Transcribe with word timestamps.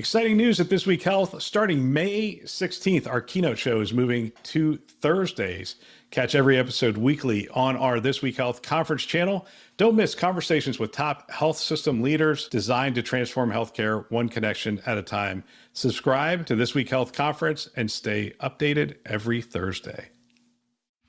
Exciting 0.00 0.38
news 0.38 0.58
at 0.58 0.70
This 0.70 0.86
Week 0.86 1.02
Health. 1.02 1.42
Starting 1.42 1.92
May 1.92 2.36
16th, 2.36 3.06
our 3.06 3.20
keynote 3.20 3.58
show 3.58 3.82
is 3.82 3.92
moving 3.92 4.32
to 4.44 4.78
Thursdays. 5.02 5.76
Catch 6.10 6.34
every 6.34 6.56
episode 6.56 6.96
weekly 6.96 7.46
on 7.50 7.76
our 7.76 8.00
This 8.00 8.22
Week 8.22 8.34
Health 8.34 8.62
conference 8.62 9.04
channel. 9.04 9.46
Don't 9.76 9.96
miss 9.96 10.14
conversations 10.14 10.78
with 10.78 10.90
top 10.90 11.30
health 11.30 11.58
system 11.58 12.00
leaders 12.00 12.48
designed 12.48 12.94
to 12.94 13.02
transform 13.02 13.52
healthcare 13.52 14.10
one 14.10 14.30
connection 14.30 14.80
at 14.86 14.96
a 14.96 15.02
time. 15.02 15.44
Subscribe 15.74 16.46
to 16.46 16.56
This 16.56 16.74
Week 16.74 16.88
Health 16.88 17.12
conference 17.12 17.68
and 17.76 17.90
stay 17.90 18.32
updated 18.40 18.96
every 19.04 19.42
Thursday. 19.42 20.08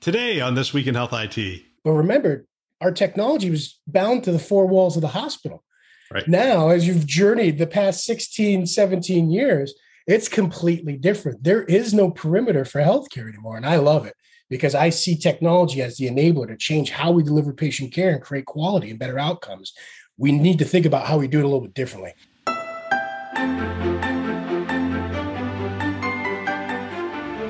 Today 0.00 0.42
on 0.42 0.54
This 0.54 0.74
Week 0.74 0.86
in 0.86 0.96
Health 0.96 1.14
IT. 1.14 1.62
But 1.82 1.92
remember, 1.92 2.44
our 2.82 2.92
technology 2.92 3.48
was 3.48 3.80
bound 3.86 4.24
to 4.24 4.32
the 4.32 4.38
four 4.38 4.66
walls 4.66 4.96
of 4.96 5.00
the 5.00 5.08
hospital. 5.08 5.64
Right. 6.12 6.28
Now, 6.28 6.68
as 6.68 6.86
you've 6.86 7.06
journeyed 7.06 7.58
the 7.58 7.66
past 7.66 8.04
16, 8.04 8.66
17 8.66 9.30
years, 9.30 9.74
it's 10.06 10.28
completely 10.28 10.96
different. 10.96 11.42
There 11.42 11.62
is 11.62 11.94
no 11.94 12.10
perimeter 12.10 12.64
for 12.64 12.80
healthcare 12.80 13.28
anymore. 13.28 13.56
And 13.56 13.64
I 13.64 13.76
love 13.76 14.04
it 14.04 14.14
because 14.50 14.74
I 14.74 14.90
see 14.90 15.16
technology 15.16 15.80
as 15.80 15.96
the 15.96 16.08
enabler 16.08 16.48
to 16.48 16.56
change 16.56 16.90
how 16.90 17.12
we 17.12 17.22
deliver 17.22 17.54
patient 17.54 17.92
care 17.92 18.10
and 18.10 18.20
create 18.20 18.46
quality 18.46 18.90
and 18.90 18.98
better 18.98 19.18
outcomes. 19.18 19.72
We 20.18 20.32
need 20.32 20.58
to 20.58 20.64
think 20.64 20.84
about 20.84 21.06
how 21.06 21.18
we 21.18 21.28
do 21.28 21.38
it 21.38 21.44
a 21.44 21.48
little 21.48 21.62
bit 21.62 21.74
differently. 21.74 22.12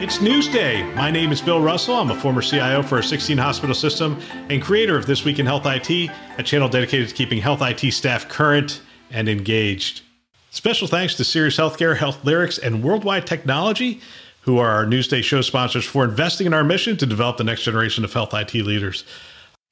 It's 0.03 0.19
Newsday. 0.19 0.93
My 0.97 1.13
name 1.13 1.31
is 1.31 1.41
Bill 1.41 1.61
Russell. 1.61 1.95
I'm 1.95 2.11
a 2.11 2.17
former 2.17 2.43
CIO 2.43 2.83
for 2.83 2.99
a 2.99 3.05
16 3.05 3.39
hospital 3.39 3.73
system 3.73 4.21
and 4.51 4.61
creator 4.61 4.97
of 4.97 5.07
This 5.07 5.25
Week 5.25 5.39
in 5.39 5.47
Health 5.47 5.63
IT, 5.65 6.11
a 6.39 6.43
channel 6.43 6.69
dedicated 6.69 7.09
to 7.11 7.15
keeping 7.15 7.41
health 7.41 7.63
IT 7.63 7.89
staff 7.93 8.29
current 8.29 8.83
and 9.13 9.29
engaged. 9.29 10.01
Special 10.51 10.89
thanks 10.89 11.15
to 11.15 11.25
Sirius 11.25 11.57
Healthcare, 11.57 11.97
Health 11.97 12.25
Lyrics, 12.25 12.59
and 12.59 12.83
Worldwide 12.83 13.29
Technology, 13.29 14.01
who 14.41 14.59
are 14.59 14.71
our 14.71 14.85
Newsday 14.85 15.23
show 15.23 15.41
sponsors, 15.41 15.85
for 15.85 16.05
investing 16.05 16.49
in 16.49 16.53
our 16.53 16.65
mission 16.65 16.97
to 16.97 17.07
develop 17.07 17.37
the 17.37 17.45
next 17.45 17.63
generation 17.63 18.03
of 18.03 18.13
health 18.13 18.35
IT 18.35 18.55
leaders. 18.55 19.05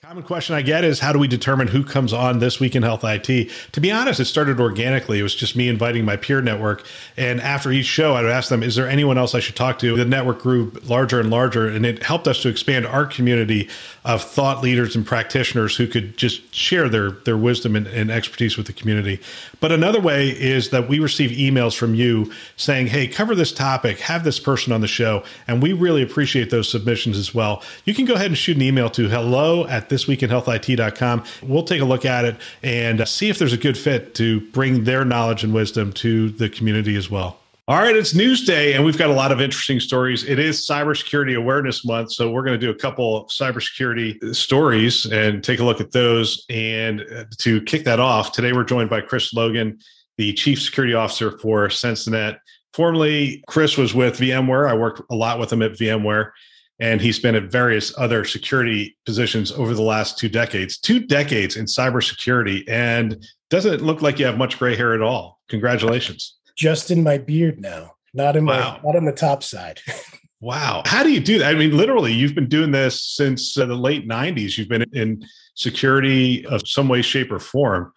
Common 0.02 0.24
question 0.24 0.54
I 0.54 0.62
get 0.62 0.82
is 0.82 0.98
how 0.98 1.12
do 1.12 1.18
we 1.18 1.28
determine 1.28 1.68
who 1.68 1.84
comes 1.84 2.14
on 2.14 2.38
this 2.38 2.58
week 2.58 2.74
in 2.74 2.82
health 2.82 3.04
IT? 3.04 3.50
To 3.72 3.80
be 3.82 3.92
honest, 3.92 4.18
it 4.18 4.24
started 4.24 4.58
organically. 4.58 5.20
It 5.20 5.22
was 5.22 5.34
just 5.34 5.54
me 5.54 5.68
inviting 5.68 6.06
my 6.06 6.16
peer 6.16 6.40
network. 6.40 6.86
And 7.18 7.38
after 7.38 7.70
each 7.70 7.84
show, 7.84 8.14
I 8.14 8.22
would 8.22 8.30
ask 8.30 8.48
them, 8.48 8.62
is 8.62 8.76
there 8.76 8.88
anyone 8.88 9.18
else 9.18 9.34
I 9.34 9.40
should 9.40 9.56
talk 9.56 9.78
to? 9.80 9.94
The 9.98 10.06
network 10.06 10.40
grew 10.40 10.72
larger 10.84 11.20
and 11.20 11.28
larger, 11.28 11.68
and 11.68 11.84
it 11.84 12.02
helped 12.02 12.26
us 12.26 12.40
to 12.40 12.48
expand 12.48 12.86
our 12.86 13.04
community 13.04 13.68
of 14.06 14.22
thought 14.22 14.62
leaders 14.62 14.96
and 14.96 15.06
practitioners 15.06 15.76
who 15.76 15.86
could 15.86 16.16
just 16.16 16.54
share 16.54 16.88
their, 16.88 17.10
their 17.10 17.36
wisdom 17.36 17.76
and, 17.76 17.86
and 17.86 18.10
expertise 18.10 18.56
with 18.56 18.66
the 18.66 18.72
community. 18.72 19.20
But 19.60 19.70
another 19.70 20.00
way 20.00 20.30
is 20.30 20.70
that 20.70 20.88
we 20.88 20.98
receive 20.98 21.30
emails 21.32 21.76
from 21.76 21.94
you 21.94 22.32
saying, 22.56 22.86
hey, 22.86 23.06
cover 23.06 23.34
this 23.34 23.52
topic, 23.52 24.00
have 24.00 24.24
this 24.24 24.40
person 24.40 24.72
on 24.72 24.80
the 24.80 24.88
show. 24.88 25.24
And 25.46 25.62
we 25.62 25.74
really 25.74 26.02
appreciate 26.02 26.48
those 26.48 26.70
submissions 26.70 27.18
as 27.18 27.34
well. 27.34 27.62
You 27.84 27.92
can 27.92 28.06
go 28.06 28.14
ahead 28.14 28.28
and 28.28 28.38
shoot 28.38 28.56
an 28.56 28.62
email 28.62 28.88
to 28.90 29.10
hello 29.10 29.66
at 29.66 29.89
thisweekinhealthit.com. 29.90 31.24
We'll 31.42 31.64
take 31.64 31.82
a 31.82 31.84
look 31.84 32.06
at 32.06 32.24
it 32.24 32.36
and 32.62 33.02
uh, 33.02 33.04
see 33.04 33.28
if 33.28 33.38
there's 33.38 33.52
a 33.52 33.58
good 33.58 33.76
fit 33.76 34.14
to 34.14 34.40
bring 34.52 34.84
their 34.84 35.04
knowledge 35.04 35.44
and 35.44 35.52
wisdom 35.52 35.92
to 35.94 36.30
the 36.30 36.48
community 36.48 36.96
as 36.96 37.10
well. 37.10 37.40
All 37.68 37.76
right, 37.76 37.94
it's 37.94 38.14
Newsday, 38.14 38.74
and 38.74 38.84
we've 38.84 38.98
got 38.98 39.10
a 39.10 39.14
lot 39.14 39.30
of 39.30 39.40
interesting 39.40 39.78
stories. 39.78 40.24
It 40.24 40.40
is 40.40 40.66
Cybersecurity 40.66 41.36
Awareness 41.36 41.84
Month, 41.84 42.10
so 42.10 42.28
we're 42.28 42.42
going 42.42 42.58
to 42.58 42.66
do 42.66 42.70
a 42.70 42.74
couple 42.74 43.16
of 43.16 43.28
cybersecurity 43.28 44.34
stories 44.34 45.06
and 45.06 45.44
take 45.44 45.60
a 45.60 45.64
look 45.64 45.80
at 45.80 45.92
those. 45.92 46.44
And 46.50 47.02
uh, 47.02 47.26
to 47.38 47.62
kick 47.62 47.84
that 47.84 48.00
off, 48.00 48.32
today 48.32 48.52
we're 48.52 48.64
joined 48.64 48.90
by 48.90 49.02
Chris 49.02 49.32
Logan, 49.32 49.78
the 50.16 50.32
Chief 50.32 50.60
Security 50.60 50.94
Officer 50.94 51.38
for 51.38 51.68
Censinet. 51.68 52.40
Formerly, 52.72 53.44
Chris 53.46 53.76
was 53.76 53.94
with 53.94 54.18
VMware. 54.18 54.68
I 54.68 54.74
worked 54.74 55.02
a 55.08 55.14
lot 55.14 55.38
with 55.38 55.52
him 55.52 55.62
at 55.62 55.72
VMware 55.72 56.32
and 56.80 57.00
he's 57.00 57.18
been 57.18 57.34
at 57.34 57.44
various 57.44 57.96
other 57.98 58.24
security 58.24 58.96
positions 59.04 59.52
over 59.52 59.74
the 59.74 59.82
last 59.82 60.18
two 60.18 60.28
decades. 60.28 60.78
Two 60.78 60.98
decades 60.98 61.56
in 61.56 61.66
cybersecurity, 61.66 62.64
and 62.68 63.24
doesn't 63.50 63.74
it 63.74 63.80
look 63.82 64.02
like 64.02 64.18
you 64.18 64.26
have 64.26 64.38
much 64.38 64.58
gray 64.58 64.74
hair 64.74 64.94
at 64.94 65.02
all. 65.02 65.40
Congratulations! 65.48 66.38
Just 66.56 66.90
in 66.90 67.02
my 67.02 67.18
beard 67.18 67.60
now, 67.60 67.92
not 68.14 68.36
in 68.36 68.46
wow. 68.46 68.80
my 68.82 68.92
not 68.92 68.96
on 68.96 69.04
the 69.04 69.12
top 69.12 69.42
side. 69.42 69.80
wow, 70.40 70.82
how 70.86 71.02
do 71.02 71.12
you 71.12 71.20
do 71.20 71.38
that? 71.38 71.54
I 71.54 71.58
mean, 71.58 71.76
literally, 71.76 72.12
you've 72.12 72.34
been 72.34 72.48
doing 72.48 72.70
this 72.70 73.04
since 73.04 73.56
uh, 73.58 73.66
the 73.66 73.74
late 73.74 74.08
'90s. 74.08 74.56
You've 74.56 74.68
been 74.68 74.86
in 74.92 75.24
security 75.54 76.46
of 76.46 76.66
some 76.66 76.88
way, 76.88 77.02
shape, 77.02 77.30
or 77.30 77.38
form. 77.38 77.92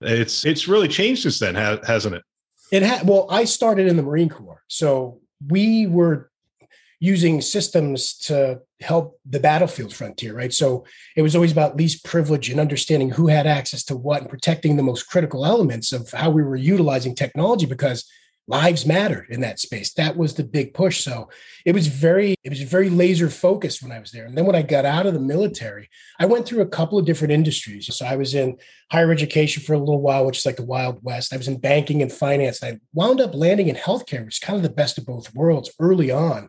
It's 0.00 0.46
it's 0.46 0.66
really 0.66 0.88
changed 0.88 1.22
since 1.22 1.38
then, 1.38 1.54
hasn't 1.54 2.14
it? 2.14 2.22
It 2.70 2.82
had. 2.82 3.06
Well, 3.06 3.26
I 3.30 3.44
started 3.44 3.86
in 3.86 3.96
the 3.96 4.02
Marine 4.02 4.30
Corps, 4.30 4.62
so 4.68 5.20
we 5.48 5.86
were 5.86 6.31
using 7.02 7.40
systems 7.40 8.16
to 8.16 8.60
help 8.80 9.18
the 9.28 9.40
battlefield 9.40 9.92
frontier, 9.92 10.32
right? 10.32 10.52
So 10.52 10.84
it 11.16 11.22
was 11.22 11.34
always 11.34 11.50
about 11.50 11.76
least 11.76 12.04
privilege 12.04 12.48
and 12.48 12.60
understanding 12.60 13.10
who 13.10 13.26
had 13.26 13.44
access 13.44 13.82
to 13.86 13.96
what 13.96 14.20
and 14.20 14.30
protecting 14.30 14.76
the 14.76 14.84
most 14.84 15.08
critical 15.08 15.44
elements 15.44 15.90
of 15.90 16.08
how 16.12 16.30
we 16.30 16.44
were 16.44 16.54
utilizing 16.54 17.16
technology 17.16 17.66
because 17.66 18.08
lives 18.48 18.84
mattered 18.86 19.26
in 19.30 19.40
that 19.40 19.60
space. 19.60 19.94
That 19.94 20.16
was 20.16 20.34
the 20.34 20.44
big 20.44 20.74
push. 20.74 21.02
So 21.02 21.28
it 21.64 21.74
was 21.74 21.86
very 21.86 22.34
it 22.42 22.50
was 22.50 22.62
very 22.62 22.90
laser 22.90 23.30
focused 23.30 23.82
when 23.82 23.92
i 23.92 24.00
was 24.00 24.10
there. 24.10 24.26
And 24.26 24.36
then 24.36 24.46
when 24.46 24.56
i 24.56 24.62
got 24.62 24.84
out 24.84 25.06
of 25.06 25.14
the 25.14 25.20
military 25.20 25.88
i 26.18 26.26
went 26.26 26.44
through 26.44 26.62
a 26.62 26.68
couple 26.68 26.98
of 26.98 27.06
different 27.06 27.32
industries. 27.32 27.94
So 27.94 28.04
i 28.04 28.16
was 28.16 28.34
in 28.34 28.58
higher 28.90 29.12
education 29.12 29.62
for 29.62 29.74
a 29.74 29.78
little 29.78 30.00
while 30.00 30.26
which 30.26 30.38
is 30.38 30.46
like 30.46 30.56
the 30.56 30.64
wild 30.64 30.98
west. 31.02 31.32
I 31.32 31.36
was 31.36 31.48
in 31.48 31.60
banking 31.60 32.02
and 32.02 32.12
finance. 32.12 32.62
I 32.62 32.80
wound 32.92 33.20
up 33.20 33.34
landing 33.34 33.68
in 33.68 33.76
healthcare 33.76 34.24
which 34.24 34.36
is 34.36 34.46
kind 34.46 34.56
of 34.56 34.64
the 34.64 34.70
best 34.70 34.98
of 34.98 35.06
both 35.06 35.34
worlds 35.34 35.70
early 35.78 36.10
on 36.10 36.48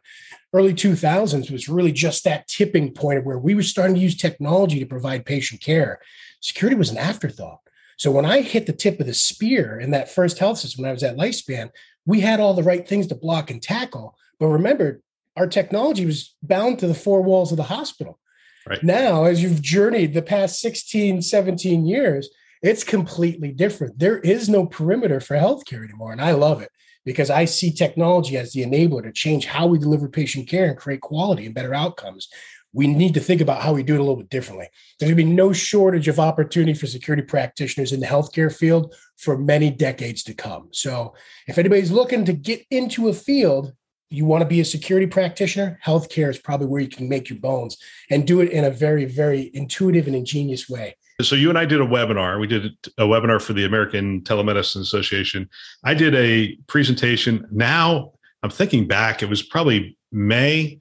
early 0.53 0.74
2000s 0.74 1.52
was 1.52 1.68
really 1.68 1.91
just 1.91 2.24
that 2.24 2.47
tipping 2.47 2.94
point 2.94 3.19
of 3.19 3.25
where 3.25 3.40
we 3.40 3.56
were 3.56 3.64
starting 3.64 3.96
to 3.96 4.02
use 4.02 4.16
technology 4.16 4.80
to 4.80 4.86
provide 4.86 5.25
patient 5.25 5.62
care. 5.62 6.00
Security 6.41 6.78
was 6.78 6.91
an 6.91 6.97
afterthought. 6.97 7.59
So 7.97 8.12
when 8.12 8.25
I 8.25 8.41
hit 8.41 8.66
the 8.66 8.74
tip 8.74 9.00
of 9.00 9.08
the 9.08 9.13
spear 9.13 9.80
in 9.80 9.92
that 9.92 10.12
first 10.12 10.40
health 10.40 10.59
system 10.59 10.84
when 10.84 10.90
I 10.90 10.94
was 10.94 11.03
at 11.03 11.18
Lifespan, 11.18 11.69
we 12.06 12.19
had 12.19 12.40
all 12.40 12.53
the 12.53 12.63
right 12.63 12.88
things 12.88 13.08
to 13.08 13.16
block 13.16 13.50
and 13.50 13.62
tackle. 13.62 14.16
But 14.40 14.47
remember, 14.47 15.02
our 15.36 15.47
technology 15.47 16.06
was 16.06 16.36
bound 16.44 16.80
to 16.80 16.88
the 16.88 16.94
four 16.94 17.22
walls 17.22 17.52
of 17.52 17.58
the 17.58 17.63
hospital. 17.63 18.19
Right. 18.68 18.84
Now, 18.84 19.25
as 19.25 19.42
you've 19.42 19.62
journeyed 19.62 20.13
the 20.13 20.22
past 20.22 20.59
16, 20.59 21.22
17 21.22 21.86
years, 21.86 22.30
it's 22.62 22.84
completely 22.84 23.52
different. 23.52 24.00
There 24.00 24.19
is 24.19 24.47
no 24.47 24.66
perimeter 24.66 25.19
for 25.19 25.36
healthcare 25.36 25.84
anymore. 25.84 26.12
And 26.13 26.22
I 26.22 26.31
love 26.31 26.62
it 26.62 26.69
because 27.06 27.30
I 27.30 27.46
see 27.46 27.72
technology 27.72 28.38
as 28.38 28.53
the 28.53 28.64
enabler 28.64 29.03
to 29.03 29.12
change 29.12 29.46
how 29.46 29.68
we 29.68 29.80
deliver 29.80 30.08
patient 30.08 30.47
care 30.47 30.66
and 30.66 30.78
create 30.78 31.02
quality 31.02 31.46
and 31.46 31.56
better 31.56 31.74
outcomes. 31.74 32.30
We 32.75 32.88
need 32.88 33.14
to 33.14 33.19
think 33.19 33.40
about 33.40 33.62
how 33.62 33.74
we 33.74 33.84
do 33.84 33.94
it 33.94 34.00
a 34.00 34.03
little 34.03 34.16
bit 34.16 34.30
differently. 34.30 34.68
There's 35.00 35.12
going 35.12 35.18
to 35.18 35.24
be 35.24 35.31
no 35.31 35.53
shortage 35.53 36.08
of 36.08 36.19
opportunity 36.19 36.74
for 36.74 36.88
security 36.88 37.22
practitioners 37.22 37.92
in 37.92 38.00
the 38.00 38.08
healthcare 38.08 38.56
field 38.56 38.96
for 39.18 39.38
many 39.38 39.69
decades 39.69 40.24
to 40.24 40.34
come. 40.34 40.69
So, 40.72 41.13
if 41.47 41.59
anybody's 41.59 41.92
looking 41.92 42.25
to 42.25 42.34
get 42.34 42.66
into 42.72 43.09
a 43.09 43.13
field, 43.13 43.74
you 44.09 44.25
want 44.25 44.42
to 44.42 44.47
be 44.47 44.59
a 44.59 44.66
security 44.66 45.08
practitioner, 45.08 45.80
healthcare 45.84 46.30
is 46.30 46.38
probably 46.38 46.68
where 46.68 46.81
you 46.81 46.88
can 46.88 47.09
make 47.09 47.30
your 47.30 47.40
bones 47.40 47.78
and 48.09 48.28
do 48.28 48.42
it 48.42 48.52
in 48.52 48.63
a 48.63 48.69
very, 48.69 49.06
very 49.06 49.50
intuitive 49.53 50.08
and 50.08 50.16
ingenious 50.16 50.69
way. 50.69 50.96
So 51.22 51.35
you 51.35 51.50
and 51.50 51.57
I 51.57 51.66
did 51.66 51.79
a 51.79 51.85
webinar. 51.85 52.40
We 52.40 52.47
did 52.47 52.72
a 52.97 53.03
webinar 53.03 53.41
for 53.41 53.53
the 53.53 53.66
American 53.66 54.22
Telemedicine 54.22 54.81
Association. 54.81 55.50
I 55.84 55.94
did 55.94 56.16
a 56.16 56.56
presentation. 56.68 57.47
Now 57.51 58.13
I'm 58.41 58.50
thinking 58.50 58.88
back, 58.88 59.22
it 59.22 59.29
was 59.29 59.41
probably 59.41 59.97
May 60.12 60.79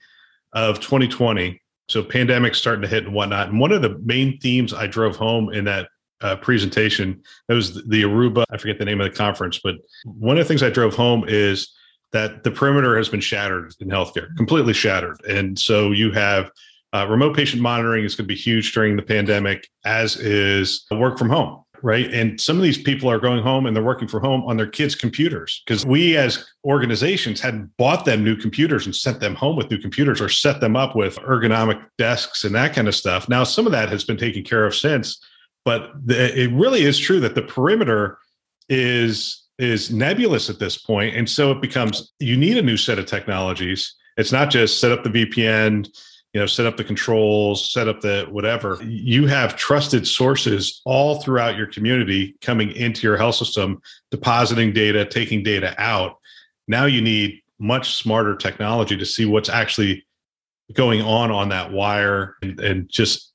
of 0.53 0.81
2020. 0.81 1.61
So 1.89 2.03
pandemic 2.03 2.55
starting 2.55 2.83
to 2.83 2.89
hit 2.89 3.05
and 3.05 3.15
whatnot. 3.15 3.49
And 3.49 3.61
one 3.61 3.73
of 3.73 3.83
the 3.83 3.99
main 4.05 4.39
themes 4.39 4.73
I 4.73 4.87
drove 4.87 5.17
home 5.17 5.53
in 5.53 5.65
that 5.65 5.89
uh, 6.23 6.37
presentation, 6.37 7.21
that 7.49 7.55
was 7.55 7.75
the 7.87 8.03
Aruba. 8.03 8.45
I 8.51 8.57
forget 8.57 8.79
the 8.79 8.85
name 8.85 9.01
of 9.01 9.11
the 9.11 9.17
conference, 9.17 9.61
but 9.63 9.77
one 10.05 10.39
of 10.39 10.45
the 10.45 10.49
things 10.49 10.63
I 10.63 10.71
drove 10.71 10.95
home 10.95 11.25
is 11.27 11.73
that 12.13 12.45
the 12.45 12.51
perimeter 12.51 12.97
has 12.97 13.09
been 13.09 13.21
shattered 13.21 13.75
in 13.81 13.89
healthcare, 13.89 14.35
completely 14.37 14.73
shattered. 14.73 15.21
And 15.29 15.59
so 15.59 15.91
you 15.91 16.13
have 16.13 16.51
uh, 16.95 17.07
remote 17.09 17.35
patient 17.35 17.63
monitoring 17.63 18.05
is 18.05 18.15
going 18.15 18.25
to 18.25 18.35
be 18.35 18.39
huge 18.39 18.73
during 18.73 18.97
the 18.97 19.03
pandemic, 19.03 19.69
as 19.85 20.17
is 20.17 20.85
work 20.91 21.19
from 21.19 21.31
home, 21.31 21.65
right? 21.83 22.13
And 22.13 22.39
some 22.41 22.57
of 22.57 22.63
these 22.63 22.77
people 22.77 23.11
are 23.11 23.19
going 23.19 23.43
home 23.43 23.67
and 23.67 23.75
they're 23.75 23.83
working 23.83 24.09
from 24.09 24.23
home 24.23 24.43
on 24.45 24.57
their 24.59 24.67
kids' 24.67 24.95
computers 24.95 25.63
because 25.67 25.87
we 25.87 26.17
as 26.17 26.47
organizations 26.65 27.41
hadn't 27.41 27.75
bought 27.79 28.05
them 28.05 28.23
new 28.23 28.37
computers 28.37 28.85
and 28.85 28.95
sent 28.95 29.21
them 29.21 29.35
home 29.35 29.57
with 29.57 29.71
new 29.71 29.79
computers 29.79 30.21
or 30.21 30.29
set 30.29 30.61
them 30.61 30.77
up 30.77 30.95
with 30.95 31.17
ergonomic 31.21 31.83
desks 31.97 32.45
and 32.45 32.55
that 32.55 32.75
kind 32.75 32.89
of 32.89 32.95
stuff. 32.95 33.29
Now, 33.29 33.45
some 33.45 33.67
of 33.67 33.73
that 33.73 33.89
has 33.89 34.05
been 34.05 34.19
taken 34.19 34.45
care 34.45 34.67
of 34.67 34.75
since, 34.75 35.19
but 35.65 35.93
the, 36.05 36.39
it 36.39 36.53
really 36.53 36.83
is 36.83 36.99
true 36.99 37.21
that 37.21 37.35
the 37.35 37.43
perimeter 37.43 38.19
is 38.69 39.39
is 39.59 39.91
nebulous 39.91 40.49
at 40.49 40.59
this 40.59 40.79
point 40.79 41.15
and 41.15 41.29
so 41.29 41.51
it 41.51 41.61
becomes 41.61 42.13
you 42.19 42.37
need 42.37 42.57
a 42.57 42.63
new 42.63 42.77
set 42.77 42.99
of 42.99 43.05
technologies 43.05 43.95
it's 44.17 44.33
not 44.33 44.51
just 44.51 44.81
set 44.81 44.91
up 44.91 45.05
the 45.05 45.11
vpn 45.11 45.87
you 46.33 46.41
know 46.41 46.47
set 46.47 46.67
up 46.67 46.77
the 46.77 46.85
controls 46.85 47.73
set 47.73 47.89
up 47.89 48.01
the 48.01 48.27
whatever. 48.31 48.79
You 48.83 49.27
have 49.27 49.57
trusted 49.57 50.07
sources 50.07 50.81
all 50.85 51.21
throughout 51.23 51.57
your 51.57 51.67
community 51.67 52.37
coming 52.41 52.73
into 52.73 53.07
your 53.07 53.17
health 53.17 53.35
system 53.35 53.81
depositing 54.11 54.73
data 54.73 55.05
taking 55.05 55.43
data 55.43 55.75
out. 55.79 56.19
Now 56.69 56.87
you 56.87 57.03
need 57.03 57.43
much 57.59 57.95
smarter 57.97 58.35
technology 58.37 58.97
to 58.97 59.07
see 59.07 59.25
what's 59.25 59.49
actually 59.49 60.05
going 60.73 61.03
on 61.03 61.31
on 61.31 61.51
that 61.51 61.71
wire 61.71 62.37
and, 62.43 62.59
and 62.61 62.89
just 62.89 63.33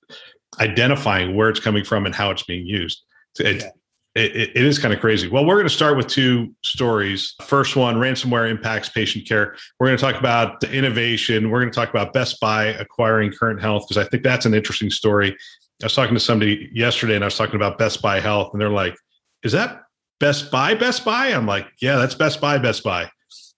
identifying 0.59 1.35
where 1.35 1.49
it's 1.49 1.59
coming 1.59 1.83
from 1.83 2.05
and 2.05 2.15
how 2.15 2.31
it's 2.31 2.44
being 2.44 2.65
used. 2.65 3.03
Yeah 3.39 3.69
it, 4.17 4.51
it 4.55 4.65
is 4.65 4.79
kind 4.79 4.93
of 4.93 4.99
crazy. 4.99 5.27
Well, 5.27 5.45
we're 5.45 5.55
going 5.55 5.67
to 5.67 5.73
start 5.73 5.95
with 5.95 6.07
two 6.07 6.53
stories. 6.63 7.35
First 7.43 7.75
one 7.75 7.95
ransomware 7.95 8.49
impacts 8.49 8.89
patient 8.89 9.27
care. 9.27 9.55
We're 9.79 9.87
going 9.87 9.97
to 9.97 10.03
talk 10.03 10.19
about 10.19 10.59
the 10.59 10.71
innovation. 10.71 11.49
We're 11.49 11.59
going 11.59 11.71
to 11.71 11.75
talk 11.75 11.89
about 11.89 12.13
Best 12.13 12.39
Buy 12.39 12.65
acquiring 12.65 13.31
Current 13.31 13.61
Health 13.61 13.85
because 13.87 14.03
I 14.03 14.09
think 14.09 14.23
that's 14.23 14.45
an 14.45 14.53
interesting 14.53 14.89
story. 14.89 15.37
I 15.81 15.85
was 15.85 15.93
talking 15.93 16.15
to 16.15 16.19
somebody 16.19 16.69
yesterday 16.73 17.15
and 17.15 17.23
I 17.23 17.27
was 17.27 17.37
talking 17.37 17.55
about 17.55 17.77
Best 17.77 18.01
Buy 18.01 18.19
Health, 18.19 18.49
and 18.53 18.61
they're 18.61 18.69
like, 18.69 18.95
Is 19.43 19.51
that 19.51 19.83
Best 20.19 20.51
Buy, 20.51 20.73
Best 20.73 21.05
Buy? 21.05 21.27
I'm 21.27 21.45
like, 21.45 21.67
Yeah, 21.81 21.97
that's 21.97 22.15
Best 22.15 22.41
Buy, 22.41 22.57
Best 22.57 22.83
Buy. 22.83 23.09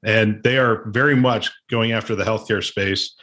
And 0.03 0.43
they 0.43 0.57
are 0.57 0.89
very 0.89 1.15
much 1.15 1.51
going 1.69 1.93
after 1.93 2.15
the 2.15 2.23
healthcare 2.23 2.63
space. 2.63 3.15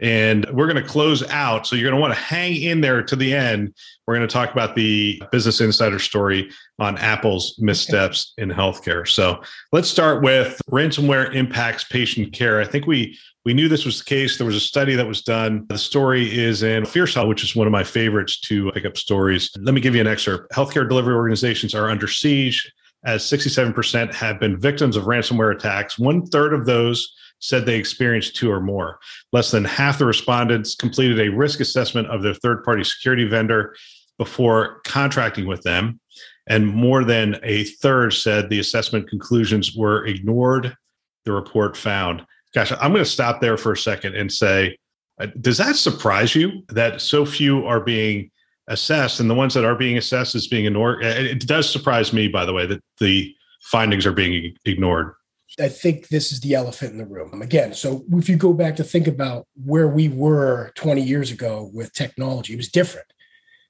And 0.00 0.46
we're 0.52 0.66
going 0.66 0.82
to 0.82 0.88
close 0.88 1.22
out. 1.30 1.66
So 1.66 1.76
you're 1.76 1.90
going 1.90 1.98
to 1.98 2.00
want 2.00 2.14
to 2.14 2.20
hang 2.20 2.56
in 2.56 2.80
there 2.80 3.02
to 3.02 3.16
the 3.16 3.34
end. 3.34 3.74
We're 4.06 4.16
going 4.16 4.26
to 4.26 4.32
talk 4.32 4.52
about 4.52 4.74
the 4.74 5.22
Business 5.30 5.60
Insider 5.60 5.98
story 5.98 6.50
on 6.78 6.96
Apple's 6.98 7.56
missteps 7.58 8.32
in 8.38 8.48
healthcare. 8.48 9.06
So 9.06 9.42
let's 9.72 9.88
start 9.88 10.22
with 10.22 10.60
ransomware 10.70 11.34
impacts 11.34 11.84
patient 11.84 12.32
care. 12.32 12.60
I 12.60 12.64
think 12.64 12.86
we 12.86 13.18
we 13.44 13.54
knew 13.54 13.68
this 13.68 13.86
was 13.86 13.98
the 13.98 14.04
case. 14.04 14.36
There 14.36 14.46
was 14.46 14.56
a 14.56 14.60
study 14.60 14.94
that 14.96 15.06
was 15.06 15.22
done. 15.22 15.64
The 15.68 15.78
story 15.78 16.38
is 16.38 16.62
in 16.62 16.84
Fierce 16.84 17.14
Health, 17.14 17.28
which 17.28 17.42
is 17.42 17.56
one 17.56 17.66
of 17.66 17.72
my 17.72 17.84
favorites 17.84 18.38
to 18.40 18.70
pick 18.72 18.84
up 18.84 18.98
stories. 18.98 19.50
Let 19.58 19.74
me 19.74 19.80
give 19.80 19.94
you 19.94 20.00
an 20.02 20.06
excerpt. 20.06 20.52
Healthcare 20.52 20.86
delivery 20.86 21.14
organizations 21.14 21.74
are 21.74 21.88
under 21.88 22.06
siege 22.06 22.70
as 23.04 23.22
67% 23.24 24.14
have 24.14 24.38
been 24.38 24.58
victims 24.60 24.96
of 24.96 25.04
ransomware 25.04 25.54
attacks. 25.54 25.98
One 25.98 26.26
third 26.26 26.52
of 26.52 26.66
those 26.66 27.14
said 27.40 27.66
they 27.66 27.76
experienced 27.76 28.36
two 28.36 28.50
or 28.50 28.60
more. 28.60 28.98
Less 29.32 29.50
than 29.50 29.64
half 29.64 29.98
the 29.98 30.06
respondents 30.06 30.74
completed 30.74 31.20
a 31.20 31.30
risk 31.30 31.60
assessment 31.60 32.08
of 32.08 32.22
their 32.22 32.34
third 32.34 32.62
party 32.62 32.84
security 32.84 33.24
vendor 33.24 33.74
before 34.18 34.80
contracting 34.84 35.46
with 35.46 35.62
them. 35.62 35.98
And 36.46 36.66
more 36.66 37.04
than 37.04 37.38
a 37.42 37.64
third 37.64 38.12
said 38.12 38.48
the 38.50 38.60
assessment 38.60 39.08
conclusions 39.08 39.74
were 39.74 40.04
ignored, 40.06 40.76
the 41.24 41.32
report 41.32 41.76
found. 41.76 42.24
Gosh, 42.54 42.72
I'm 42.72 42.92
going 42.92 43.04
to 43.04 43.10
stop 43.10 43.40
there 43.40 43.56
for 43.56 43.72
a 43.72 43.76
second 43.76 44.16
and 44.16 44.30
say, 44.30 44.76
uh, 45.20 45.26
does 45.40 45.58
that 45.58 45.76
surprise 45.76 46.34
you 46.34 46.64
that 46.68 47.00
so 47.00 47.24
few 47.24 47.64
are 47.66 47.80
being 47.80 48.30
assessed 48.68 49.20
and 49.20 49.30
the 49.30 49.34
ones 49.34 49.54
that 49.54 49.64
are 49.64 49.74
being 49.74 49.96
assessed 49.96 50.34
is 50.34 50.48
being 50.48 50.66
ignored? 50.66 51.04
It 51.04 51.46
does 51.46 51.70
surprise 51.70 52.12
me, 52.12 52.28
by 52.28 52.44
the 52.44 52.52
way, 52.52 52.66
that 52.66 52.82
the 52.98 53.34
findings 53.62 54.04
are 54.04 54.12
being 54.12 54.54
ignored. 54.64 55.14
I 55.58 55.68
think 55.68 56.08
this 56.08 56.32
is 56.32 56.40
the 56.40 56.54
elephant 56.54 56.92
in 56.92 56.98
the 56.98 57.06
room. 57.06 57.42
Again, 57.42 57.74
so 57.74 58.04
if 58.12 58.28
you 58.28 58.36
go 58.36 58.52
back 58.52 58.76
to 58.76 58.84
think 58.84 59.06
about 59.06 59.46
where 59.64 59.88
we 59.88 60.08
were 60.08 60.72
20 60.76 61.02
years 61.02 61.30
ago 61.30 61.70
with 61.72 61.92
technology, 61.92 62.54
it 62.54 62.58
was 62.58 62.68
different. 62.68 63.06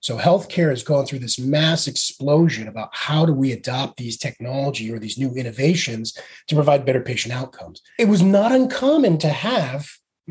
So 0.00 0.16
healthcare 0.16 0.70
has 0.70 0.82
gone 0.82 1.04
through 1.04 1.18
this 1.18 1.38
mass 1.38 1.86
explosion 1.86 2.68
about 2.68 2.88
how 2.92 3.26
do 3.26 3.34
we 3.34 3.52
adopt 3.52 3.98
these 3.98 4.16
technology 4.16 4.90
or 4.90 4.98
these 4.98 5.18
new 5.18 5.34
innovations 5.34 6.16
to 6.48 6.54
provide 6.54 6.86
better 6.86 7.02
patient 7.02 7.34
outcomes. 7.34 7.82
It 7.98 8.08
was 8.08 8.22
not 8.22 8.50
uncommon 8.50 9.18
to 9.18 9.28
have 9.28 9.86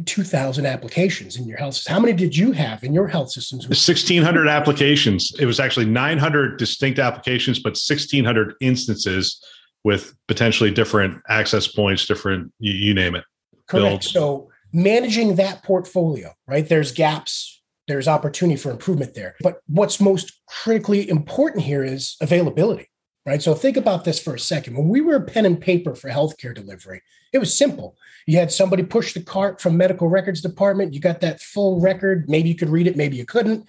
2000 0.05 0.65
applications 0.65 1.35
in 1.35 1.47
your 1.47 1.57
health 1.57 1.75
system. 1.75 1.93
How 1.93 1.99
many 1.99 2.13
did 2.13 2.35
you 2.35 2.51
have 2.51 2.83
in 2.83 2.93
your 2.93 3.07
health 3.07 3.31
systems? 3.31 3.67
1600 3.67 4.47
applications. 4.47 5.33
It 5.39 5.45
was 5.45 5.59
actually 5.59 5.85
900 5.85 6.57
distinct 6.57 6.97
applications 6.99 7.59
but 7.59 7.71
1600 7.71 8.55
instances 8.61 9.43
with 9.83 10.13
potentially 10.27 10.71
different 10.71 11.21
access 11.29 11.67
points, 11.67 12.05
different 12.05 12.51
you, 12.59 12.73
you 12.73 12.93
name 12.93 13.15
it. 13.15 13.23
Correct. 13.67 13.83
Builds. 13.83 14.11
So 14.11 14.49
managing 14.73 15.35
that 15.35 15.63
portfolio, 15.63 16.33
right? 16.47 16.67
There's 16.67 16.91
gaps 16.91 17.59
there's 17.89 18.07
opportunity 18.07 18.55
for 18.55 18.69
improvement 18.69 19.15
there. 19.15 19.35
But 19.41 19.61
what's 19.67 19.99
most 19.99 20.39
critically 20.47 21.09
important 21.09 21.63
here 21.63 21.83
is 21.83 22.15
availability, 22.21 22.87
right? 23.25 23.41
So 23.41 23.55
think 23.55 23.77
about 23.77 24.05
this 24.05 24.21
for 24.21 24.35
a 24.35 24.39
second. 24.39 24.77
When 24.77 24.87
we 24.87 25.01
were 25.01 25.19
pen 25.19 25.47
and 25.47 25.59
paper 25.59 25.95
for 25.95 26.07
healthcare 26.07 26.53
delivery, 26.53 27.01
it 27.33 27.39
was 27.39 27.57
simple. 27.57 27.97
You 28.27 28.37
had 28.37 28.51
somebody 28.51 28.83
push 28.83 29.13
the 29.13 29.23
cart 29.23 29.59
from 29.59 29.75
medical 29.75 30.07
records 30.07 30.39
department, 30.39 30.93
you 30.93 30.99
got 30.99 31.19
that 31.21 31.41
full 31.41 31.81
record. 31.81 32.29
Maybe 32.29 32.49
you 32.49 32.55
could 32.55 32.69
read 32.69 32.85
it, 32.85 32.95
maybe 32.95 33.17
you 33.17 33.25
couldn't. 33.25 33.67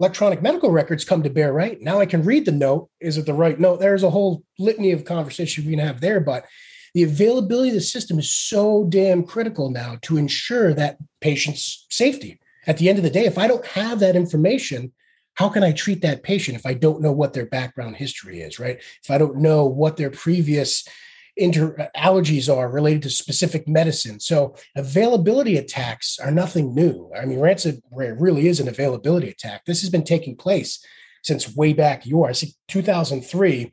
Electronic 0.00 0.40
medical 0.40 0.70
records 0.70 1.04
come 1.04 1.22
to 1.22 1.30
bear, 1.30 1.52
right? 1.52 1.80
Now 1.80 2.00
I 2.00 2.06
can 2.06 2.24
read 2.24 2.46
the 2.46 2.52
note. 2.52 2.88
Is 3.00 3.18
it 3.18 3.26
the 3.26 3.34
right 3.34 3.60
note? 3.60 3.80
There's 3.80 4.02
a 4.02 4.10
whole 4.10 4.42
litany 4.58 4.92
of 4.92 5.04
conversation 5.04 5.64
we 5.64 5.72
can 5.72 5.86
have 5.86 6.00
there, 6.00 6.20
but 6.20 6.46
the 6.94 7.02
availability 7.02 7.68
of 7.68 7.74
the 7.74 7.80
system 7.80 8.18
is 8.18 8.32
so 8.32 8.86
damn 8.88 9.22
critical 9.22 9.70
now 9.70 9.98
to 10.02 10.16
ensure 10.16 10.72
that 10.74 10.96
patient's 11.20 11.86
safety 11.90 12.40
at 12.66 12.78
the 12.78 12.88
end 12.88 12.98
of 12.98 13.04
the 13.04 13.10
day, 13.10 13.24
if 13.24 13.38
I 13.38 13.46
don't 13.46 13.66
have 13.66 14.00
that 14.00 14.16
information, 14.16 14.92
how 15.34 15.48
can 15.48 15.62
I 15.62 15.72
treat 15.72 16.02
that 16.02 16.22
patient 16.22 16.56
if 16.56 16.66
I 16.66 16.74
don't 16.74 17.00
know 17.00 17.12
what 17.12 17.32
their 17.32 17.46
background 17.46 17.96
history 17.96 18.40
is, 18.40 18.58
right? 18.58 18.78
If 19.02 19.10
I 19.10 19.18
don't 19.18 19.36
know 19.36 19.64
what 19.66 19.96
their 19.96 20.10
previous 20.10 20.86
inter- 21.36 21.90
allergies 21.96 22.54
are 22.54 22.70
related 22.70 23.02
to 23.02 23.10
specific 23.10 23.68
medicine. 23.68 24.20
So 24.20 24.54
availability 24.76 25.56
attacks 25.56 26.18
are 26.18 26.30
nothing 26.30 26.74
new. 26.74 27.10
I 27.16 27.24
mean, 27.24 27.38
ransomware 27.38 28.16
really 28.18 28.48
is 28.48 28.60
an 28.60 28.68
availability 28.68 29.28
attack. 29.28 29.64
This 29.64 29.80
has 29.80 29.90
been 29.90 30.04
taking 30.04 30.36
place 30.36 30.84
since 31.22 31.54
way 31.54 31.72
back 31.72 32.06
yours, 32.06 32.42
2003 32.68 33.72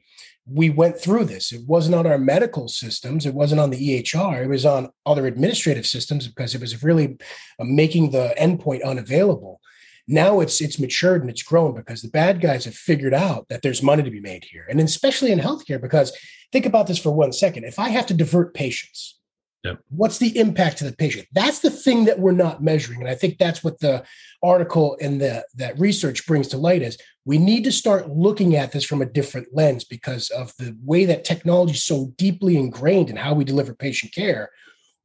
we 0.49 0.69
went 0.69 0.99
through 0.99 1.25
this. 1.25 1.51
It 1.51 1.67
wasn't 1.67 1.95
on 1.95 2.07
our 2.07 2.17
medical 2.17 2.67
systems. 2.67 3.25
It 3.25 3.33
wasn't 3.33 3.59
on 3.59 3.69
the 3.69 4.01
EHR. 4.01 4.43
It 4.43 4.47
was 4.47 4.65
on 4.65 4.89
other 5.05 5.27
administrative 5.27 5.85
systems 5.85 6.27
because 6.27 6.55
it 6.55 6.61
was 6.61 6.83
really 6.83 7.17
uh, 7.59 7.65
making 7.65 8.11
the 8.11 8.33
endpoint 8.39 8.83
unavailable. 8.83 9.59
Now 10.07 10.39
it's 10.39 10.61
it's 10.61 10.79
matured 10.79 11.21
and 11.21 11.29
it's 11.29 11.43
grown 11.43 11.75
because 11.75 12.01
the 12.01 12.09
bad 12.09 12.39
guys 12.41 12.65
have 12.65 12.75
figured 12.75 13.13
out 13.13 13.47
that 13.49 13.61
there's 13.61 13.83
money 13.83 14.03
to 14.03 14.11
be 14.11 14.21
made 14.21 14.45
here, 14.45 14.65
and 14.69 14.79
especially 14.79 15.31
in 15.31 15.39
healthcare. 15.39 15.81
Because 15.81 16.15
think 16.51 16.65
about 16.65 16.87
this 16.87 16.99
for 16.99 17.11
one 17.11 17.33
second: 17.33 17.65
if 17.65 17.79
I 17.79 17.89
have 17.89 18.05
to 18.07 18.13
divert 18.13 18.53
patients, 18.53 19.17
Yep. 19.63 19.79
What's 19.89 20.17
the 20.17 20.37
impact 20.37 20.77
to 20.77 20.83
the 20.85 20.95
patient? 20.95 21.27
That's 21.33 21.59
the 21.59 21.71
thing 21.71 22.05
that 22.05 22.19
we're 22.19 22.31
not 22.31 22.63
measuring. 22.63 23.01
And 23.01 23.09
I 23.09 23.15
think 23.15 23.37
that's 23.37 23.63
what 23.63 23.79
the 23.79 24.03
article 24.41 24.95
and 25.01 25.19
the 25.19 25.45
that 25.55 25.79
research 25.79 26.25
brings 26.27 26.47
to 26.49 26.57
light 26.57 26.81
is 26.81 26.97
we 27.25 27.37
need 27.37 27.63
to 27.63 27.71
start 27.71 28.09
looking 28.09 28.55
at 28.55 28.71
this 28.71 28.85
from 28.85 29.01
a 29.01 29.05
different 29.05 29.47
lens 29.51 29.83
because 29.83 30.29
of 30.29 30.53
the 30.57 30.77
way 30.85 31.05
that 31.05 31.25
technology 31.25 31.73
is 31.73 31.83
so 31.83 32.13
deeply 32.17 32.55
ingrained 32.55 33.09
in 33.09 33.15
how 33.17 33.33
we 33.33 33.43
deliver 33.43 33.73
patient 33.73 34.13
care 34.13 34.51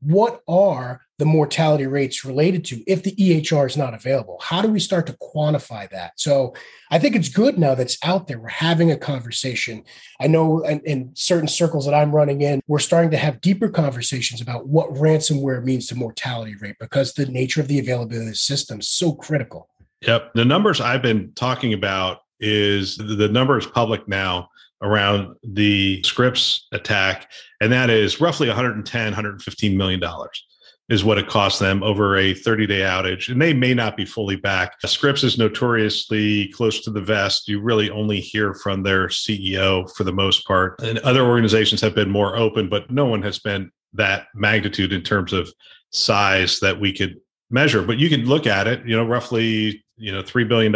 what 0.02 0.40
are 0.49 1.00
the 1.23 1.26
mortality 1.26 1.87
rates 1.87 2.25
related 2.25 2.64
to 2.64 2.83
if 2.88 3.05
the 3.05 3.14
EHR 3.14 3.64
is 3.64 3.76
not 3.76 3.95
available? 3.95 4.41
How 4.43 4.61
do 4.61 4.67
we 4.67 4.81
start 4.81 5.07
to 5.07 5.12
quantify 5.12 5.88
that? 5.91 6.19
So 6.19 6.52
I 6.91 6.99
think 6.99 7.14
it's 7.14 7.29
good 7.29 7.61
now 7.61 7.76
that's 7.76 7.97
out 8.02 8.26
there. 8.26 8.41
We're 8.41 8.49
having 8.49 8.91
a 8.91 8.97
conversation. 8.97 9.85
I 10.21 10.26
know 10.26 10.64
in, 10.64 10.81
in, 10.81 11.12
certain 11.14 11.47
circles 11.47 11.85
that 11.85 11.95
I'm 11.95 12.11
running 12.11 12.43
in, 12.43 12.61
we're 12.67 12.81
starting 12.81 13.12
to 13.12 13.17
have 13.19 13.41
deeper 13.41 13.69
conversations 13.69 14.41
about 14.41 14.67
what 14.67 14.91
ransomware 14.95 15.62
means 15.62 15.87
to 15.87 15.95
mortality 15.95 16.57
rate 16.57 16.75
because 16.81 17.12
the 17.12 17.26
nature 17.26 17.61
of 17.61 17.69
the 17.69 17.79
availability 17.79 18.17
of 18.17 18.26
the 18.26 18.35
system 18.35 18.81
is 18.81 18.88
so 18.88 19.12
critical. 19.12 19.69
Yep. 20.00 20.33
The 20.35 20.45
numbers 20.45 20.81
I've 20.81 21.02
been 21.02 21.33
talking 21.37 21.73
about 21.73 22.23
is 22.41 22.97
the 22.97 23.29
number 23.29 23.57
is 23.57 23.67
public 23.67 24.09
now 24.09 24.49
around 24.83 25.37
the 25.45 26.02
Scripps 26.02 26.67
attack, 26.73 27.31
and 27.61 27.71
that 27.71 27.91
is 27.91 28.21
roughly 28.21 28.49
110, 28.49 29.05
115 29.05 29.76
million 29.76 30.00
dollars 30.00 30.45
is 30.92 31.02
what 31.02 31.16
it 31.16 31.26
cost 31.26 31.58
them 31.58 31.82
over 31.82 32.18
a 32.18 32.34
30 32.34 32.66
day 32.66 32.80
outage. 32.80 33.30
And 33.30 33.40
they 33.40 33.54
may 33.54 33.72
not 33.72 33.96
be 33.96 34.04
fully 34.04 34.37
back. 34.37 34.78
Scripps 34.84 35.25
is 35.25 35.38
notoriously 35.38 36.49
close 36.49 36.80
to 36.82 36.90
the 36.90 37.00
vest. 37.00 37.49
You 37.49 37.62
really 37.62 37.90
only 37.90 38.20
hear 38.20 38.52
from 38.52 38.82
their 38.82 39.08
CEO 39.08 39.90
for 39.96 40.04
the 40.04 40.12
most 40.12 40.46
part. 40.46 40.82
And 40.82 40.99
other 40.99 41.22
organizations 41.22 41.80
have 41.80 41.94
been 41.94 42.11
more 42.11 42.37
open, 42.37 42.68
but 42.68 42.90
no 42.90 43.06
one 43.06 43.22
has 43.22 43.38
been 43.38 43.70
that 43.94 44.26
magnitude 44.34 44.92
in 44.92 45.00
terms 45.00 45.32
of 45.32 45.50
size 45.92 46.61
that 46.61 46.78
we 46.78 46.92
could 46.92 47.18
measure. 47.49 47.80
But 47.80 47.99
you 47.99 48.11
can 48.11 48.26
look 48.26 48.46
at 48.46 48.68
it, 48.68 48.87
you 48.87 48.94
know, 48.94 49.06
roughly, 49.06 49.82
you 49.96 50.12
know, 50.12 50.22
$3 50.22 50.46
billion 50.46 50.72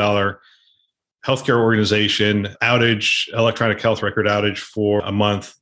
healthcare 1.26 1.61
organization 1.61 2.49
outage, 2.62 3.28
electronic 3.35 3.82
health 3.82 4.02
record 4.02 4.26
outage 4.26 4.58
for 4.58 5.00
a 5.00 5.12
month, 5.12 5.54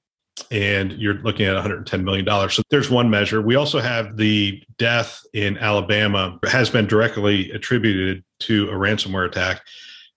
and 0.50 0.92
you're 0.92 1.14
looking 1.14 1.46
at 1.46 1.54
110 1.54 2.04
million 2.04 2.24
dollars. 2.24 2.54
So 2.54 2.62
there's 2.70 2.90
one 2.90 3.10
measure. 3.10 3.40
We 3.40 3.54
also 3.54 3.80
have 3.80 4.16
the 4.16 4.62
death 4.78 5.22
in 5.32 5.58
Alabama 5.58 6.38
has 6.44 6.70
been 6.70 6.86
directly 6.86 7.50
attributed 7.52 8.24
to 8.40 8.68
a 8.70 8.72
ransomware 8.72 9.26
attack. 9.26 9.62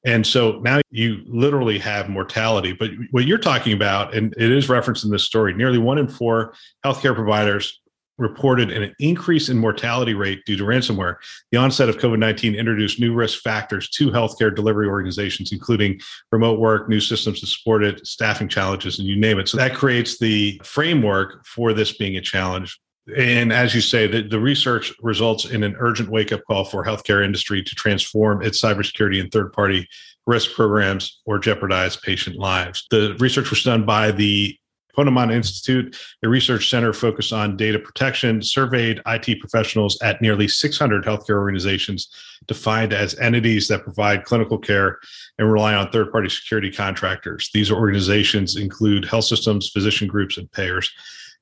And 0.06 0.26
so 0.26 0.60
now 0.60 0.80
you 0.90 1.24
literally 1.28 1.80
have 1.80 2.10
mortality. 2.10 2.74
But 2.74 2.92
what 3.12 3.26
you're 3.26 3.38
talking 3.38 3.74
about, 3.74 4.16
and 4.16 4.34
it 4.38 4.52
is 4.52 4.70
referenced 4.70 5.04
in 5.04 5.12
this 5.12 5.24
story, 5.24 5.54
nearly 5.54 5.80
one 5.80 5.98
in 5.98 6.08
four 6.08 6.54
healthcare 6.86 7.16
providers 7.16 7.82
reported 8.18 8.72
an 8.72 8.94
increase 9.00 9.50
in 9.50 9.58
mortality 9.58 10.14
rate 10.14 10.44
due 10.46 10.58
to 10.58 10.64
ransomware. 10.64 11.16
The 11.52 11.58
onset 11.58 11.90
of 11.90 11.98
COVID 11.98 12.20
19 12.20 12.56
introduced 12.56 13.00
new 13.00 13.14
risk 13.14 13.42
factors 13.42 13.90
to 13.92 14.10
healthcare 14.10 14.54
delivery 14.54 14.88
organizations, 14.88 15.52
including 15.52 16.00
remote 16.32 16.60
work, 16.60 16.90
new 16.90 17.00
systems 17.00 17.40
to 17.42 17.48
support 17.48 17.84
it, 17.84 18.06
staffing 18.06 18.50
challenges, 18.50 19.00
and 19.00 19.08
you 19.08 19.16
name 19.16 19.40
it. 19.40 19.48
So 19.48 19.58
that 19.58 19.76
creates 19.76 20.18
the 20.18 20.60
framework 20.64 21.46
for 21.46 21.74
this 21.74 21.96
being 21.96 22.18
a 22.18 22.22
challenge. 22.22 22.80
And 23.16 23.54
as 23.54 23.74
you 23.74 23.80
say, 23.80 24.06
the, 24.06 24.22
the 24.22 24.40
research 24.40 24.94
results 25.02 25.46
in 25.46 25.64
an 25.64 25.76
urgent 25.80 26.10
wake 26.10 26.34
up 26.34 26.42
call 26.46 26.66
for 26.66 26.84
healthcare 26.84 27.24
industry 27.24 27.64
to 27.64 27.76
transform 27.76 28.42
its 28.42 28.62
cybersecurity 28.62 29.22
and 29.22 29.32
third 29.32 29.54
party 29.54 29.88
risk 30.26 30.54
programs 30.54 31.22
or 31.26 31.40
jeopardize 31.40 31.96
patient 31.96 32.36
lives. 32.36 32.86
The 32.92 33.16
research 33.20 33.50
was 33.50 33.64
done 33.64 33.86
by 33.86 34.12
the 34.12 34.58
Ponemon 34.98 35.32
Institute, 35.32 35.96
a 36.24 36.30
research 36.30 36.70
center 36.70 36.94
focused 36.94 37.32
on 37.32 37.56
data 37.56 37.78
protection, 37.78 38.42
surveyed 38.42 39.02
IT 39.06 39.40
professionals 39.40 39.98
at 40.02 40.22
nearly 40.22 40.48
600 40.48 41.06
healthcare 41.06 41.38
organizations 41.38 42.10
defined 42.48 42.94
as 42.94 43.18
entities 43.20 43.68
that 43.68 43.84
provide 43.84 44.24
clinical 44.24 44.58
care 44.58 45.00
and 45.38 45.52
rely 45.52 45.74
on 45.74 45.92
third 45.92 46.12
party 46.12 46.30
security 46.30 46.72
contractors. 46.72 47.50
These 47.54 47.72
organizations 47.72 48.56
include 48.56 49.06
health 49.06 49.26
systems, 49.26 49.70
physician 49.70 50.08
groups, 50.08 50.38
and 50.38 50.52
payers. 50.52 50.92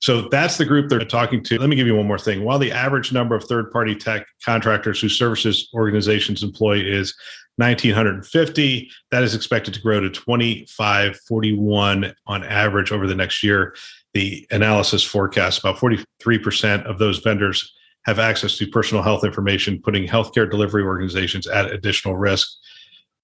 So 0.01 0.27
that's 0.29 0.57
the 0.57 0.65
group 0.65 0.89
they're 0.89 0.99
talking 0.99 1.41
to. 1.43 1.57
Let 1.57 1.69
me 1.69 1.75
give 1.75 1.87
you 1.87 1.95
one 1.95 2.07
more 2.07 2.19
thing. 2.19 2.43
While 2.43 2.59
the 2.59 2.71
average 2.71 3.13
number 3.13 3.35
of 3.35 3.45
third 3.45 3.71
party 3.71 3.95
tech 3.95 4.27
contractors 4.43 4.99
whose 4.99 5.17
services 5.17 5.69
organizations 5.73 6.43
employ 6.43 6.81
is 6.81 7.15
1950. 7.57 8.89
That 9.11 9.23
is 9.23 9.33
expected 9.33 9.73
to 9.73 9.81
grow 9.81 9.99
to 9.99 10.09
2541 10.09 12.13
on 12.27 12.43
average 12.43 12.91
over 12.91 13.07
the 13.07 13.15
next 13.15 13.43
year. 13.43 13.75
The 14.13 14.47
analysis 14.51 15.03
forecasts 15.03 15.59
about 15.59 15.77
43% 15.77 16.85
of 16.85 16.99
those 16.99 17.19
vendors 17.19 17.73
have 18.05 18.19
access 18.19 18.57
to 18.57 18.67
personal 18.67 19.03
health 19.03 19.23
information, 19.23 19.81
putting 19.81 20.07
healthcare 20.07 20.49
delivery 20.49 20.83
organizations 20.83 21.47
at 21.47 21.71
additional 21.71 22.15
risk 22.15 22.47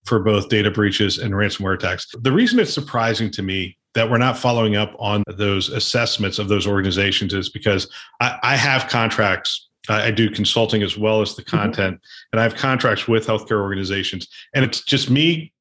for 0.06 0.20
both 0.20 0.50
data 0.50 0.72
breaches 0.72 1.20
and 1.20 1.34
ransomware 1.34 1.76
attacks. 1.76 2.08
The 2.22 2.32
reason 2.32 2.60
it's 2.60 2.74
surprising 2.74 3.30
to 3.32 3.44
me 3.44 3.78
that 3.94 4.10
we're 4.10 4.18
not 4.18 4.38
following 4.38 4.76
up 4.76 4.96
on 5.00 5.24
those 5.28 5.70
assessments 5.70 6.40
of 6.40 6.48
those 6.48 6.66
organizations 6.66 7.34
is 7.34 7.50
because 7.50 7.88
I, 8.20 8.40
I 8.42 8.56
have 8.56 8.90
contracts 8.90 9.70
I 9.90 10.12
do 10.12 10.30
consulting 10.30 10.84
as 10.84 10.98
well 10.98 11.22
as 11.22 11.36
the 11.36 11.42
mm-hmm. 11.42 11.58
content, 11.58 11.96
mm-hmm. 11.96 12.30
and 12.34 12.40
I 12.40 12.44
have 12.44 12.56
contracts 12.56 13.08
with 13.08 13.28
healthcare 13.28 13.62
organizations. 13.62 14.28
And 14.54 14.64
it's 14.64 14.82
just 14.82 15.10
me 15.10 15.54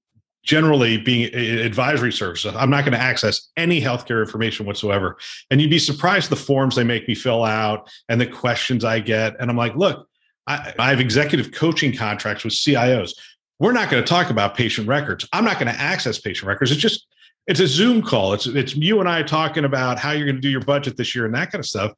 generally 0.42 0.96
being 0.96 1.34
advisory 1.34 2.12
services. 2.12 2.54
I'm 2.56 2.70
not 2.70 2.84
going 2.84 2.92
to 2.92 3.00
access 3.00 3.48
any 3.56 3.80
healthcare 3.80 4.20
information 4.20 4.64
whatsoever. 4.64 5.18
And 5.50 5.60
you'd 5.60 5.70
be 5.70 5.78
surprised 5.78 6.30
the 6.30 6.36
forms 6.36 6.76
they 6.76 6.84
make 6.84 7.06
me 7.06 7.14
fill 7.14 7.44
out 7.44 7.90
and 8.08 8.20
the 8.20 8.26
questions 8.26 8.84
I 8.84 9.00
get. 9.00 9.36
And 9.38 9.50
I'm 9.50 9.56
like, 9.56 9.76
look, 9.76 10.08
I, 10.46 10.72
I 10.78 10.90
have 10.90 11.00
executive 11.00 11.52
coaching 11.52 11.94
contracts 11.94 12.42
with 12.42 12.54
CIOs. 12.54 13.12
We're 13.58 13.72
not 13.72 13.90
going 13.90 14.02
to 14.02 14.08
talk 14.08 14.30
about 14.30 14.56
patient 14.56 14.88
records. 14.88 15.28
I'm 15.32 15.44
not 15.44 15.58
going 15.58 15.72
to 15.72 15.78
access 15.78 16.18
patient 16.18 16.48
records. 16.48 16.70
It's 16.70 16.80
just 16.80 17.06
it's 17.46 17.60
a 17.60 17.66
Zoom 17.66 18.00
call. 18.00 18.32
It's 18.32 18.46
it's 18.46 18.74
you 18.74 19.00
and 19.00 19.08
I 19.08 19.22
talking 19.22 19.64
about 19.64 19.98
how 19.98 20.12
you're 20.12 20.26
going 20.26 20.36
to 20.36 20.40
do 20.40 20.48
your 20.48 20.62
budget 20.62 20.96
this 20.96 21.14
year 21.14 21.26
and 21.26 21.34
that 21.34 21.52
kind 21.52 21.60
of 21.60 21.66
stuff. 21.66 21.92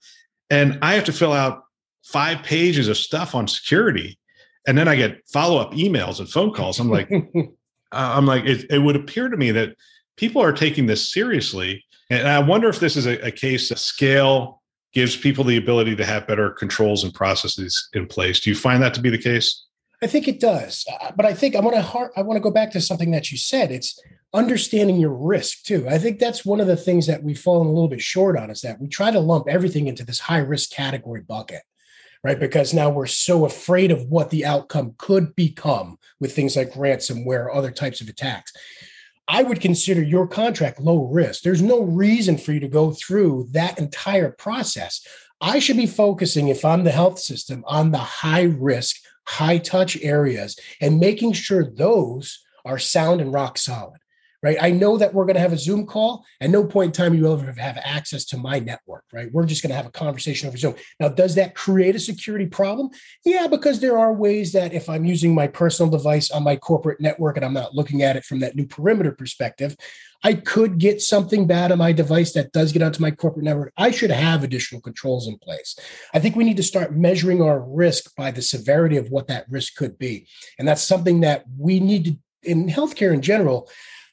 And 0.51 0.79
I 0.83 0.95
have 0.95 1.05
to 1.05 1.13
fill 1.13 1.33
out 1.33 1.63
five 2.03 2.43
pages 2.43 2.89
of 2.89 2.97
stuff 2.97 3.35
on 3.35 3.49
security. 3.49 4.19
And 4.67 4.79
then 4.79 4.89
i 4.89 4.95
get 4.95 5.23
follow-up 5.33 5.73
emails 5.73 6.21
and 6.21 6.29
phone 6.29 6.53
calls. 6.53 6.79
I'm 6.79 6.91
like 6.91 7.11
uh, 7.37 7.45
i'm 7.93 8.27
like 8.27 8.45
it, 8.45 8.71
it, 8.71 8.79
would 8.79 8.97
appear 8.97 9.29
to 9.29 9.37
me 9.37 9.51
that 9.53 9.77
people 10.17 10.43
are 10.43 10.53
taking 10.53 10.87
this 10.87 11.13
seriously. 11.13 11.85
And 12.11 12.29
i 12.29 12.39
wonder 12.39 12.69
if 12.69 12.81
this 12.81 12.97
is 12.97 13.07
a, 13.07 13.19
a 13.27 13.31
case 13.31 13.69
that 13.69 13.79
scale 13.79 14.63
gives 14.93 15.17
people 15.17 15.43
the 15.43 15.57
ability 15.57 15.97
to 15.97 16.05
have 16.05 16.27
better 16.27 16.51
controls 16.51 17.03
and 17.03 17.15
processes 17.15 17.89
in 17.95 18.07
place. 18.07 18.41
Do 18.41 18.51
you 18.51 18.57
find 18.57 18.83
that 18.83 18.93
to 18.95 19.01
be 19.01 19.09
the 19.09 19.17
case? 19.19 19.65
I 20.03 20.07
think 20.07 20.29
it 20.29 20.39
does. 20.39 20.85
Uh, 21.01 21.13
but 21.17 21.27
i 21.27 21.35
think 21.35 21.57
i 21.57 21.61
want 21.61 21.77
to 21.77 22.11
i 22.17 22.23
want 22.23 22.37
to 22.37 22.43
go 22.43 22.51
back 22.51 22.71
to 22.73 22.81
something 22.81 23.11
that 23.13 23.31
you 23.31 23.39
said. 23.39 23.73
It's 23.73 24.01
understanding 24.35 24.97
your 24.97 25.15
risk 25.15 25.65
too. 25.65 25.87
I 25.89 25.99
think 25.99 26.19
that's 26.19 26.45
one 26.45 26.61
of 26.61 26.67
the 26.67 26.77
things 26.77 27.07
that 27.07 27.23
we've 27.23 27.39
fallen 27.39 27.67
a 27.67 27.73
little 27.73 27.89
bit 27.89 28.01
short 28.01 28.39
on 28.39 28.51
is 28.51 28.63
that 28.63 28.81
we 28.81 28.89
try 28.89 29.11
to 29.11 29.21
lump 29.21 29.47
everything 29.49 29.89
into 29.89 30.05
this 30.05 30.21
high 30.21 30.39
risk 30.39 30.71
category 30.71 31.21
bucket 31.21 31.63
right? 32.25 32.39
Because 32.39 32.73
now 32.73 32.91
we're 32.91 33.07
so 33.07 33.45
afraid 33.45 33.91
of 33.91 34.05
what 34.05 34.31
the 34.31 34.45
outcome 34.45 34.95
could 34.99 35.35
become 35.35 35.99
with 36.21 36.35
things 36.35 36.57
like 36.57 36.73
ransomware, 36.73 37.55
other 37.55 37.71
types 37.71 38.01
of 38.01 38.09
attacks. 38.09 38.53
I 39.29 39.43
would 39.43 39.61
consider 39.61 40.03
your 40.03 40.27
contract 40.27 40.81
low 40.81 41.07
risk. 41.07 41.43
There's 41.43 41.63
no 41.63 41.83
reason 41.83 42.39
for 42.39 42.53
you 42.53 42.61
to 42.61 42.69
go 42.69 42.93
through 42.93 43.49
that 43.53 43.79
entire 43.79 44.31
process. 44.31 45.07
I 45.41 45.59
should 45.59 45.77
be 45.77 45.87
focusing, 45.87 46.49
if 46.49 46.65
I'm 46.65 46.85
the 46.85 46.93
health 46.93 47.19
system, 47.19 47.65
on 47.67 47.91
the 47.91 47.99
high 47.99 48.43
risk, 48.43 48.97
high 49.27 49.59
touch 49.59 49.97
areas 50.03 50.59
and 50.81 51.01
making 51.01 51.33
sure 51.33 51.65
those 51.65 52.45
are 52.65 52.79
sound 52.79 53.21
and 53.21 53.33
rock 53.33 53.59
solid 53.59 54.02
right? 54.43 54.57
I 54.61 54.71
know 54.71 54.97
that 54.97 55.15
we're 55.15 55.25
going 55.25 55.35
to 55.35 55.41
have 55.41 55.53
a 55.53 55.59
Zoom 55.59 55.87
call. 55.87 56.25
At 56.41 56.51
no 56.51 56.65
point 56.65 56.89
in 56.89 56.93
time 56.93 57.15
you 57.15 57.33
ever 57.33 57.53
have 57.53 57.79
access 57.83 58.25
to 58.27 58.37
my 58.37 58.59
network, 58.59 59.05
right? 59.13 59.31
We're 59.33 59.47
just 59.47 59.63
going 59.63 59.71
to 59.71 59.77
have 59.77 59.87
a 59.87 59.91
conversation 59.91 60.49
over 60.49 60.57
Zoom. 60.57 60.75
Now, 60.99 61.09
does 61.09 61.35
that 61.37 61.55
create 61.55 61.95
a 61.95 62.01
security 62.01 62.47
problem? 62.47 62.91
Yeah, 63.25 63.47
because 63.47 63.81
there 63.81 63.99
are 63.99 64.13
ways 64.13 64.53
that 64.53 64.73
if 64.73 64.89
I'm 64.89 65.05
using 65.05 65.35
my 65.35 65.47
personal 65.47 65.91
device 65.91 66.31
on 66.31 66.43
my 66.43 66.57
corporate 66.57 67.01
network 67.01 67.37
and 67.37 67.45
I'm 67.45 67.55
not 67.55 67.75
looking 67.75 68.03
at 68.03 68.17
it 68.17 68.25
from 68.25 68.41
that 68.41 68.57
new 68.57 68.67
perimeter 68.67 69.13
perspective, 69.13 69.77
I 70.25 70.35
could 70.35 70.79
get 70.79 71.03
something 71.03 71.47
bad 71.47 71.73
on 71.73 71.79
my 71.79 71.93
device 71.93 72.33
that 72.35 72.53
does 72.53 72.73
get 72.73 72.83
onto 72.83 73.03
my 73.03 73.11
corporate 73.11 73.45
network. 73.45 73.73
I 73.77 73.91
should 73.91 74.11
have 74.11 74.45
additional 74.45 74.81
controls 74.81 75.27
in 75.27 75.37
place. 75.39 75.77
I 76.15 76.21
think 76.21 76.37
we 76.37 76.45
need 76.45 76.59
to 76.59 76.63
start 76.63 76.97
measuring 76.97 77.43
our 77.43 77.61
risk 77.61 78.15
by 78.17 78.31
the 78.31 78.43
severity 78.43 78.97
of 78.97 79.11
what 79.11 79.27
that 79.29 79.47
risk 79.49 79.75
could 79.75 79.99
be. 79.99 80.29
And 80.59 80.67
that's 80.67 80.83
something 80.83 81.21
that 81.21 81.45
we 81.59 81.81
need 81.81 82.05
to, 82.05 82.17
in 82.45 82.69
healthcare 82.69 83.13
in 83.13 83.23
general, 83.23 83.69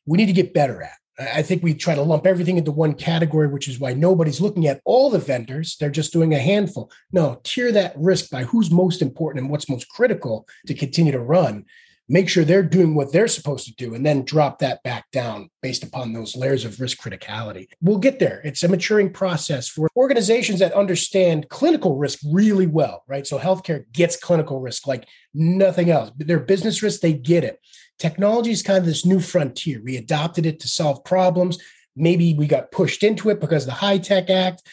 we 0.09 0.17
need 0.17 0.25
to 0.25 0.33
get 0.33 0.55
better 0.55 0.81
at. 0.81 0.97
I 1.19 1.43
think 1.43 1.61
we 1.61 1.73
try 1.73 1.93
to 1.93 2.01
lump 2.01 2.25
everything 2.25 2.57
into 2.57 2.71
one 2.71 2.93
category, 2.93 3.47
which 3.47 3.67
is 3.67 3.79
why 3.79 3.93
nobody's 3.93 4.41
looking 4.41 4.65
at 4.67 4.81
all 4.85 5.09
the 5.09 5.19
vendors. 5.19 5.75
They're 5.77 5.89
just 5.91 6.13
doing 6.13 6.33
a 6.33 6.39
handful. 6.39 6.91
No, 7.11 7.39
tier 7.43 7.71
that 7.73 7.93
risk 7.95 8.31
by 8.31 8.43
who's 8.43 8.71
most 8.71 9.01
important 9.03 9.43
and 9.43 9.51
what's 9.51 9.69
most 9.69 9.87
critical 9.89 10.47
to 10.65 10.73
continue 10.73 11.11
to 11.11 11.19
run. 11.19 11.65
Make 12.11 12.27
sure 12.27 12.43
they're 12.43 12.63
doing 12.63 12.95
what 12.95 13.13
they're 13.13 13.27
supposed 13.27 13.67
to 13.67 13.75
do 13.75 13.93
and 13.93 14.03
then 14.03 14.25
drop 14.25 14.59
that 14.59 14.81
back 14.81 15.11
down 15.11 15.51
based 15.61 15.83
upon 15.83 16.11
those 16.11 16.35
layers 16.35 16.65
of 16.65 16.79
risk 16.79 16.97
criticality. 16.99 17.67
We'll 17.81 17.99
get 17.99 18.17
there. 18.17 18.41
It's 18.43 18.63
a 18.63 18.67
maturing 18.67 19.13
process 19.13 19.67
for 19.67 19.89
organizations 19.95 20.59
that 20.59 20.73
understand 20.73 21.49
clinical 21.49 21.97
risk 21.97 22.19
really 22.25 22.65
well, 22.65 23.03
right? 23.07 23.27
So 23.27 23.37
healthcare 23.37 23.83
gets 23.91 24.17
clinical 24.17 24.59
risk 24.59 24.87
like 24.87 25.07
nothing 25.35 25.91
else. 25.91 26.11
Their 26.17 26.39
business 26.39 26.81
risk, 26.81 27.01
they 27.01 27.13
get 27.13 27.43
it 27.43 27.59
technology 27.99 28.51
is 28.51 28.63
kind 28.63 28.79
of 28.79 28.85
this 28.85 29.05
new 29.05 29.19
frontier. 29.19 29.81
We 29.83 29.97
adopted 29.97 30.45
it 30.45 30.59
to 30.61 30.67
solve 30.67 31.03
problems. 31.03 31.59
Maybe 31.95 32.33
we 32.33 32.47
got 32.47 32.71
pushed 32.71 33.03
into 33.03 33.29
it 33.29 33.39
because 33.39 33.63
of 33.63 33.73
the 33.73 33.85
HITECH 33.85 34.29
Act. 34.29 34.63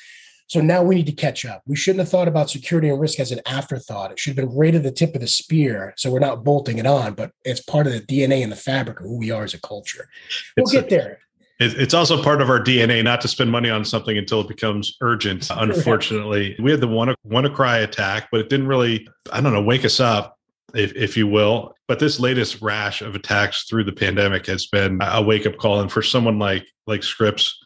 So 0.49 0.61
now 0.61 0.85
we 0.85 0.95
need 0.95 1.06
to 1.06 1.12
catch 1.12 1.45
up. 1.45 1.62
We 1.66 1.75
shouldn't 1.75 2.00
have 2.00 2.09
thought 2.09 2.28
about 2.28 2.50
security 2.50 2.88
and 2.88 3.00
risk 3.00 3.18
as 3.18 3.33
an 3.33 3.40
afterthought. 3.47 4.12
It 4.12 4.21
should 4.21 4.37
have 4.37 4.49
been 4.49 4.56
right 4.56 4.76
at 4.76 4.85
the 4.85 4.92
tip 4.92 5.16
of 5.16 5.21
the 5.21 5.26
spear. 5.26 5.92
So 5.97 6.11
we're 6.11 6.21
not 6.21 6.45
bolting 6.45 6.78
it 6.78 6.87
on, 6.87 7.14
but 7.14 7.33
it's 7.45 7.61
part 7.61 7.88
of 7.88 7.92
the 7.92 8.00
DNA 8.00 8.45
and 8.45 8.52
the 8.52 8.56
fabric 8.56 9.00
of 9.00 9.06
who 9.06 9.18
we 9.18 9.33
are 9.33 9.42
as 9.42 9.54
a 9.54 9.61
culture. 9.61 10.09
We'll 10.56 10.62
it's 10.62 10.73
get 10.73 10.87
a, 10.87 10.88
there. 10.88 11.18
It's 11.59 11.95
also 11.95 12.23
part 12.23 12.42
of 12.42 12.50
our 12.50 12.61
DNA 12.62 13.02
not 13.02 13.23
to 13.23 13.28
spend 13.28 13.50
money 13.50 13.71
on 13.71 13.85
something 13.85 14.16
until 14.16 14.42
it 14.42 14.49
becomes 14.49 14.97
urgent. 15.00 15.49
Unfortunately, 15.56 16.54
we 16.61 16.71
had 16.71 16.80
the 16.80 16.87
one 16.87 17.12
WannaCry 17.26 17.83
attack, 17.83 18.28
but 18.30 18.40
it 18.40 18.49
didn't 18.49 18.68
really, 18.68 19.09
I 19.33 19.40
don't 19.40 19.52
know, 19.52 19.62
wake 19.62 19.85
us 19.85 19.99
up 19.99 20.36
if, 20.75 20.95
if 20.95 21.17
you 21.17 21.27
will. 21.27 21.75
But 21.89 21.99
this 21.99 22.19
latest 22.21 22.61
rash 22.61 23.03
of 23.03 23.15
attacks 23.15 23.65
through 23.65 23.85
the 23.85 23.93
pandemic 23.93 24.47
has 24.47 24.67
been 24.67 24.99
a 25.03 25.23
wake 25.23 25.47
up 25.47 25.57
call. 25.57 25.81
And 25.81 25.91
for 25.91 26.03
someone 26.03 26.39
like 26.39 26.67
like 26.87 27.03
Scripps 27.03 27.59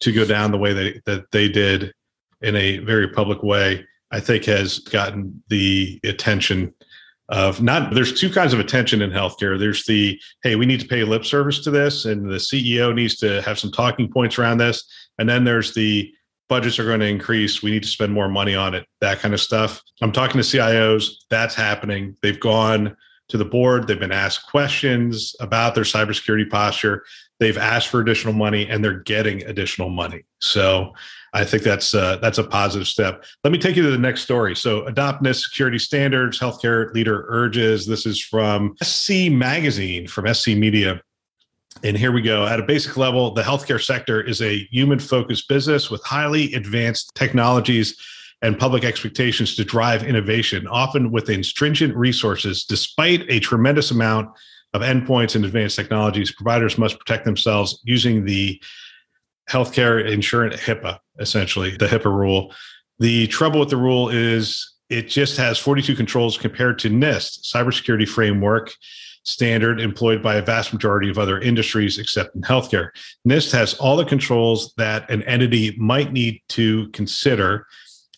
to 0.00 0.12
go 0.12 0.24
down 0.24 0.50
the 0.50 0.58
way 0.58 0.72
they, 0.72 1.00
that 1.06 1.30
they 1.30 1.48
did 1.48 1.92
in 2.40 2.56
a 2.56 2.78
very 2.78 3.08
public 3.08 3.42
way, 3.42 3.86
I 4.10 4.20
think 4.20 4.44
has 4.46 4.78
gotten 4.78 5.42
the 5.48 6.00
attention 6.04 6.74
of 7.28 7.62
not 7.62 7.94
there's 7.94 8.18
two 8.18 8.30
kinds 8.30 8.52
of 8.52 8.58
attention 8.58 9.02
in 9.02 9.10
healthcare. 9.10 9.58
There's 9.58 9.84
the 9.86 10.20
hey, 10.42 10.56
we 10.56 10.66
need 10.66 10.80
to 10.80 10.88
pay 10.88 11.04
lip 11.04 11.24
service 11.24 11.62
to 11.64 11.70
this, 11.70 12.04
and 12.04 12.28
the 12.28 12.36
CEO 12.36 12.94
needs 12.94 13.16
to 13.18 13.40
have 13.42 13.58
some 13.58 13.70
talking 13.70 14.10
points 14.10 14.38
around 14.38 14.58
this. 14.58 14.82
And 15.18 15.28
then 15.28 15.44
there's 15.44 15.74
the 15.74 16.12
budgets 16.50 16.78
are 16.78 16.84
going 16.84 17.00
to 17.00 17.06
increase. 17.06 17.62
We 17.62 17.70
need 17.70 17.84
to 17.84 17.88
spend 17.88 18.12
more 18.12 18.28
money 18.28 18.54
on 18.54 18.74
it, 18.74 18.84
that 19.00 19.20
kind 19.20 19.32
of 19.32 19.40
stuff. 19.40 19.80
I'm 20.02 20.12
talking 20.12 20.42
to 20.42 20.46
CIOs. 20.46 21.12
That's 21.30 21.54
happening. 21.54 22.16
They've 22.20 22.38
gone 22.38 22.96
to 23.28 23.38
the 23.38 23.44
board. 23.44 23.86
They've 23.86 23.98
been 23.98 24.12
asked 24.12 24.48
questions 24.48 25.34
about 25.40 25.76
their 25.76 25.84
cybersecurity 25.84 26.50
posture. 26.50 27.04
They've 27.38 27.56
asked 27.56 27.88
for 27.88 28.00
additional 28.00 28.34
money 28.34 28.68
and 28.68 28.84
they're 28.84 29.00
getting 29.00 29.44
additional 29.44 29.88
money. 29.88 30.24
So 30.40 30.92
I 31.32 31.44
think 31.44 31.62
that's 31.62 31.94
uh, 31.94 32.16
that's 32.16 32.38
a 32.38 32.44
positive 32.44 32.88
step. 32.88 33.24
Let 33.44 33.52
me 33.52 33.58
take 33.58 33.76
you 33.76 33.84
to 33.84 33.90
the 33.90 33.98
next 33.98 34.22
story. 34.22 34.56
So 34.56 34.84
adopt 34.86 35.22
NIST 35.22 35.42
security 35.42 35.78
standards. 35.78 36.40
Healthcare 36.40 36.92
leader 36.92 37.24
urges. 37.28 37.86
This 37.86 38.04
is 38.04 38.20
from 38.20 38.74
SC 38.82 39.30
Magazine 39.30 40.08
from 40.08 40.32
SC 40.34 40.48
Media. 40.48 41.00
And 41.82 41.96
here 41.96 42.12
we 42.12 42.20
go. 42.20 42.46
At 42.46 42.60
a 42.60 42.64
basic 42.64 42.96
level, 42.96 43.32
the 43.32 43.42
healthcare 43.42 43.82
sector 43.82 44.20
is 44.20 44.42
a 44.42 44.66
human 44.70 44.98
focused 44.98 45.48
business 45.48 45.90
with 45.90 46.02
highly 46.04 46.52
advanced 46.54 47.14
technologies 47.14 47.96
and 48.42 48.58
public 48.58 48.84
expectations 48.84 49.54
to 49.56 49.64
drive 49.64 50.02
innovation, 50.02 50.66
often 50.66 51.10
within 51.10 51.44
stringent 51.44 51.94
resources, 51.94 52.64
despite 52.64 53.24
a 53.28 53.38
tremendous 53.40 53.90
amount 53.90 54.30
of 54.72 54.82
endpoints 54.82 55.34
and 55.34 55.44
advanced 55.44 55.76
technologies, 55.76 56.32
providers 56.32 56.78
must 56.78 56.98
protect 56.98 57.24
themselves 57.24 57.80
using 57.84 58.24
the 58.24 58.60
healthcare 59.48 60.10
insurance 60.10 60.56
HIPAA, 60.56 60.98
essentially, 61.18 61.76
the 61.76 61.86
HIPAA 61.86 62.06
rule. 62.06 62.54
The 62.98 63.26
trouble 63.26 63.60
with 63.60 63.70
the 63.70 63.76
rule 63.76 64.08
is 64.08 64.74
it 64.88 65.08
just 65.08 65.36
has 65.36 65.58
42 65.58 65.94
controls 65.94 66.38
compared 66.38 66.78
to 66.80 66.90
NIST, 66.90 67.42
cybersecurity 67.52 68.08
framework 68.08 68.72
standard 69.22 69.80
employed 69.80 70.22
by 70.22 70.36
a 70.36 70.42
vast 70.42 70.72
majority 70.72 71.10
of 71.10 71.18
other 71.18 71.38
industries 71.40 71.98
except 71.98 72.34
in 72.34 72.42
healthcare. 72.42 72.90
NIST 73.28 73.52
has 73.52 73.74
all 73.74 73.96
the 73.96 74.04
controls 74.04 74.72
that 74.76 75.08
an 75.10 75.22
entity 75.24 75.76
might 75.78 76.12
need 76.12 76.40
to 76.48 76.88
consider 76.90 77.66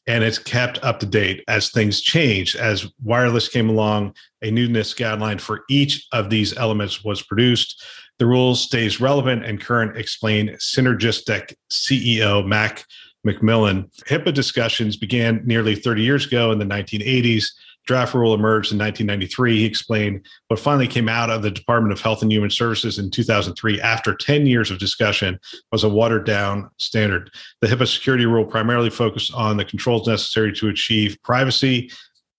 and 0.07 0.25
it's 0.25 0.39
kept 0.39 0.83
up 0.83 0.99
to 1.01 1.07
date 1.07 1.45
as 1.47 1.71
things 1.71 2.01
change. 2.01 2.57
As 2.57 2.91
wireless 3.03 3.49
came 3.49 3.69
along, 3.69 4.15
a 4.43 4.51
new 4.51 4.69
NIST 4.69 4.97
guideline 4.97 5.41
for 5.41 5.63
each 5.71 6.07
of 6.13 6.29
these 6.29 6.57
elements 6.57 7.05
was 7.05 7.23
produced. 7.23 7.85
The 8.19 8.27
rule 8.27 8.55
stays 8.55 9.01
relevant 9.01 9.45
and 9.45 9.61
current, 9.61 9.97
explained 9.97 10.51
CynergisTek 10.51 11.55
CEO 11.71 12.45
Mac 12.47 12.85
McMillan. 13.27 13.91
HIPAA 14.07 14.35
discussions 14.35 14.97
began 14.97 15.43
nearly 15.45 15.77
30 15.77 16.03
years 16.03 16.27
ago 16.27 16.51
in 16.51 16.59
the 16.59 16.65
1980s 16.65 17.47
draft 17.87 18.15
rule 18.15 18.35
emerged 18.35 18.73
in 18.73 18.79
1993. 18.79 19.59
He 19.59 19.65
explained 19.65 20.27
what 20.49 20.61
finally 20.61 20.87
came 20.87 21.09
out 21.09 21.31
of 21.31 21.43
the 21.43 21.51
Department 21.51 21.93
of 21.93 22.01
Health 22.01 22.23
and 22.23 22.33
Human 22.33 22.51
Services 22.51 22.99
in 22.99 23.11
2003 23.11 23.81
after 23.81 24.15
10 24.15 24.47
years 24.47 24.71
of 24.71 24.79
discussion 24.79 25.39
was 25.71 25.85
a 25.85 25.89
watered 25.89 26.25
down 26.25 26.71
standard. 26.79 27.31
The 27.61 27.69
HIPAA 27.69 27.89
security 27.93 28.27
rule 28.27 28.45
primarily 28.45 28.91
focused 28.91 29.33
on 29.35 29.57
the 29.57 29.65
controls 29.65 30.07
necessary 30.07 30.53
to 30.55 30.69
achieve 30.69 31.19
privacy 31.23 31.91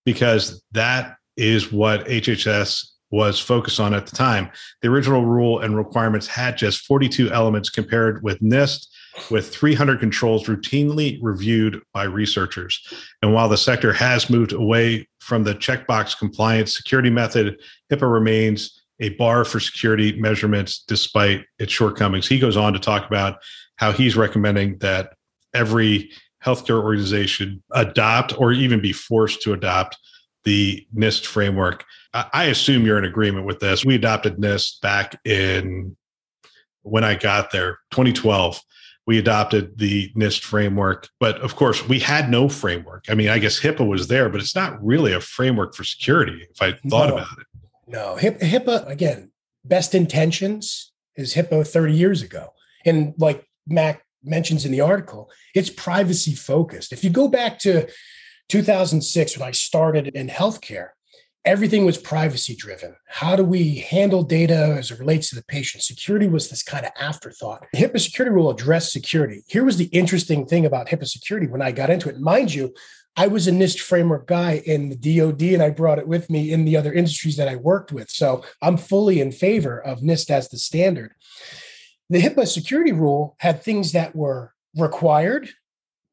because 0.04 0.62
that 0.72 1.16
is 1.36 1.72
what 1.72 2.06
HHS 2.06 2.90
was 3.10 3.38
focused 3.38 3.78
on 3.78 3.94
at 3.94 4.06
the 4.06 4.16
time. 4.16 4.50
The 4.82 4.88
original 4.88 5.24
rule 5.24 5.60
and 5.60 5.76
requirements 5.76 6.26
had 6.26 6.58
just 6.58 6.84
42 6.84 7.30
elements 7.30 7.70
compared 7.70 8.22
with 8.24 8.40
NIST 8.40 8.88
with 9.30 9.54
300 9.54 10.00
controls 10.00 10.46
routinely 10.46 11.18
reviewed 11.22 11.80
by 11.92 12.04
researchers. 12.04 12.84
And 13.22 13.32
while 13.32 13.48
the 13.48 13.56
sector 13.56 13.92
has 13.92 14.28
moved 14.28 14.52
away 14.52 15.06
from 15.24 15.42
the 15.42 15.54
checkbox 15.54 16.18
compliance 16.18 16.76
security 16.76 17.08
method, 17.08 17.58
HIPAA 17.90 18.12
remains 18.12 18.82
a 19.00 19.08
bar 19.10 19.44
for 19.44 19.58
security 19.58 20.18
measurements 20.20 20.84
despite 20.86 21.44
its 21.58 21.72
shortcomings. 21.72 22.28
He 22.28 22.38
goes 22.38 22.56
on 22.56 22.74
to 22.74 22.78
talk 22.78 23.06
about 23.06 23.38
how 23.76 23.90
he's 23.90 24.16
recommending 24.16 24.78
that 24.78 25.14
every 25.54 26.10
healthcare 26.44 26.82
organization 26.82 27.62
adopt 27.72 28.38
or 28.38 28.52
even 28.52 28.80
be 28.80 28.92
forced 28.92 29.40
to 29.42 29.54
adopt 29.54 29.96
the 30.44 30.86
NIST 30.94 31.24
framework. 31.24 31.84
I 32.12 32.44
assume 32.44 32.84
you're 32.84 32.98
in 32.98 33.06
agreement 33.06 33.46
with 33.46 33.60
this. 33.60 33.84
We 33.84 33.94
adopted 33.94 34.36
NIST 34.36 34.82
back 34.82 35.18
in 35.24 35.96
when 36.82 37.02
I 37.02 37.14
got 37.14 37.50
there, 37.50 37.78
2012 37.92 38.60
we 39.06 39.18
adopted 39.18 39.78
the 39.78 40.10
NIST 40.14 40.40
framework. 40.40 41.08
But 41.20 41.38
of 41.40 41.56
course, 41.56 41.86
we 41.86 42.00
had 42.00 42.30
no 42.30 42.48
framework. 42.48 43.04
I 43.08 43.14
mean, 43.14 43.28
I 43.28 43.38
guess 43.38 43.60
HIPAA 43.60 43.86
was 43.86 44.08
there, 44.08 44.28
but 44.28 44.40
it's 44.40 44.54
not 44.54 44.82
really 44.84 45.12
a 45.12 45.20
framework 45.20 45.74
for 45.74 45.84
security 45.84 46.46
if 46.50 46.62
I 46.62 46.72
thought 46.88 47.08
no, 47.08 47.16
about 47.16 47.38
it. 47.38 47.46
No, 47.86 48.16
HIPAA, 48.18 48.88
again, 48.88 49.30
best 49.64 49.94
intentions 49.94 50.92
is 51.16 51.34
HIPAA 51.34 51.66
30 51.66 51.92
years 51.92 52.22
ago. 52.22 52.52
And 52.84 53.14
like 53.18 53.46
Mac 53.66 54.04
mentions 54.22 54.64
in 54.64 54.72
the 54.72 54.80
article, 54.80 55.30
it's 55.54 55.70
privacy 55.70 56.34
focused. 56.34 56.92
If 56.92 57.04
you 57.04 57.10
go 57.10 57.28
back 57.28 57.58
to 57.60 57.88
2006, 58.48 59.38
when 59.38 59.48
I 59.48 59.52
started 59.52 60.08
in 60.08 60.28
healthcare, 60.28 60.90
everything 61.44 61.84
was 61.84 61.98
privacy 61.98 62.56
driven. 62.56 62.96
How 63.06 63.36
do 63.36 63.44
we 63.44 63.76
handle 63.76 64.22
data 64.22 64.76
as 64.78 64.90
it 64.90 64.98
relates 64.98 65.28
to 65.30 65.34
the 65.34 65.44
patient? 65.44 65.82
Security 65.82 66.26
was 66.26 66.48
this 66.48 66.62
kind 66.62 66.86
of 66.86 66.92
afterthought. 66.98 67.66
The 67.72 67.78
HIPAA 67.78 68.00
security 68.00 68.34
rule 68.34 68.50
addressed 68.50 68.92
security. 68.92 69.44
Here 69.46 69.64
was 69.64 69.76
the 69.76 69.86
interesting 69.86 70.46
thing 70.46 70.64
about 70.64 70.88
HIPAA 70.88 71.06
security 71.06 71.46
when 71.46 71.62
I 71.62 71.72
got 71.72 71.90
into 71.90 72.08
it. 72.08 72.18
Mind 72.18 72.54
you, 72.54 72.72
I 73.16 73.28
was 73.28 73.46
a 73.46 73.52
NIST 73.52 73.78
framework 73.78 74.26
guy 74.26 74.62
in 74.66 74.88
the 74.88 74.96
DoD, 74.96 75.42
and 75.42 75.62
I 75.62 75.70
brought 75.70 75.98
it 75.98 76.08
with 76.08 76.28
me 76.30 76.52
in 76.52 76.64
the 76.64 76.76
other 76.76 76.92
industries 76.92 77.36
that 77.36 77.48
I 77.48 77.56
worked 77.56 77.92
with. 77.92 78.10
So 78.10 78.44
I'm 78.60 78.76
fully 78.76 79.20
in 79.20 79.30
favor 79.30 79.78
of 79.78 80.00
NIST 80.00 80.30
as 80.30 80.48
the 80.48 80.58
standard. 80.58 81.12
The 82.10 82.20
HIPAA 82.20 82.48
security 82.48 82.92
rule 82.92 83.36
had 83.38 83.62
things 83.62 83.92
that 83.92 84.16
were 84.16 84.52
required 84.76 85.48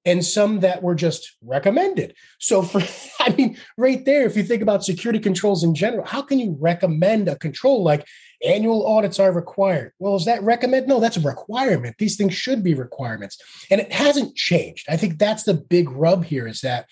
and 0.05 0.25
some 0.25 0.61
that 0.61 0.81
were 0.81 0.95
just 0.95 1.35
recommended. 1.43 2.15
So, 2.39 2.61
for 2.61 2.81
I 3.19 3.29
mean, 3.35 3.57
right 3.77 4.03
there, 4.05 4.25
if 4.25 4.35
you 4.35 4.43
think 4.43 4.61
about 4.61 4.83
security 4.83 5.19
controls 5.19 5.63
in 5.63 5.75
general, 5.75 6.05
how 6.05 6.21
can 6.21 6.39
you 6.39 6.57
recommend 6.59 7.27
a 7.27 7.37
control 7.37 7.83
like 7.83 8.07
annual 8.45 8.85
audits 8.85 9.19
are 9.19 9.31
required? 9.31 9.93
Well, 9.99 10.15
is 10.15 10.25
that 10.25 10.43
recommend? 10.43 10.87
No, 10.87 10.99
that's 10.99 11.17
a 11.17 11.21
requirement. 11.21 11.95
These 11.99 12.17
things 12.17 12.33
should 12.33 12.63
be 12.63 12.73
requirements, 12.73 13.37
and 13.69 13.79
it 13.79 13.91
hasn't 13.91 14.35
changed. 14.35 14.87
I 14.89 14.97
think 14.97 15.19
that's 15.19 15.43
the 15.43 15.53
big 15.53 15.89
rub 15.89 16.25
here 16.25 16.47
is 16.47 16.61
that 16.61 16.87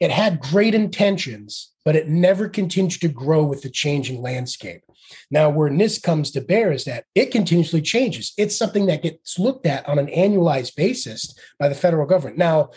it 0.00 0.10
had 0.10 0.40
great 0.40 0.74
intentions, 0.74 1.72
but 1.84 1.96
it 1.96 2.08
never 2.08 2.48
continued 2.48 3.00
to 3.00 3.08
grow 3.08 3.44
with 3.44 3.62
the 3.62 3.70
changing 3.70 4.20
landscape. 4.22 4.82
Now, 5.30 5.50
where 5.50 5.70
NIST 5.70 6.02
comes 6.02 6.30
to 6.32 6.40
bear 6.40 6.72
is 6.72 6.84
that 6.84 7.04
it 7.14 7.30
continuously 7.30 7.82
changes. 7.82 8.32
It's 8.36 8.56
something 8.56 8.86
that 8.86 9.02
gets 9.02 9.38
looked 9.38 9.66
at 9.66 9.88
on 9.88 9.98
an 9.98 10.06
annualized 10.06 10.76
basis 10.76 11.34
by 11.58 11.68
the 11.68 11.74
federal 11.74 12.06
government. 12.06 12.38
Now, 12.38 12.70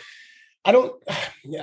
I 0.65 0.73
don't 0.73 0.93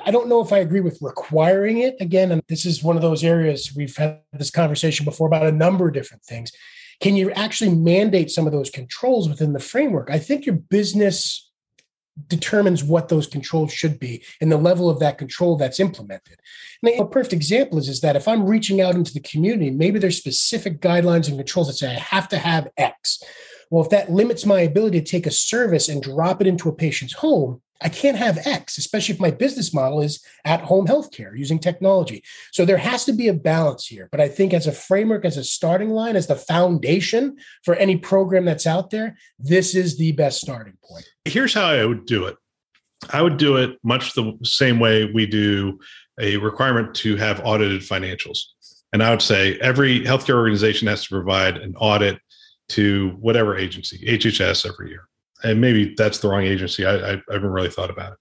I 0.07 0.11
don't 0.11 0.29
know 0.29 0.41
if 0.41 0.51
I 0.51 0.59
agree 0.59 0.81
with 0.81 1.03
requiring 1.03 1.79
it 1.79 1.97
again 2.01 2.33
and 2.33 2.43
this 2.49 2.65
is 2.65 2.83
one 2.83 2.97
of 2.97 3.03
those 3.03 3.23
areas 3.23 3.75
we've 3.77 3.95
had 3.95 4.21
this 4.33 4.51
conversation 4.51 5.05
before 5.05 5.27
about 5.27 5.47
a 5.47 5.53
number 5.53 5.87
of 5.87 5.93
different 5.93 6.25
things. 6.25 6.51
Can 7.01 7.15
you 7.15 7.31
actually 7.33 7.75
mandate 7.75 8.31
some 8.31 8.47
of 8.47 8.53
those 8.53 8.71
controls 8.71 9.29
within 9.29 9.53
the 9.53 9.61
framework? 9.61 10.09
I 10.11 10.19
think 10.19 10.47
your 10.47 10.55
business 10.55 11.51
determines 12.29 12.85
what 12.85 13.09
those 13.09 13.27
controls 13.27 13.73
should 13.73 13.99
be 13.99 14.23
and 14.41 14.51
the 14.51 14.57
level 14.57 14.89
of 14.89 15.01
that 15.01 15.19
control 15.19 15.57
that's 15.57 15.81
implemented. 15.81 16.41
And 16.83 17.01
a 17.01 17.07
perfect 17.07 17.33
example 17.33 17.79
is, 17.79 17.89
is 17.89 18.01
that 18.03 18.17
if 18.17 18.29
I'm 18.29 18.47
reaching 18.47 18.81
out 18.81 18.95
into 18.95 19.13
the 19.13 19.21
community, 19.21 19.71
maybe 19.71 19.99
there's 19.99 20.19
specific 20.19 20.81
guidelines 20.81 21.29
and 21.29 21.37
controls 21.37 21.67
that 21.69 21.75
say 21.75 21.91
I 21.91 21.99
have 21.99 22.29
to 22.29 22.39
have 22.39 22.69
X. 22.77 23.23
Well, 23.71 23.83
if 23.83 23.91
that 23.91 24.13
limits 24.13 24.47
my 24.47 24.61
ability 24.61 25.01
to 25.01 25.11
take 25.11 25.27
a 25.27 25.33
service 25.33 25.89
and 25.89 26.03
drop 26.03 26.41
it 26.41 26.47
into 26.47 26.69
a 26.69 26.75
patient's 26.75 27.15
home, 27.15 27.61
I 27.81 27.89
can't 27.89 28.17
have 28.17 28.47
X, 28.47 28.79
especially 28.79 29.15
if 29.15 29.21
my 29.21 29.31
business 29.31 29.75
model 29.75 30.01
is 30.01 30.25
at 30.45 30.61
home 30.61 30.87
healthcare 30.87 31.37
using 31.37 31.59
technology. 31.59 32.23
So 32.53 32.65
there 32.65 32.79
has 32.79 33.05
to 33.07 33.13
be 33.13 33.29
a 33.29 33.35
balance 33.35 33.87
here. 33.87 34.09
But 34.11 34.21
I 34.21 34.29
think 34.29 34.55
as 34.55 34.67
a 34.67 34.73
framework, 34.73 35.25
as 35.25 35.37
a 35.37 35.45
starting 35.45 35.91
line, 35.91 36.17
as 36.17 36.27
the 36.27 36.37
foundation 36.37 37.37
for 37.65 37.75
any 37.75 37.97
program 37.97 38.45
that's 38.45 38.67
out 38.67 38.91
there, 38.91 39.17
this 39.39 39.75
is 39.75 39.99
the 39.99 40.13
best 40.13 40.41
starting 40.41 40.75
point. 40.85 41.07
Here's 41.25 41.53
how 41.53 41.67
I 41.67 41.85
would 41.85 42.07
do 42.07 42.27
it 42.27 42.37
I 43.13 43.21
would 43.21 43.37
do 43.37 43.57
it 43.57 43.79
much 43.83 44.15
the 44.15 44.39
same 44.45 44.79
way 44.79 45.11
we 45.13 45.27
do 45.27 45.79
a 46.21 46.37
requirement 46.39 46.95
to 46.95 47.17
have 47.17 47.41
audited 47.45 47.83
financials. 47.83 48.39
And 48.93 49.03
I 49.03 49.11
would 49.11 49.21
say 49.21 49.59
every 49.59 50.01
healthcare 50.01 50.37
organization 50.37 50.87
has 50.89 51.03
to 51.03 51.09
provide 51.11 51.57
an 51.57 51.75
audit 51.77 52.19
to 52.71 53.11
whatever 53.21 53.57
agency, 53.57 53.99
HHS 54.07 54.67
every 54.67 54.91
year 54.91 55.09
and 55.45 55.61
maybe 55.61 55.95
that's 55.97 56.19
the 56.19 56.29
wrong 56.29 56.43
agency. 56.43 56.85
I, 56.85 56.95
I, 56.95 57.13
I 57.13 57.33
haven't 57.33 57.51
really 57.51 57.71
thought 57.71 57.91
about 57.91 58.13
it, 58.13 58.19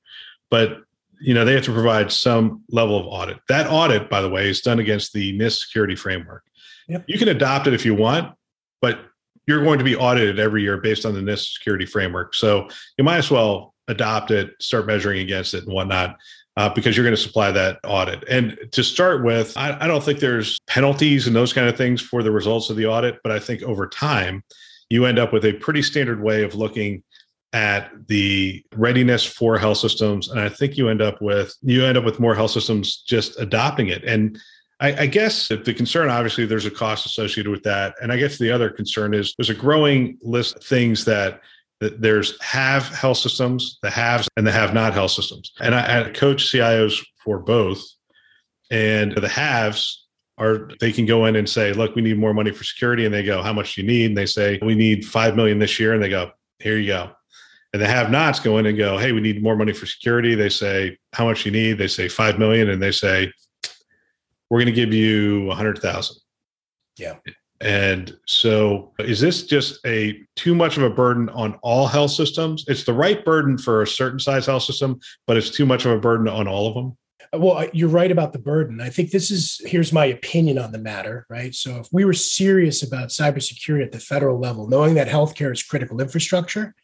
but 0.52 0.82
you 1.20 1.34
know 1.34 1.46
they 1.46 1.54
have 1.54 1.64
to 1.64 1.74
provide 1.74 2.12
some 2.12 2.64
level 2.70 3.00
of 3.00 3.08
audit. 3.08 3.40
That 3.50 3.68
audit, 3.68 4.10
by 4.10 4.22
the 4.22 4.30
way, 4.30 4.50
is 4.50 4.62
done 4.62 4.80
against 4.80 5.14
the 5.14 5.38
NIST 5.38 5.60
security 5.60 5.96
framework. 5.96 6.44
Yep. 6.88 7.06
You 7.08 7.18
can 7.18 7.30
adopt 7.30 7.68
it 7.68 7.74
if 7.74 7.86
you 7.86 7.96
want, 7.96 8.36
but 8.82 9.00
you're 9.48 9.64
going 9.64 9.80
to 9.80 9.86
be 9.86 9.96
audited 9.96 10.40
every 10.40 10.62
year 10.62 10.78
based 10.78 11.06
on 11.06 11.14
the 11.14 11.22
NIST 11.22 11.54
security 11.54 11.86
framework. 11.86 12.36
So 12.36 12.68
you 12.98 13.04
might 13.04 13.18
as 13.18 13.32
well 13.32 13.74
adopt 13.88 14.32
it, 14.32 14.52
start 14.60 14.86
measuring 14.86 15.20
against 15.20 15.54
it, 15.54 15.64
and 15.64 15.74
whatnot. 15.74 16.18
Uh, 16.56 16.70
because 16.70 16.96
you're 16.96 17.04
going 17.04 17.16
to 17.16 17.22
supply 17.22 17.50
that 17.50 17.80
audit. 17.84 18.24
And 18.30 18.56
to 18.74 18.84
start 18.84 19.24
with, 19.24 19.58
I, 19.58 19.76
I 19.82 19.88
don't 19.88 20.04
think 20.04 20.20
there's 20.20 20.60
penalties 20.68 21.26
and 21.26 21.36
those 21.36 21.52
kind 21.52 21.68
of 21.68 21.76
things 21.76 22.00
for 22.00 22.22
the 22.22 22.30
results 22.30 22.70
of 22.70 22.76
the 22.78 22.86
audit, 22.86 23.18
but 23.24 23.32
I 23.32 23.40
think 23.40 23.64
over 23.64 23.88
time, 23.88 24.44
you 24.88 25.06
end 25.06 25.18
up 25.18 25.34
with 25.34 25.46
a 25.46 25.54
pretty 25.54 25.82
standard 25.82 26.22
way 26.22 26.44
of 26.44 26.54
looking 26.54 27.02
at 27.54 27.92
the 28.08 28.64
readiness 28.76 29.24
for 29.24 29.60
health 29.60 29.78
systems 29.78 30.30
and 30.30 30.40
i 30.40 30.50
think 30.50 30.76
you 30.76 30.90
end 30.90 31.02
up 31.02 31.22
with 31.22 31.56
you 31.62 31.86
end 31.86 31.98
up 31.98 32.04
with 32.04 32.20
more 32.20 32.36
health 32.36 32.52
systems 32.52 33.04
just 33.04 33.40
adopting 33.40 33.88
it. 33.88 34.04
And 34.04 34.40
I, 34.80 35.04
I, 35.04 35.06
guess 35.06 35.48
the 35.48 35.74
concern 35.74 36.10
obviously 36.10 36.46
there's 36.46 36.66
a 36.66 36.72
cost 36.72 37.06
associated 37.06 37.52
with 37.52 37.64
that. 37.64 37.96
And 38.02 38.12
i 38.12 38.18
guess 38.18 38.38
the 38.38 38.52
other 38.52 38.70
concern 38.70 39.14
is 39.14 39.34
there's 39.38 39.50
a 39.50 39.56
growing 39.56 40.18
list 40.22 40.58
of 40.58 40.64
things 40.64 41.06
that 41.06 41.42
that 41.80 42.02
there's 42.02 42.42
have 42.42 42.88
health 42.90 43.18
systems 43.18 43.80
the 43.82 43.90
haves 43.90 44.28
and 44.38 44.48
the 44.48 44.52
have 44.52 44.74
not 44.74 44.94
health 44.94 45.12
systems. 45.12 45.52
And 45.60 45.76
I, 45.76 46.08
I 46.08 46.10
coach 46.10 46.46
cios 46.46 47.04
for 47.24 47.40
both 47.40 47.84
and 48.72 49.12
the 49.14 49.30
haves 49.30 50.08
are 50.40 50.70
they 50.80 50.92
can 50.92 51.06
go 51.06 51.26
in 51.26 51.36
and 51.36 51.48
say 51.48 51.74
look 51.74 51.96
we 51.96 52.02
need 52.02 52.18
more 52.18 52.34
money 52.34 52.52
for 52.52 52.64
security 52.64 53.06
and 53.06 53.14
they 53.14 53.24
go 53.24 53.42
how 53.44 53.54
much 53.54 53.76
do 53.76 53.82
you 53.82 53.88
need? 53.88 54.06
And 54.08 54.18
they 54.18 54.26
say 54.26 54.60
we 54.62 54.76
need 54.76 55.06
5 55.06 55.36
million 55.36 55.60
this 55.60 55.80
year 55.80 55.94
and 55.94 56.02
they 56.02 56.10
go 56.10 56.32
here 56.60 56.78
you 56.78 56.88
go 56.88 57.12
And 57.74 57.82
the 57.82 57.88
have 57.88 58.12
nots 58.12 58.40
go 58.40 58.60
in 58.60 58.68
and 58.68 58.78
go, 58.78 58.98
hey, 59.00 59.12
we 59.12 59.20
need 59.20 59.42
more 59.42 59.56
money 59.56 59.74
for 59.74 59.88
security. 59.88 60.36
They 60.36 60.50
say, 60.50 60.98
how 61.12 61.26
much 61.26 61.44
you 61.44 61.52
need? 61.52 61.80
They 61.80 61.88
say 61.88 62.08
five 62.08 62.38
million. 62.38 62.70
And 62.70 62.82
they 62.82 62.92
say, 62.92 63.34
we're 64.50 64.60
going 64.60 64.68
to 64.68 64.72
give 64.72 64.94
you 64.94 65.50
a 65.50 65.56
hundred 65.56 65.80
thousand. 65.80 66.18
Yeah. 66.98 67.16
And 67.62 68.16
so 68.28 68.94
is 69.00 69.20
this 69.20 69.44
just 69.44 69.80
a 69.86 70.22
too 70.36 70.54
much 70.54 70.78
of 70.78 70.84
a 70.84 70.90
burden 70.90 71.30
on 71.30 71.56
all 71.64 71.88
health 71.88 72.12
systems? 72.12 72.66
It's 72.68 72.84
the 72.84 72.94
right 72.94 73.24
burden 73.26 73.58
for 73.58 73.82
a 73.82 73.88
certain 73.88 74.20
size 74.20 74.46
health 74.46 74.64
system, 74.64 75.00
but 75.26 75.38
it's 75.38 75.50
too 75.50 75.66
much 75.66 75.86
of 75.86 75.92
a 75.92 76.00
burden 76.00 76.28
on 76.28 76.48
all 76.48 76.68
of 76.68 76.76
them? 76.76 76.98
Well, 77.32 77.68
you're 77.74 77.90
right 77.90 78.12
about 78.12 78.34
the 78.34 78.40
burden. 78.40 78.80
I 78.80 78.90
think 78.90 79.10
this 79.10 79.32
is 79.32 79.60
here's 79.66 79.92
my 79.92 80.06
opinion 80.06 80.60
on 80.60 80.72
the 80.72 80.78
matter, 80.78 81.26
right? 81.30 81.56
So 81.56 81.78
if 81.78 81.88
we 81.92 82.06
were 82.06 82.14
serious 82.14 82.84
about 82.84 83.10
cybersecurity 83.10 83.84
at 83.84 83.92
the 83.92 84.00
federal 84.00 84.40
level, 84.40 84.68
knowing 84.68 84.94
that 84.96 85.08
healthcare 85.08 85.52
is 85.52 85.64
critical 85.64 86.00
infrastructure, 86.00 86.76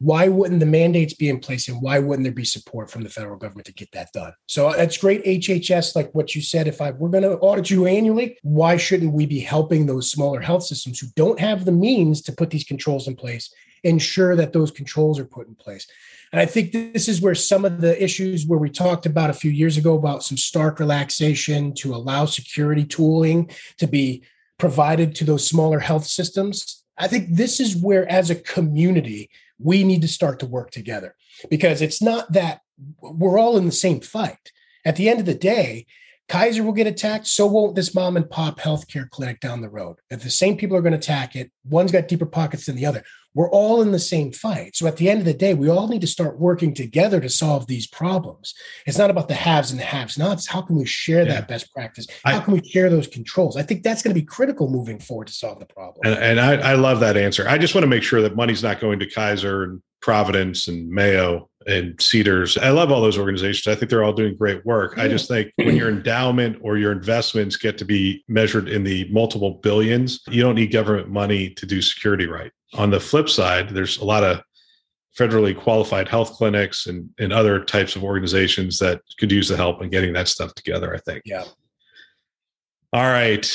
why 0.00 0.28
wouldn't 0.28 0.60
the 0.60 0.66
mandates 0.66 1.12
be 1.12 1.28
in 1.28 1.38
place 1.38 1.68
and 1.68 1.80
why 1.82 1.98
wouldn't 1.98 2.24
there 2.24 2.32
be 2.32 2.44
support 2.44 2.90
from 2.90 3.02
the 3.02 3.08
federal 3.10 3.36
government 3.36 3.66
to 3.66 3.74
get 3.74 3.92
that 3.92 4.10
done? 4.12 4.32
So 4.48 4.68
uh, 4.68 4.76
that's 4.76 4.96
great 4.96 5.24
hhs 5.24 5.94
like 5.94 6.10
what 6.14 6.34
you 6.34 6.42
said 6.42 6.66
if 6.66 6.80
i 6.80 6.90
we're 6.90 7.10
going 7.10 7.22
to 7.22 7.36
audit 7.38 7.70
you 7.70 7.86
annually 7.86 8.38
why 8.42 8.76
shouldn't 8.76 9.12
we 9.12 9.26
be 9.26 9.40
helping 9.40 9.86
those 9.86 10.10
smaller 10.10 10.40
health 10.40 10.64
systems 10.64 10.98
who 10.98 11.06
don't 11.16 11.38
have 11.38 11.64
the 11.64 11.72
means 11.72 12.22
to 12.22 12.32
put 12.32 12.50
these 12.50 12.64
controls 12.64 13.06
in 13.06 13.14
place 13.14 13.52
ensure 13.84 14.36
that 14.36 14.52
those 14.52 14.70
controls 14.70 15.18
are 15.18 15.24
put 15.24 15.46
in 15.46 15.54
place? 15.54 15.86
And 16.32 16.40
i 16.40 16.46
think 16.46 16.72
this 16.72 17.06
is 17.08 17.20
where 17.20 17.34
some 17.34 17.66
of 17.66 17.80
the 17.80 18.02
issues 18.02 18.46
where 18.46 18.58
we 18.58 18.70
talked 18.70 19.04
about 19.04 19.30
a 19.30 19.34
few 19.34 19.50
years 19.50 19.76
ago 19.76 19.94
about 19.94 20.24
some 20.24 20.38
stark 20.38 20.80
relaxation 20.80 21.74
to 21.74 21.94
allow 21.94 22.24
security 22.24 22.84
tooling 22.84 23.50
to 23.76 23.86
be 23.86 24.22
provided 24.58 25.14
to 25.16 25.24
those 25.24 25.48
smaller 25.48 25.78
health 25.78 26.06
systems. 26.06 26.84
I 26.96 27.08
think 27.08 27.34
this 27.34 27.60
is 27.60 27.74
where 27.74 28.08
as 28.10 28.28
a 28.30 28.34
community 28.34 29.30
we 29.62 29.84
need 29.84 30.02
to 30.02 30.08
start 30.08 30.40
to 30.40 30.46
work 30.46 30.70
together 30.70 31.14
because 31.48 31.82
it's 31.82 32.02
not 32.02 32.32
that 32.32 32.60
we're 33.00 33.38
all 33.38 33.56
in 33.56 33.66
the 33.66 33.72
same 33.72 34.00
fight. 34.00 34.52
At 34.84 34.96
the 34.96 35.08
end 35.08 35.20
of 35.20 35.26
the 35.26 35.34
day, 35.34 35.86
Kaiser 36.28 36.62
will 36.62 36.72
get 36.72 36.86
attacked, 36.86 37.26
so 37.26 37.46
won't 37.46 37.74
this 37.74 37.94
mom 37.94 38.16
and 38.16 38.30
pop 38.30 38.60
healthcare 38.60 39.10
clinic 39.10 39.40
down 39.40 39.60
the 39.60 39.68
road. 39.68 39.96
If 40.10 40.22
the 40.22 40.30
same 40.30 40.56
people 40.56 40.76
are 40.76 40.80
going 40.80 40.92
to 40.92 40.98
attack 40.98 41.34
it, 41.34 41.50
one's 41.68 41.90
got 41.90 42.06
deeper 42.06 42.26
pockets 42.26 42.66
than 42.66 42.76
the 42.76 42.86
other. 42.86 43.02
We're 43.34 43.50
all 43.50 43.80
in 43.80 43.92
the 43.92 43.98
same 43.98 44.32
fight. 44.32 44.74
So 44.74 44.86
at 44.86 44.96
the 44.96 45.08
end 45.08 45.20
of 45.20 45.24
the 45.24 45.34
day, 45.34 45.54
we 45.54 45.68
all 45.68 45.86
need 45.86 46.00
to 46.00 46.06
start 46.06 46.38
working 46.38 46.74
together 46.74 47.20
to 47.20 47.28
solve 47.28 47.66
these 47.66 47.86
problems. 47.86 48.54
It's 48.86 48.98
not 48.98 49.10
about 49.10 49.28
the 49.28 49.34
haves 49.34 49.70
and 49.70 49.78
the 49.78 49.84
haves 49.84 50.18
nots. 50.18 50.46
How 50.46 50.62
can 50.62 50.76
we 50.76 50.84
share 50.84 51.24
yeah. 51.24 51.34
that 51.34 51.48
best 51.48 51.72
practice? 51.72 52.06
How 52.24 52.38
I, 52.38 52.40
can 52.40 52.54
we 52.54 52.62
share 52.68 52.90
those 52.90 53.06
controls? 53.06 53.56
I 53.56 53.62
think 53.62 53.82
that's 53.82 54.02
going 54.02 54.14
to 54.14 54.20
be 54.20 54.26
critical 54.26 54.68
moving 54.68 54.98
forward 54.98 55.28
to 55.28 55.32
solve 55.32 55.60
the 55.60 55.66
problem. 55.66 56.00
And, 56.04 56.14
and 56.14 56.40
I, 56.40 56.72
I 56.72 56.74
love 56.74 57.00
that 57.00 57.16
answer. 57.16 57.48
I 57.48 57.58
just 57.58 57.74
want 57.74 57.84
to 57.84 57.88
make 57.88 58.02
sure 58.02 58.20
that 58.22 58.34
money's 58.34 58.62
not 58.62 58.80
going 58.80 58.98
to 58.98 59.08
Kaiser 59.08 59.62
and 59.64 59.82
Providence 60.00 60.66
and 60.66 60.88
Mayo 60.88 61.48
and 61.66 62.00
Cedars. 62.00 62.56
I 62.56 62.70
love 62.70 62.90
all 62.90 63.02
those 63.02 63.18
organizations. 63.18 63.72
I 63.72 63.78
think 63.78 63.90
they're 63.90 64.02
all 64.02 64.14
doing 64.14 64.34
great 64.34 64.64
work. 64.64 64.98
I 64.98 65.08
just 65.08 65.28
think 65.28 65.52
when 65.56 65.76
your 65.76 65.90
endowment 65.90 66.58
or 66.62 66.78
your 66.78 66.90
investments 66.90 67.56
get 67.56 67.76
to 67.78 67.84
be 67.84 68.24
measured 68.26 68.68
in 68.68 68.82
the 68.82 69.06
multiple 69.10 69.60
billions, 69.62 70.20
you 70.28 70.42
don't 70.42 70.54
need 70.54 70.72
government 70.72 71.10
money 71.10 71.50
to 71.50 71.66
do 71.66 71.82
security 71.82 72.26
right. 72.26 72.50
On 72.74 72.90
the 72.90 73.00
flip 73.00 73.28
side, 73.28 73.70
there's 73.70 73.98
a 73.98 74.04
lot 74.04 74.22
of 74.22 74.42
federally 75.18 75.58
qualified 75.58 76.08
health 76.08 76.32
clinics 76.32 76.86
and, 76.86 77.10
and 77.18 77.32
other 77.32 77.64
types 77.64 77.96
of 77.96 78.04
organizations 78.04 78.78
that 78.78 79.00
could 79.18 79.32
use 79.32 79.48
the 79.48 79.56
help 79.56 79.82
in 79.82 79.90
getting 79.90 80.12
that 80.12 80.28
stuff 80.28 80.54
together, 80.54 80.94
I 80.94 80.98
think. 80.98 81.22
Yeah. 81.24 81.44
All 82.92 83.02
right. 83.02 83.48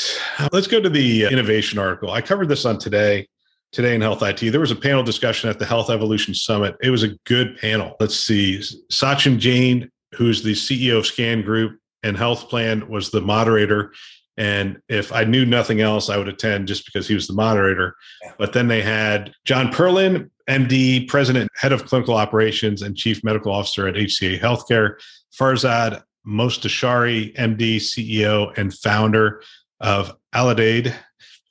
Let's 0.51 0.67
go 0.67 0.81
to 0.81 0.89
the 0.89 1.25
uh, 1.25 1.29
innovation 1.29 1.79
article. 1.79 2.11
I 2.11 2.21
covered 2.21 2.49
this 2.49 2.65
on 2.65 2.77
today 2.77 3.27
today 3.75 3.93
in 3.93 3.99
Health 3.99 4.21
IT. 4.21 4.39
There 4.39 4.61
was 4.61 4.71
a 4.71 4.75
panel 4.75 5.03
discussion 5.03 5.49
at 5.49 5.59
the 5.59 5.65
Health 5.65 5.89
Evolution 5.89 6.33
Summit. 6.33 6.77
It 6.81 6.89
was 6.89 7.03
a 7.03 7.09
good 7.25 7.57
panel. 7.57 7.97
Let's 7.99 8.15
see. 8.15 8.61
Sachin 8.89 9.37
Jain, 9.37 9.91
who's 10.13 10.41
the 10.41 10.53
CEO 10.53 10.97
of 10.97 11.05
Scan 11.05 11.41
Group 11.41 11.77
and 12.01 12.15
Health 12.15 12.47
Plan, 12.49 12.87
was 12.87 13.09
the 13.09 13.19
moderator. 13.19 13.91
And 14.37 14.81
if 14.89 15.13
I 15.13 15.23
knew 15.23 15.45
nothing 15.45 15.81
else, 15.81 16.09
I 16.09 16.17
would 16.17 16.27
attend 16.27 16.67
just 16.67 16.85
because 16.85 17.07
he 17.07 17.13
was 17.13 17.27
the 17.27 17.33
moderator. 17.33 17.95
But 18.37 18.53
then 18.53 18.67
they 18.67 18.81
had 18.81 19.33
John 19.45 19.71
Perlin, 19.71 20.29
MD, 20.49 21.07
President, 21.07 21.49
Head 21.55 21.71
of 21.71 21.85
Clinical 21.85 22.15
Operations, 22.15 22.81
and 22.81 22.97
Chief 22.97 23.23
Medical 23.23 23.53
Officer 23.53 23.87
at 23.87 23.95
HCA 23.95 24.39
Healthcare, 24.39 24.95
Farzad 25.39 26.03
Mostashari, 26.27 27.35
MD, 27.35 27.77
CEO, 27.77 28.55
and 28.57 28.73
founder 28.73 29.41
of 29.79 30.15
Aledade, 30.33 30.93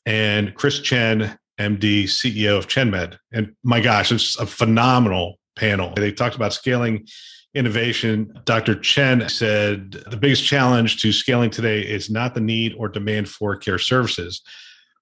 and 0.04 0.54
Chris 0.54 0.80
Chen, 0.80 1.38
MD, 1.58 2.04
CEO 2.04 2.58
of 2.58 2.68
ChenMed. 2.68 3.16
And 3.32 3.54
my 3.62 3.80
gosh, 3.80 4.12
it's 4.12 4.38
a 4.38 4.46
phenomenal 4.46 5.38
panel. 5.56 5.92
They 5.94 6.12
talked 6.12 6.36
about 6.36 6.52
scaling 6.52 7.06
innovation. 7.54 8.38
Dr. 8.44 8.74
Chen 8.74 9.28
said 9.28 9.92
the 10.10 10.16
biggest 10.16 10.44
challenge 10.44 11.00
to 11.02 11.12
scaling 11.12 11.50
today 11.50 11.80
is 11.80 12.10
not 12.10 12.34
the 12.34 12.40
need 12.40 12.74
or 12.76 12.88
demand 12.88 13.28
for 13.28 13.56
care 13.56 13.78
services. 13.78 14.42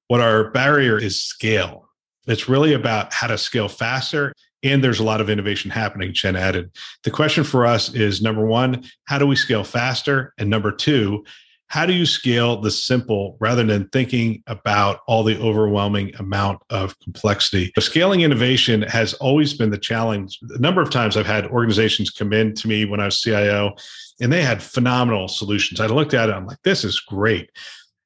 What 0.08 0.20
our 0.20 0.50
barrier 0.50 0.98
is 0.98 1.22
scale. 1.22 1.88
It's 2.26 2.48
really 2.48 2.74
about 2.74 3.12
how 3.12 3.26
to 3.28 3.38
scale 3.38 3.68
faster. 3.68 4.32
And 4.62 4.84
there's 4.84 5.00
a 5.00 5.04
lot 5.04 5.20
of 5.20 5.28
innovation 5.28 5.70
happening, 5.70 6.12
Chen 6.12 6.36
added. 6.36 6.70
The 7.02 7.10
question 7.10 7.42
for 7.42 7.66
us 7.66 7.92
is 7.94 8.22
number 8.22 8.46
one, 8.46 8.84
how 9.06 9.18
do 9.18 9.26
we 9.26 9.34
scale 9.34 9.64
faster? 9.64 10.32
And 10.38 10.48
number 10.48 10.70
two, 10.70 11.24
how 11.72 11.86
do 11.86 11.94
you 11.94 12.04
scale 12.04 12.60
the 12.60 12.70
simple 12.70 13.38
rather 13.40 13.64
than 13.64 13.88
thinking 13.88 14.42
about 14.46 15.00
all 15.06 15.24
the 15.24 15.40
overwhelming 15.40 16.14
amount 16.16 16.60
of 16.68 16.98
complexity? 17.00 17.72
Scaling 17.78 18.20
innovation 18.20 18.82
has 18.82 19.14
always 19.14 19.54
been 19.54 19.70
the 19.70 19.78
challenge. 19.78 20.38
A 20.50 20.58
number 20.58 20.82
of 20.82 20.90
times 20.90 21.16
I've 21.16 21.24
had 21.24 21.46
organizations 21.46 22.10
come 22.10 22.34
in 22.34 22.54
to 22.56 22.68
me 22.68 22.84
when 22.84 23.00
I 23.00 23.06
was 23.06 23.22
CIO 23.22 23.74
and 24.20 24.30
they 24.30 24.42
had 24.42 24.62
phenomenal 24.62 25.28
solutions. 25.28 25.80
I 25.80 25.86
looked 25.86 26.12
at 26.12 26.28
it, 26.28 26.34
I'm 26.34 26.46
like, 26.46 26.60
this 26.62 26.84
is 26.84 27.00
great. 27.00 27.48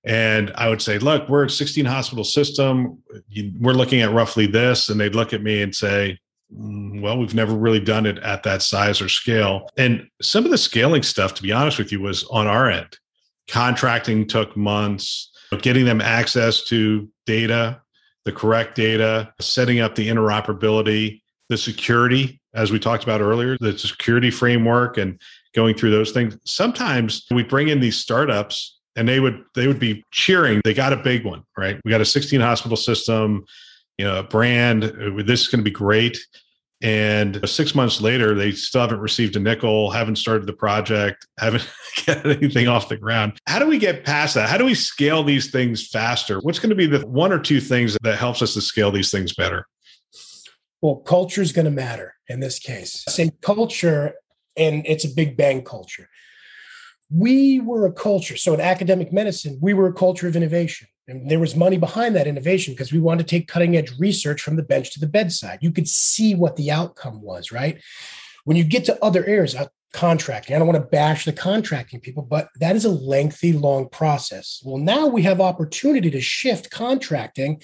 And 0.04 0.52
I 0.54 0.68
would 0.68 0.80
say, 0.80 1.00
look, 1.00 1.28
we're 1.28 1.46
a 1.46 1.50
16 1.50 1.84
hospital 1.86 2.22
system. 2.22 3.02
We're 3.58 3.72
looking 3.72 4.00
at 4.00 4.12
roughly 4.12 4.46
this. 4.46 4.90
And 4.90 5.00
they'd 5.00 5.16
look 5.16 5.32
at 5.32 5.42
me 5.42 5.60
and 5.62 5.74
say, 5.74 6.20
mm, 6.56 7.02
well, 7.02 7.18
we've 7.18 7.34
never 7.34 7.52
really 7.52 7.80
done 7.80 8.06
it 8.06 8.18
at 8.18 8.44
that 8.44 8.62
size 8.62 9.00
or 9.00 9.08
scale. 9.08 9.68
And 9.76 10.06
some 10.22 10.44
of 10.44 10.52
the 10.52 10.58
scaling 10.58 11.02
stuff, 11.02 11.34
to 11.34 11.42
be 11.42 11.50
honest 11.50 11.78
with 11.78 11.90
you, 11.90 12.00
was 12.00 12.22
on 12.30 12.46
our 12.46 12.70
end 12.70 12.96
contracting 13.48 14.26
took 14.26 14.56
months. 14.56 15.30
Getting 15.62 15.84
them 15.84 16.00
access 16.00 16.64
to 16.64 17.08
data 17.24 17.80
the 18.26 18.32
correct 18.32 18.74
data 18.74 19.32
setting 19.40 19.80
up 19.80 19.94
the 19.94 20.08
interoperability 20.08 21.22
the 21.48 21.56
security 21.56 22.40
as 22.54 22.72
we 22.72 22.78
talked 22.78 23.04
about 23.04 23.20
earlier 23.20 23.56
the 23.60 23.78
security 23.78 24.30
framework 24.30 24.98
and 24.98 25.18
going 25.54 25.74
through 25.74 25.92
those 25.92 26.10
things. 26.10 26.36
Sometimes 26.44 27.24
we 27.30 27.44
bring 27.44 27.68
in 27.68 27.80
these 27.80 27.96
startups 27.96 28.78
and 28.96 29.08
they 29.08 29.20
would 29.20 29.42
they 29.54 29.68
would 29.68 29.78
be 29.78 30.04
cheering. 30.10 30.60
They 30.64 30.74
got 30.74 30.92
a 30.92 30.96
big 30.96 31.24
one 31.24 31.44
right? 31.56 31.80
We 31.84 31.90
got 31.90 32.00
a 32.00 32.04
16 32.04 32.40
hospital 32.40 32.76
system 32.76 33.44
you 33.96 34.04
know 34.04 34.18
a 34.18 34.24
brand. 34.24 34.82
This 35.24 35.42
is 35.42 35.48
going 35.48 35.60
to 35.60 35.64
be 35.64 35.70
great 35.70 36.18
and 36.82 37.40
six 37.48 37.74
months 37.74 38.00
later, 38.00 38.34
they 38.34 38.52
still 38.52 38.82
haven't 38.82 39.00
received 39.00 39.34
a 39.36 39.40
nickel, 39.40 39.90
haven't 39.90 40.16
started 40.16 40.46
the 40.46 40.52
project, 40.52 41.26
haven't 41.38 41.68
get 42.04 42.26
anything 42.26 42.68
off 42.68 42.88
the 42.88 42.96
ground. 42.96 43.38
How 43.46 43.58
do 43.58 43.66
we 43.66 43.78
get 43.78 44.04
past 44.04 44.34
that? 44.34 44.48
How 44.48 44.58
do 44.58 44.64
we 44.64 44.74
scale 44.74 45.24
these 45.24 45.50
things 45.50 45.88
faster? 45.88 46.38
What's 46.40 46.58
going 46.58 46.70
to 46.70 46.76
be 46.76 46.86
the 46.86 47.06
one 47.06 47.32
or 47.32 47.38
two 47.38 47.60
things 47.60 47.96
that 48.02 48.18
helps 48.18 48.42
us 48.42 48.54
to 48.54 48.60
scale 48.60 48.90
these 48.90 49.10
things 49.10 49.34
better? 49.34 49.66
Well, 50.82 50.96
culture 50.96 51.40
is 51.40 51.52
going 51.52 51.64
to 51.64 51.70
matter 51.70 52.14
in 52.28 52.40
this 52.40 52.58
case. 52.58 53.02
Say 53.08 53.30
culture, 53.40 54.12
and 54.56 54.86
it's 54.86 55.04
a 55.04 55.14
big 55.14 55.36
bang 55.36 55.64
culture. 55.64 56.08
We 57.10 57.60
were 57.60 57.86
a 57.86 57.92
culture. 57.92 58.36
So 58.36 58.52
in 58.52 58.60
academic 58.60 59.12
medicine, 59.12 59.58
we 59.62 59.72
were 59.72 59.86
a 59.86 59.92
culture 59.92 60.28
of 60.28 60.36
innovation. 60.36 60.88
And 61.08 61.30
there 61.30 61.38
was 61.38 61.54
money 61.54 61.78
behind 61.78 62.16
that 62.16 62.26
innovation 62.26 62.74
because 62.74 62.92
we 62.92 62.98
wanted 62.98 63.26
to 63.26 63.30
take 63.30 63.48
cutting 63.48 63.76
edge 63.76 63.92
research 63.98 64.42
from 64.42 64.56
the 64.56 64.62
bench 64.62 64.92
to 64.92 65.00
the 65.00 65.06
bedside. 65.06 65.58
You 65.62 65.70
could 65.70 65.88
see 65.88 66.34
what 66.34 66.56
the 66.56 66.70
outcome 66.70 67.22
was, 67.22 67.52
right? 67.52 67.80
When 68.44 68.56
you 68.56 68.64
get 68.64 68.84
to 68.86 69.04
other 69.04 69.24
areas, 69.24 69.54
uh, 69.54 69.66
contracting, 69.92 70.54
I 70.54 70.58
don't 70.58 70.68
want 70.68 70.80
to 70.80 70.88
bash 70.88 71.24
the 71.24 71.32
contracting 71.32 72.00
people, 72.00 72.22
but 72.22 72.48
that 72.60 72.76
is 72.76 72.84
a 72.84 72.90
lengthy, 72.90 73.52
long 73.52 73.88
process. 73.88 74.60
Well, 74.64 74.78
now 74.78 75.06
we 75.06 75.22
have 75.22 75.40
opportunity 75.40 76.10
to 76.10 76.20
shift 76.20 76.70
contracting, 76.70 77.62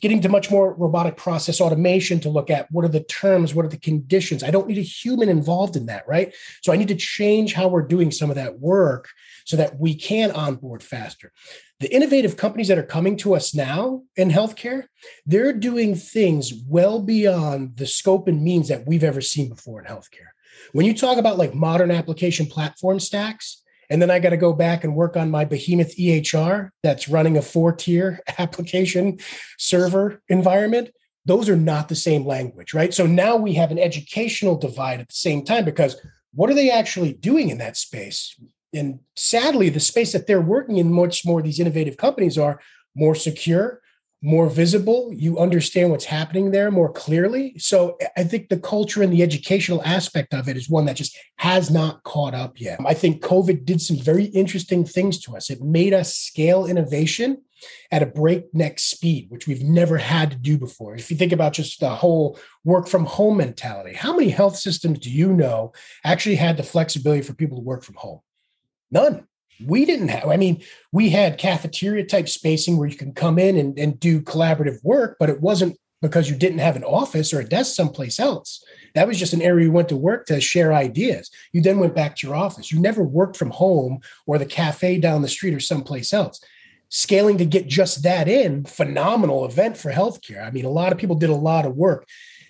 getting 0.00 0.20
to 0.22 0.28
much 0.28 0.50
more 0.50 0.74
robotic 0.74 1.16
process 1.16 1.60
automation 1.60 2.20
to 2.20 2.30
look 2.30 2.48
at 2.48 2.70
what 2.70 2.84
are 2.84 2.88
the 2.88 3.04
terms, 3.04 3.54
what 3.54 3.66
are 3.66 3.68
the 3.68 3.76
conditions. 3.76 4.42
I 4.42 4.50
don't 4.50 4.68
need 4.68 4.78
a 4.78 4.82
human 4.82 5.28
involved 5.28 5.76
in 5.76 5.86
that, 5.86 6.06
right? 6.08 6.32
So 6.62 6.72
I 6.72 6.76
need 6.76 6.88
to 6.88 6.94
change 6.94 7.54
how 7.54 7.68
we're 7.68 7.82
doing 7.82 8.10
some 8.10 8.30
of 8.30 8.36
that 8.36 8.60
work 8.60 9.10
so 9.44 9.56
that 9.56 9.78
we 9.78 9.94
can 9.94 10.30
onboard 10.30 10.82
faster 10.82 11.32
the 11.84 11.94
innovative 11.94 12.38
companies 12.38 12.68
that 12.68 12.78
are 12.78 12.82
coming 12.82 13.14
to 13.14 13.34
us 13.34 13.54
now 13.54 14.02
in 14.16 14.30
healthcare, 14.30 14.84
they're 15.26 15.52
doing 15.52 15.94
things 15.94 16.54
well 16.66 16.98
beyond 16.98 17.76
the 17.76 17.86
scope 17.86 18.26
and 18.26 18.42
means 18.42 18.68
that 18.68 18.86
we've 18.86 19.04
ever 19.04 19.20
seen 19.20 19.50
before 19.50 19.80
in 19.80 19.86
healthcare. 19.86 20.32
When 20.72 20.86
you 20.86 20.94
talk 20.94 21.18
about 21.18 21.36
like 21.36 21.54
modern 21.54 21.90
application 21.90 22.46
platform 22.46 23.00
stacks, 23.00 23.62
and 23.90 24.00
then 24.00 24.10
I 24.10 24.18
got 24.18 24.30
to 24.30 24.38
go 24.38 24.54
back 24.54 24.82
and 24.82 24.96
work 24.96 25.14
on 25.14 25.30
my 25.30 25.44
behemoth 25.44 25.94
EHR 25.98 26.70
that's 26.82 27.06
running 27.06 27.36
a 27.36 27.42
four 27.42 27.70
tier 27.72 28.20
application 28.38 29.18
server 29.58 30.22
environment. 30.28 30.88
those 31.26 31.50
are 31.50 31.56
not 31.56 31.88
the 31.90 31.94
same 31.94 32.24
language, 32.24 32.72
right? 32.72 32.94
So 32.94 33.06
now 33.06 33.36
we 33.36 33.54
have 33.54 33.70
an 33.70 33.78
educational 33.78 34.56
divide 34.56 35.00
at 35.00 35.08
the 35.08 35.14
same 35.14 35.44
time 35.44 35.66
because 35.66 36.00
what 36.32 36.48
are 36.48 36.54
they 36.54 36.70
actually 36.70 37.12
doing 37.12 37.50
in 37.50 37.58
that 37.58 37.76
space? 37.76 38.38
And 38.74 39.00
sadly, 39.16 39.68
the 39.68 39.80
space 39.80 40.12
that 40.12 40.26
they're 40.26 40.40
working 40.40 40.78
in, 40.78 40.92
much 40.92 41.24
more 41.24 41.40
these 41.40 41.60
innovative 41.60 41.96
companies 41.96 42.36
are 42.36 42.60
more 42.94 43.14
secure, 43.14 43.80
more 44.22 44.48
visible. 44.48 45.12
You 45.14 45.38
understand 45.38 45.90
what's 45.90 46.06
happening 46.06 46.50
there 46.50 46.70
more 46.70 46.90
clearly. 46.90 47.54
So 47.58 47.98
I 48.16 48.24
think 48.24 48.48
the 48.48 48.58
culture 48.58 49.02
and 49.02 49.12
the 49.12 49.22
educational 49.22 49.82
aspect 49.84 50.32
of 50.32 50.48
it 50.48 50.56
is 50.56 50.68
one 50.68 50.86
that 50.86 50.96
just 50.96 51.16
has 51.36 51.70
not 51.70 52.02
caught 52.04 52.34
up 52.34 52.58
yet. 52.60 52.78
I 52.86 52.94
think 52.94 53.22
COVID 53.22 53.64
did 53.64 53.80
some 53.80 53.98
very 53.98 54.24
interesting 54.26 54.84
things 54.84 55.20
to 55.20 55.36
us. 55.36 55.50
It 55.50 55.60
made 55.60 55.92
us 55.92 56.16
scale 56.16 56.64
innovation 56.66 57.42
at 57.90 58.02
a 58.02 58.06
breakneck 58.06 58.78
speed, 58.78 59.26
which 59.30 59.46
we've 59.46 59.62
never 59.62 59.98
had 59.98 60.30
to 60.30 60.36
do 60.36 60.58
before. 60.58 60.94
If 60.94 61.10
you 61.10 61.16
think 61.16 61.32
about 61.32 61.52
just 61.52 61.80
the 61.80 61.90
whole 61.90 62.38
work 62.64 62.88
from 62.88 63.04
home 63.04 63.36
mentality, 63.36 63.94
how 63.94 64.14
many 64.14 64.30
health 64.30 64.56
systems 64.56 64.98
do 65.00 65.10
you 65.10 65.32
know 65.32 65.72
actually 66.02 66.36
had 66.36 66.56
the 66.56 66.62
flexibility 66.62 67.22
for 67.22 67.34
people 67.34 67.58
to 67.58 67.62
work 67.62 67.82
from 67.82 67.96
home? 67.96 68.20
None. 68.90 69.26
We 69.64 69.84
didn't 69.84 70.08
have, 70.08 70.28
I 70.28 70.36
mean, 70.36 70.62
we 70.92 71.10
had 71.10 71.38
cafeteria 71.38 72.04
type 72.04 72.28
spacing 72.28 72.76
where 72.76 72.88
you 72.88 72.96
can 72.96 73.12
come 73.12 73.38
in 73.38 73.56
and, 73.56 73.78
and 73.78 74.00
do 74.00 74.20
collaborative 74.20 74.82
work, 74.82 75.16
but 75.20 75.30
it 75.30 75.40
wasn't 75.40 75.78
because 76.02 76.28
you 76.28 76.36
didn't 76.36 76.58
have 76.58 76.76
an 76.76 76.84
office 76.84 77.32
or 77.32 77.40
a 77.40 77.48
desk 77.48 77.74
someplace 77.74 78.18
else. 78.18 78.62
That 78.94 79.06
was 79.06 79.18
just 79.18 79.32
an 79.32 79.40
area 79.40 79.66
you 79.66 79.72
went 79.72 79.88
to 79.88 79.96
work 79.96 80.26
to 80.26 80.40
share 80.40 80.72
ideas. 80.72 81.30
You 81.52 81.62
then 81.62 81.78
went 81.78 81.94
back 81.94 82.16
to 82.16 82.26
your 82.26 82.36
office. 82.36 82.72
You 82.72 82.80
never 82.80 83.02
worked 83.02 83.36
from 83.36 83.50
home 83.50 84.00
or 84.26 84.38
the 84.38 84.44
cafe 84.44 84.98
down 84.98 85.22
the 85.22 85.28
street 85.28 85.54
or 85.54 85.60
someplace 85.60 86.12
else 86.12 86.40
scaling 86.94 87.38
to 87.38 87.44
get 87.44 87.66
just 87.66 88.04
that 88.04 88.28
in, 88.28 88.64
phenomenal 88.64 89.44
event 89.44 89.76
for 89.76 89.90
healthcare. 89.90 90.46
I 90.46 90.52
mean, 90.52 90.64
a 90.64 90.70
lot 90.70 90.92
of 90.92 90.98
people 90.98 91.16
did 91.16 91.28
a 91.28 91.34
lot 91.34 91.66
of 91.66 91.74
work. 91.74 92.06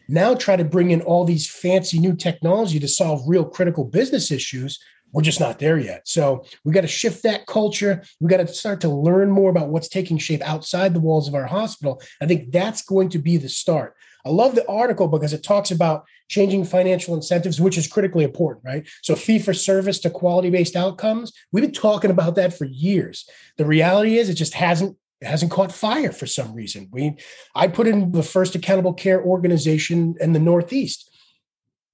Now 0.06 0.34
try 0.34 0.56
to 0.56 0.64
bring 0.64 0.90
in 0.90 1.00
all 1.00 1.24
these 1.24 1.50
fancy 1.50 1.98
new 1.98 2.14
technology 2.14 2.78
to 2.78 2.86
solve 2.86 3.22
real 3.26 3.46
critical 3.46 3.84
business 3.84 4.30
issues. 4.30 4.78
We're 5.14 5.22
just 5.22 5.40
not 5.40 5.60
there 5.60 5.78
yet. 5.78 6.08
So 6.08 6.44
we 6.64 6.72
got 6.72 6.80
to 6.80 6.88
shift 6.88 7.22
that 7.22 7.46
culture. 7.46 8.02
We 8.20 8.28
got 8.28 8.38
to 8.38 8.48
start 8.48 8.80
to 8.80 8.88
learn 8.88 9.30
more 9.30 9.48
about 9.48 9.68
what's 9.68 9.88
taking 9.88 10.18
shape 10.18 10.42
outside 10.42 10.92
the 10.92 11.00
walls 11.00 11.28
of 11.28 11.36
our 11.36 11.46
hospital. 11.46 12.02
I 12.20 12.26
think 12.26 12.50
that's 12.50 12.82
going 12.82 13.10
to 13.10 13.18
be 13.18 13.36
the 13.36 13.48
start. 13.48 13.94
I 14.26 14.30
love 14.30 14.56
the 14.56 14.66
article 14.68 15.06
because 15.06 15.32
it 15.32 15.44
talks 15.44 15.70
about 15.70 16.04
changing 16.28 16.64
financial 16.64 17.14
incentives, 17.14 17.60
which 17.60 17.78
is 17.78 17.86
critically 17.86 18.24
important, 18.24 18.64
right? 18.64 18.88
So, 19.02 19.14
fee 19.14 19.38
for 19.38 19.54
service 19.54 19.98
to 20.00 20.10
quality 20.10 20.50
based 20.50 20.76
outcomes. 20.76 21.32
We've 21.52 21.62
been 21.62 21.72
talking 21.72 22.10
about 22.10 22.34
that 22.36 22.56
for 22.56 22.64
years. 22.64 23.28
The 23.58 23.66
reality 23.66 24.18
is, 24.18 24.28
it 24.30 24.34
just 24.34 24.54
hasn't 24.54 24.96
it 25.20 25.28
hasn't 25.28 25.52
caught 25.52 25.72
fire 25.72 26.12
for 26.12 26.26
some 26.26 26.54
reason. 26.54 26.88
We, 26.90 27.16
I 27.54 27.68
put 27.68 27.86
in 27.86 28.12
the 28.12 28.22
first 28.22 28.54
accountable 28.54 28.94
care 28.94 29.22
organization 29.22 30.16
in 30.20 30.32
the 30.32 30.40
Northeast. 30.40 31.10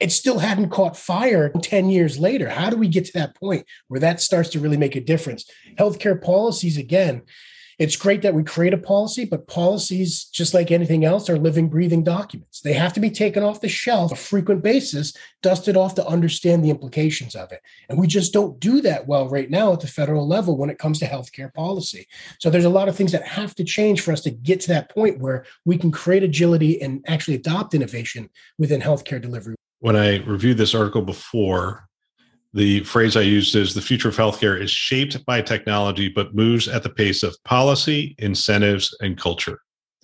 It 0.00 0.12
still 0.12 0.38
hadn't 0.38 0.70
caught 0.70 0.96
fire 0.96 1.50
10 1.50 1.90
years 1.90 2.18
later. 2.18 2.48
How 2.48 2.70
do 2.70 2.76
we 2.76 2.88
get 2.88 3.04
to 3.06 3.12
that 3.12 3.36
point 3.36 3.66
where 3.88 4.00
that 4.00 4.20
starts 4.20 4.48
to 4.50 4.60
really 4.60 4.78
make 4.78 4.96
a 4.96 5.00
difference? 5.00 5.48
Healthcare 5.78 6.20
policies, 6.20 6.78
again, 6.78 7.22
it's 7.80 7.96
great 7.96 8.20
that 8.22 8.34
we 8.34 8.44
create 8.44 8.74
a 8.74 8.78
policy, 8.78 9.24
but 9.24 9.46
policies, 9.46 10.24
just 10.24 10.52
like 10.52 10.70
anything 10.70 11.02
else, 11.02 11.30
are 11.30 11.38
living, 11.38 11.70
breathing 11.70 12.04
documents. 12.04 12.60
They 12.60 12.74
have 12.74 12.92
to 12.92 13.00
be 13.00 13.10
taken 13.10 13.42
off 13.42 13.62
the 13.62 13.70
shelf 13.70 14.12
on 14.12 14.18
a 14.18 14.20
frequent 14.20 14.62
basis, 14.62 15.14
dusted 15.40 15.78
off 15.78 15.94
to 15.94 16.06
understand 16.06 16.62
the 16.62 16.68
implications 16.68 17.34
of 17.34 17.52
it. 17.52 17.62
And 17.88 17.98
we 17.98 18.06
just 18.06 18.34
don't 18.34 18.60
do 18.60 18.82
that 18.82 19.06
well 19.06 19.30
right 19.30 19.48
now 19.48 19.72
at 19.72 19.80
the 19.80 19.86
federal 19.86 20.28
level 20.28 20.58
when 20.58 20.68
it 20.68 20.78
comes 20.78 20.98
to 20.98 21.06
healthcare 21.06 21.54
policy. 21.54 22.06
So 22.38 22.50
there's 22.50 22.66
a 22.66 22.68
lot 22.68 22.90
of 22.90 22.96
things 22.96 23.12
that 23.12 23.26
have 23.26 23.54
to 23.54 23.64
change 23.64 24.02
for 24.02 24.12
us 24.12 24.20
to 24.22 24.30
get 24.30 24.60
to 24.60 24.68
that 24.68 24.90
point 24.90 25.18
where 25.18 25.46
we 25.64 25.78
can 25.78 25.90
create 25.90 26.22
agility 26.22 26.82
and 26.82 27.02
actually 27.08 27.36
adopt 27.36 27.72
innovation 27.72 28.28
within 28.58 28.82
healthcare 28.82 29.22
delivery. 29.22 29.56
When 29.80 29.96
I 29.96 30.18
reviewed 30.24 30.58
this 30.58 30.74
article 30.74 31.02
before, 31.02 31.88
the 32.52 32.80
phrase 32.80 33.16
I 33.16 33.22
used 33.22 33.54
is 33.54 33.74
the 33.74 33.80
future 33.80 34.08
of 34.08 34.16
healthcare 34.16 34.60
is 34.60 34.70
shaped 34.70 35.24
by 35.24 35.40
technology, 35.40 36.08
but 36.08 36.34
moves 36.34 36.68
at 36.68 36.82
the 36.82 36.88
pace 36.90 37.22
of 37.22 37.36
policy, 37.44 38.14
incentives, 38.18 38.96
and 39.00 39.16
culture. 39.16 39.60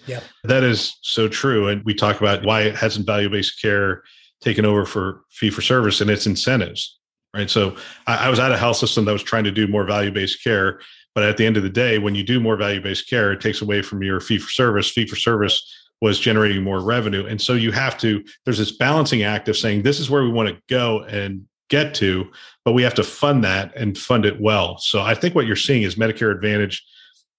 Yeah. 0.06 0.20
That 0.44 0.62
is 0.62 0.96
so 1.02 1.28
true. 1.28 1.68
And 1.68 1.82
we 1.84 1.92
talk 1.92 2.20
about 2.20 2.44
why 2.44 2.62
it 2.62 2.76
hasn't 2.76 3.06
value 3.06 3.28
based 3.28 3.60
care 3.60 4.02
taken 4.40 4.64
over 4.64 4.84
for 4.84 5.22
fee 5.30 5.50
for 5.50 5.62
service 5.62 6.00
and 6.00 6.10
its 6.10 6.26
incentives, 6.26 6.98
right? 7.34 7.50
So 7.50 7.76
I, 8.06 8.26
I 8.26 8.28
was 8.28 8.38
at 8.38 8.52
a 8.52 8.56
health 8.56 8.76
system 8.76 9.04
that 9.06 9.12
was 9.12 9.22
trying 9.22 9.44
to 9.44 9.50
do 9.50 9.66
more 9.66 9.84
value 9.84 10.12
based 10.12 10.44
care. 10.44 10.80
But 11.14 11.24
at 11.24 11.38
the 11.38 11.46
end 11.46 11.56
of 11.56 11.62
the 11.62 11.70
day, 11.70 11.98
when 11.98 12.14
you 12.14 12.22
do 12.22 12.38
more 12.38 12.56
value 12.56 12.80
based 12.80 13.08
care, 13.08 13.32
it 13.32 13.40
takes 13.40 13.62
away 13.62 13.82
from 13.82 14.02
your 14.02 14.20
fee 14.20 14.38
for 14.38 14.50
service. 14.50 14.90
Fee 14.90 15.06
for 15.06 15.16
service 15.16 15.86
was 16.00 16.18
generating 16.18 16.62
more 16.62 16.80
revenue. 16.80 17.26
And 17.26 17.40
so 17.40 17.54
you 17.54 17.72
have 17.72 17.96
to, 17.98 18.22
there's 18.44 18.59
this 18.59 18.76
balancing 18.76 19.22
act 19.22 19.48
of 19.48 19.56
saying, 19.56 19.82
this 19.82 19.98
is 19.98 20.11
where 20.11 20.22
we 20.22 20.30
want 20.30 20.48
to 20.48 20.61
go. 20.68 21.02
And 21.04 21.46
get 21.68 21.94
to, 21.94 22.30
but 22.64 22.72
we 22.72 22.82
have 22.82 22.94
to 22.94 23.02
fund 23.02 23.42
that 23.44 23.74
and 23.76 23.98
fund 23.98 24.24
it 24.24 24.40
well. 24.40 24.78
So 24.78 25.00
I 25.00 25.14
think 25.14 25.35
what 25.35 25.46
you're 25.46 25.56
seeing 25.56 25.82
is 25.82 25.96
Medicare 25.96 26.32
Advantage 26.35 26.85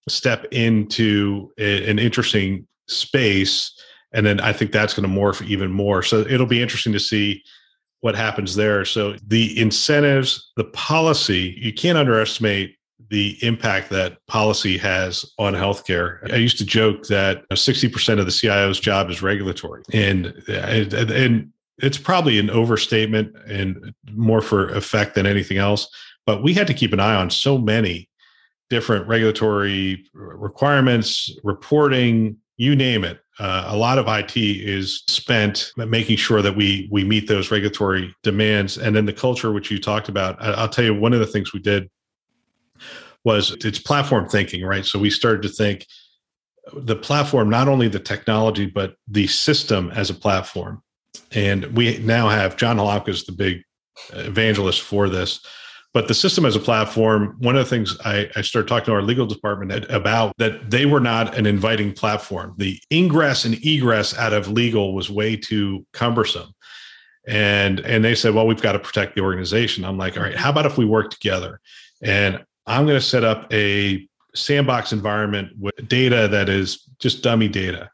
step 0.09 0.45
into 0.51 1.51
a, 1.57 1.89
an 1.89 1.99
interesting 1.99 2.67
space. 2.87 3.71
And 4.13 4.25
then 4.25 4.39
I 4.39 4.53
think 4.53 4.71
that's 4.71 4.93
going 4.93 5.09
to 5.09 5.19
morph 5.19 5.45
even 5.47 5.71
more. 5.71 6.01
So 6.03 6.21
it'll 6.21 6.45
be 6.45 6.61
interesting 6.61 6.93
to 6.93 6.99
see 6.99 7.43
what 8.01 8.15
happens 8.15 8.55
there. 8.55 8.85
So 8.85 9.15
the 9.25 9.59
incentives, 9.59 10.51
the 10.55 10.65
policy, 10.65 11.55
you 11.57 11.73
can't 11.73 11.97
underestimate 11.97 12.76
the 13.09 13.37
impact 13.41 13.89
that 13.89 14.17
policy 14.27 14.77
has 14.77 15.25
on 15.37 15.53
healthcare. 15.53 16.31
I 16.31 16.37
used 16.37 16.57
to 16.57 16.65
joke 16.65 17.03
that 17.07 17.47
60% 17.49 18.19
of 18.19 18.25
the 18.25 18.31
CIO's 18.31 18.79
job 18.79 19.09
is 19.09 19.21
regulatory. 19.21 19.83
And 19.93 20.27
and 20.47 21.51
it's 21.79 21.97
probably 21.97 22.39
an 22.39 22.49
overstatement 22.49 23.35
and 23.47 23.93
more 24.11 24.41
for 24.41 24.69
effect 24.69 25.15
than 25.15 25.25
anything 25.25 25.57
else. 25.57 25.87
But 26.25 26.43
we 26.43 26.53
had 26.53 26.67
to 26.67 26.73
keep 26.73 26.91
an 26.91 26.99
eye 26.99 27.15
on 27.15 27.29
so 27.29 27.57
many 27.57 28.09
different 28.69 29.07
regulatory 29.07 30.05
requirements, 30.13 31.31
reporting, 31.43 32.37
you 32.57 32.75
name 32.75 33.03
it. 33.03 33.19
Uh, 33.39 33.65
a 33.67 33.77
lot 33.77 33.99
of 33.99 34.07
IT 34.07 34.35
is 34.35 35.03
spent 35.07 35.71
making 35.77 36.17
sure 36.17 36.41
that 36.41 36.55
we 36.55 36.89
we 36.91 37.03
meet 37.03 37.27
those 37.27 37.51
regulatory 37.51 38.13
demands, 38.23 38.79
and 38.79 38.95
then 38.95 39.05
the 39.05 39.13
culture, 39.13 39.51
which 39.51 39.69
you 39.69 39.79
talked 39.79 40.09
about. 40.09 40.41
I, 40.41 40.53
I'll 40.53 40.69
tell 40.69 40.83
you, 40.83 40.95
one 40.95 41.13
of 41.13 41.19
the 41.19 41.27
things 41.27 41.53
we 41.53 41.59
did 41.59 41.87
was 43.27 43.51
it's 43.63 43.79
platform 43.79 44.27
thinking, 44.27 44.63
right? 44.65 44.85
So 44.85 44.97
we 44.97 45.11
started 45.11 45.43
to 45.43 45.49
think 45.49 45.85
the 46.73 46.95
platform, 46.95 47.49
not 47.49 47.67
only 47.67 47.87
the 47.87 47.99
technology, 47.99 48.65
but 48.65 48.95
the 49.07 49.27
system 49.27 49.91
as 49.91 50.09
a 50.09 50.13
platform 50.13 50.81
and 51.31 51.65
we 51.75 51.97
now 51.99 52.29
have 52.29 52.57
John 52.57 52.77
Halamka 52.77 53.09
is 53.09 53.25
the 53.25 53.31
big 53.31 53.61
evangelist 54.13 54.81
for 54.81 55.09
this. 55.09 55.39
But 55.93 56.07
the 56.07 56.13
system 56.13 56.45
as 56.45 56.55
a 56.55 56.59
platform, 56.59 57.35
one 57.39 57.55
of 57.55 57.65
the 57.65 57.69
things 57.69 57.97
I, 58.05 58.29
I 58.35 58.41
started 58.41 58.67
talking 58.67 58.85
to 58.85 58.91
our 58.93 59.01
legal 59.01 59.25
department 59.25 59.85
about 59.89 60.33
that 60.37 60.69
they 60.69 60.85
were 60.85 60.99
not 60.99 61.35
an 61.35 61.45
inviting 61.45 61.93
platform. 61.93 62.53
The 62.57 62.79
ingress 62.91 63.45
and 63.45 63.55
egress 63.65 64.15
out 64.17 64.33
of 64.33 64.47
legal 64.47 64.93
was 64.93 65.09
way 65.09 65.35
too 65.35 65.85
cumbersome. 65.93 66.53
And 67.27 67.79
and 67.79 68.05
they 68.05 68.15
said, 68.15 68.35
well, 68.35 68.45
we've 68.45 68.61
got 68.61 68.73
to 68.73 68.79
protect 68.79 69.15
the 69.15 69.21
organization. 69.21 69.85
I'm 69.85 69.97
like, 69.97 70.17
all 70.17 70.23
right, 70.23 70.35
how 70.35 70.51
about 70.51 70.65
if 70.65 70.77
we 70.77 70.85
work 70.85 71.09
together? 71.09 71.59
And 72.01 72.43
I'm 72.67 72.85
going 72.85 72.99
to 72.99 73.05
set 73.05 73.23
up 73.23 73.51
a 73.53 74.07
sandbox 74.35 74.91
environment 74.91 75.53
with 75.59 75.87
data 75.87 76.27
that 76.27 76.49
is 76.49 76.87
just 76.99 77.23
dummy 77.23 77.47
data, 77.47 77.89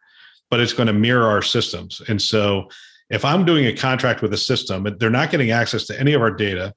but 0.50 0.60
it's 0.60 0.74
going 0.74 0.88
to 0.88 0.94
mirror 0.94 1.28
our 1.28 1.42
systems. 1.42 2.02
And 2.08 2.22
so 2.22 2.68
if 3.10 3.24
I'm 3.24 3.46
doing 3.46 3.68
a 3.68 3.74
contract 3.74 4.22
with 4.22 4.34
a 4.34 4.38
system, 4.38 4.88
they're 5.00 5.10
not 5.10 5.32
getting 5.32 5.52
access 5.52 5.86
to 5.88 6.00
any 6.00 6.14
of 6.14 6.22
our 6.22 6.32
data, 6.32 6.74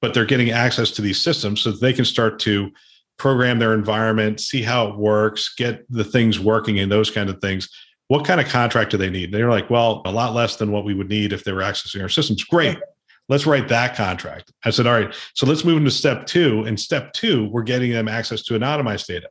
but 0.00 0.14
they're 0.14 0.24
getting 0.24 0.50
access 0.50 0.90
to 0.92 1.02
these 1.02 1.20
systems 1.20 1.60
so 1.60 1.70
they 1.70 1.92
can 1.92 2.04
start 2.04 2.38
to 2.40 2.70
program 3.18 3.58
their 3.58 3.74
environment, 3.74 4.40
see 4.40 4.62
how 4.62 4.88
it 4.88 4.96
works, 4.96 5.54
get 5.54 5.84
the 5.90 6.04
things 6.04 6.40
working 6.40 6.78
and 6.78 6.90
those 6.90 7.10
kind 7.10 7.30
of 7.30 7.40
things. 7.40 7.68
What 8.08 8.24
kind 8.24 8.40
of 8.40 8.46
contract 8.46 8.90
do 8.90 8.96
they 8.96 9.10
need? 9.10 9.32
They're 9.32 9.50
like, 9.50 9.68
well, 9.68 10.02
a 10.04 10.12
lot 10.12 10.34
less 10.34 10.56
than 10.56 10.70
what 10.70 10.84
we 10.84 10.94
would 10.94 11.08
need 11.08 11.32
if 11.32 11.44
they 11.44 11.52
were 11.52 11.62
accessing 11.62 12.02
our 12.02 12.08
systems. 12.08 12.44
Great. 12.44 12.78
Let's 13.28 13.46
write 13.46 13.68
that 13.68 13.96
contract. 13.96 14.52
I 14.64 14.70
said, 14.70 14.86
all 14.86 14.94
right, 14.94 15.14
so 15.34 15.46
let's 15.46 15.64
move 15.64 15.78
into 15.78 15.90
step 15.90 16.26
two. 16.26 16.64
In 16.64 16.76
step 16.76 17.12
two, 17.12 17.48
we're 17.50 17.64
getting 17.64 17.90
them 17.90 18.08
access 18.08 18.42
to 18.44 18.54
anonymized 18.54 19.06
data 19.06 19.28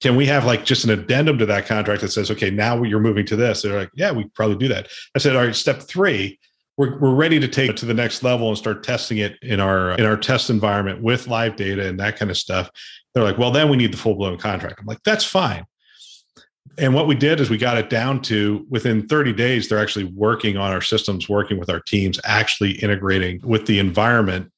can 0.00 0.16
we 0.16 0.26
have 0.26 0.44
like 0.44 0.64
just 0.64 0.84
an 0.84 0.90
addendum 0.90 1.38
to 1.38 1.46
that 1.46 1.66
contract 1.66 2.00
that 2.00 2.10
says, 2.10 2.30
okay, 2.30 2.50
now 2.50 2.82
you're 2.82 3.00
moving 3.00 3.26
to 3.26 3.36
this? 3.36 3.62
They're 3.62 3.78
like, 3.78 3.90
yeah, 3.94 4.12
we 4.12 4.24
probably 4.34 4.56
do 4.56 4.68
that. 4.68 4.88
I 5.14 5.18
said, 5.18 5.36
all 5.36 5.44
right, 5.44 5.54
step 5.54 5.82
three, 5.82 6.38
we're, 6.76 6.98
we're 6.98 7.14
ready 7.14 7.38
to 7.38 7.48
take 7.48 7.70
it 7.70 7.76
to 7.78 7.86
the 7.86 7.94
next 7.94 8.22
level 8.22 8.48
and 8.48 8.56
start 8.56 8.82
testing 8.82 9.18
it 9.18 9.36
in 9.42 9.60
our 9.60 9.92
in 9.92 10.06
our 10.06 10.16
test 10.16 10.48
environment 10.48 11.02
with 11.02 11.28
live 11.28 11.56
data 11.56 11.86
and 11.86 12.00
that 12.00 12.16
kind 12.16 12.30
of 12.30 12.38
stuff. 12.38 12.70
They're 13.12 13.24
like, 13.24 13.36
well, 13.36 13.50
then 13.50 13.68
we 13.68 13.76
need 13.76 13.92
the 13.92 13.98
full 13.98 14.14
blown 14.14 14.38
contract. 14.38 14.80
I'm 14.80 14.86
like, 14.86 15.02
that's 15.04 15.24
fine. 15.24 15.64
And 16.78 16.94
what 16.94 17.06
we 17.06 17.14
did 17.14 17.40
is 17.40 17.50
we 17.50 17.58
got 17.58 17.78
it 17.78 17.90
down 17.90 18.22
to 18.22 18.64
within 18.70 19.06
30 19.06 19.32
days, 19.32 19.68
they're 19.68 19.78
actually 19.78 20.04
working 20.04 20.56
on 20.56 20.72
our 20.72 20.80
systems, 20.80 21.28
working 21.28 21.58
with 21.58 21.68
our 21.68 21.80
teams, 21.80 22.18
actually 22.24 22.72
integrating 22.72 23.40
with 23.42 23.66
the 23.66 23.78
environment 23.78 24.50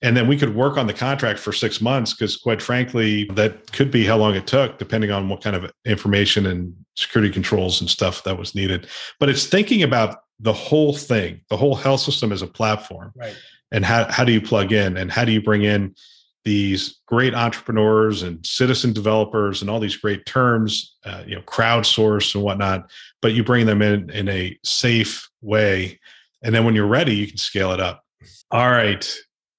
and 0.00 0.16
then 0.16 0.28
we 0.28 0.36
could 0.36 0.54
work 0.54 0.76
on 0.76 0.86
the 0.86 0.92
contract 0.92 1.40
for 1.40 1.52
six 1.52 1.80
months 1.80 2.12
because 2.14 2.36
quite 2.36 2.62
frankly 2.62 3.24
that 3.34 3.72
could 3.72 3.90
be 3.90 4.04
how 4.04 4.16
long 4.16 4.34
it 4.34 4.46
took 4.46 4.78
depending 4.78 5.10
on 5.10 5.28
what 5.28 5.42
kind 5.42 5.56
of 5.56 5.70
information 5.84 6.46
and 6.46 6.72
security 6.96 7.32
controls 7.32 7.80
and 7.80 7.90
stuff 7.90 8.22
that 8.24 8.38
was 8.38 8.54
needed. 8.54 8.86
But 9.18 9.28
it's 9.28 9.46
thinking 9.46 9.82
about 9.82 10.18
the 10.38 10.52
whole 10.52 10.94
thing, 10.94 11.40
the 11.48 11.56
whole 11.56 11.74
health 11.74 12.00
system 12.00 12.30
as 12.30 12.42
a 12.42 12.46
platform. 12.46 13.12
Right. 13.16 13.36
And 13.72 13.84
how, 13.84 14.10
how 14.10 14.24
do 14.24 14.32
you 14.32 14.40
plug 14.40 14.72
in 14.72 14.96
and 14.96 15.10
how 15.10 15.24
do 15.24 15.32
you 15.32 15.42
bring 15.42 15.62
in 15.62 15.94
these 16.44 17.00
great 17.06 17.34
entrepreneurs 17.34 18.22
and 18.22 18.44
citizen 18.46 18.92
developers 18.92 19.60
and 19.60 19.70
all 19.70 19.80
these 19.80 19.96
great 19.96 20.24
terms, 20.26 20.96
uh, 21.04 21.22
you 21.26 21.34
know, 21.34 21.42
crowdsource 21.42 22.34
and 22.34 22.42
whatnot, 22.42 22.90
but 23.20 23.32
you 23.32 23.44
bring 23.44 23.66
them 23.66 23.82
in 23.82 24.10
in 24.10 24.28
a 24.28 24.58
safe 24.64 25.28
way. 25.42 25.98
And 26.42 26.54
then 26.54 26.64
when 26.64 26.74
you're 26.74 26.86
ready, 26.86 27.14
you 27.14 27.26
can 27.26 27.36
scale 27.36 27.72
it 27.72 27.80
up. 27.80 28.02
All 28.50 28.70
right. 28.70 29.06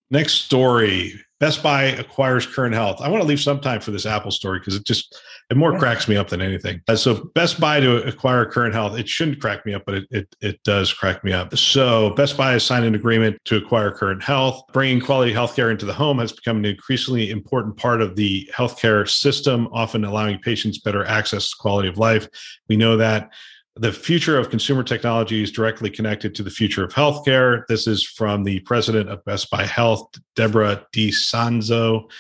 Next 0.10 0.36
story 0.36 1.14
Best 1.40 1.64
Buy 1.64 1.84
acquires 1.84 2.46
Current 2.46 2.76
Health. 2.76 3.00
I 3.02 3.08
want 3.08 3.22
to 3.22 3.28
leave 3.28 3.40
some 3.40 3.62
time 3.62 3.80
for 3.80 3.92
this 3.92 4.06
Apple 4.06 4.32
story 4.32 4.60
because 4.60 4.76
it 4.76 4.86
just 4.86 5.18
it 5.50 5.58
more 5.58 5.78
cracks 5.80 6.08
me 6.08 6.18
up 6.18 6.28
than 6.28 6.42
anything. 6.42 6.82
Uh, 6.88 6.96
so 6.96 7.32
Best 7.34 7.60
Buy 7.60 7.80
to 7.80 8.04
acquire 8.08 8.46
Current 8.46 8.74
Health. 8.74 8.98
It 8.98 9.08
shouldn't 9.08 9.40
crack 9.40 9.66
me 9.66 9.74
up, 9.74 9.84
but 9.86 9.96
it, 9.96 10.08
it 10.12 10.36
it 10.42 10.64
does 10.64 10.92
crack 10.92 11.24
me 11.24 11.32
up. 11.32 11.58
So 11.58 12.12
Best 12.12 12.36
Buy 12.36 12.52
has 12.52 12.64
signed 12.64 12.86
an 12.86 12.94
agreement 12.94 13.40
to 13.46 13.58
acquire 13.58 13.92
Current 13.92 14.22
Health. 14.22 14.64
Bringing 14.74 15.00
quality 15.00 15.34
healthcare 15.34 15.72
into 15.72 15.86
the 15.86 15.94
home 15.94 16.20
has 16.20 16.34
become 16.34 16.58
an 16.58 16.66
increasingly 16.66 17.30
important 17.30 17.78
part 17.78 18.02
of 18.02 18.16
the 18.16 18.50
healthcare 18.54 19.10
system, 19.10 19.70
often 19.72 20.04
allowing 20.04 20.40
patients 20.40 20.80
better 20.80 21.06
access 21.06 21.50
to 21.50 21.56
quality 21.58 21.88
of 21.88 21.98
life. 21.98 22.28
We 22.68 22.76
know 22.76 22.98
that 22.98 23.32
the 23.80 23.94
future 23.94 24.38
of 24.38 24.50
consumer 24.50 24.84
technology 24.84 25.42
is 25.42 25.52
directly 25.52 25.90
connected 25.90 26.36
to 26.36 26.44
the 26.44 26.50
future 26.50 26.84
of 26.84 26.94
healthcare. 26.94 27.66
This 27.68 27.88
is 27.88 28.04
from 28.04 28.44
the 28.44 28.60
president 28.62 29.10
of 29.10 29.24
Best 29.24 29.50
Buy 29.50 29.66
Health, 29.66 30.10
Deborah 30.36 30.86
DiSanzo. 30.94 32.12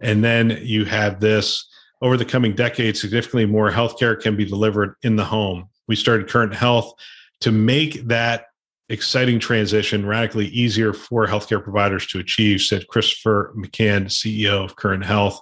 And 0.00 0.24
then 0.24 0.58
you 0.62 0.86
have 0.86 1.20
this 1.20 1.68
over 2.00 2.16
the 2.16 2.24
coming 2.24 2.54
decades, 2.54 3.00
significantly 3.00 3.44
more 3.44 3.70
healthcare 3.70 4.18
can 4.18 4.36
be 4.36 4.46
delivered 4.46 4.94
in 5.02 5.16
the 5.16 5.24
home. 5.24 5.68
We 5.86 5.96
started 5.96 6.30
Current 6.30 6.54
Health 6.54 6.94
to 7.40 7.52
make 7.52 8.08
that 8.08 8.46
exciting 8.88 9.38
transition 9.38 10.06
radically 10.06 10.46
easier 10.48 10.94
for 10.94 11.26
healthcare 11.26 11.62
providers 11.62 12.06
to 12.08 12.20
achieve, 12.20 12.62
said 12.62 12.88
Christopher 12.88 13.52
McCann, 13.56 14.06
CEO 14.06 14.64
of 14.64 14.76
Current 14.76 15.04
Health. 15.04 15.40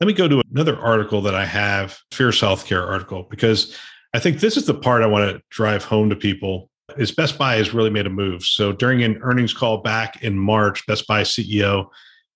Let 0.00 0.06
me 0.06 0.12
go 0.12 0.28
to 0.28 0.42
another 0.52 0.78
article 0.78 1.20
that 1.22 1.34
I 1.34 1.44
have, 1.44 1.98
Fierce 2.12 2.40
Healthcare 2.40 2.86
article, 2.86 3.24
because 3.28 3.76
I 4.14 4.18
think 4.18 4.40
this 4.40 4.56
is 4.56 4.66
the 4.66 4.74
part 4.74 5.02
I 5.02 5.06
want 5.06 5.30
to 5.30 5.42
drive 5.50 5.84
home 5.84 6.08
to 6.10 6.16
people 6.16 6.70
is 6.96 7.12
Best 7.12 7.36
Buy 7.36 7.56
has 7.56 7.74
really 7.74 7.90
made 7.90 8.06
a 8.06 8.10
move. 8.10 8.42
So 8.42 8.72
during 8.72 9.02
an 9.02 9.18
earnings 9.22 9.52
call 9.52 9.78
back 9.78 10.22
in 10.22 10.38
March, 10.38 10.86
Best 10.86 11.06
Buy 11.06 11.22
CEO 11.22 11.88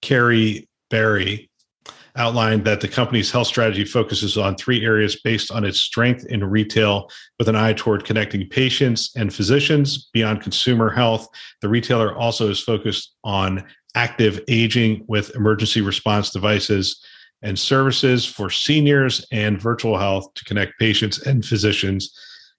Corie 0.07 0.69
Barry 0.91 1.49
outlined 2.17 2.67
that 2.67 2.83
the 2.83 2.89
company's 2.89 3.31
health 3.31 3.47
strategy 3.47 3.87
focuses 3.87 4.37
on 4.37 4.55
three 4.55 4.85
areas 4.85 5.21
based 5.23 5.51
on 5.51 5.65
its 5.65 5.81
strength 5.81 6.27
in 6.27 6.45
retail 6.45 7.09
with 7.39 7.49
an 7.49 7.57
eye 7.57 7.73
toward 7.73 8.05
connecting 8.05 8.47
patients 8.49 9.11
and 9.17 9.33
physicians 9.33 10.11
beyond 10.13 10.43
consumer 10.43 10.91
health. 10.91 11.27
The 11.63 11.71
retailer 11.71 12.15
also 12.15 12.51
is 12.51 12.61
focused 12.61 13.15
on 13.25 13.65
active 13.95 14.41
aging 14.49 15.05
with 15.09 15.35
emergency 15.35 15.81
response 15.81 16.31
devices 16.31 17.03
and 17.43 17.59
services 17.59 18.25
for 18.25 18.51
seniors 18.51 19.27
and 19.33 19.61
virtual 19.61 19.99
health 19.99 20.33
to 20.35 20.45
connect 20.45 20.79
patients 20.79 21.19
and 21.27 21.45
physicians, 21.45 22.17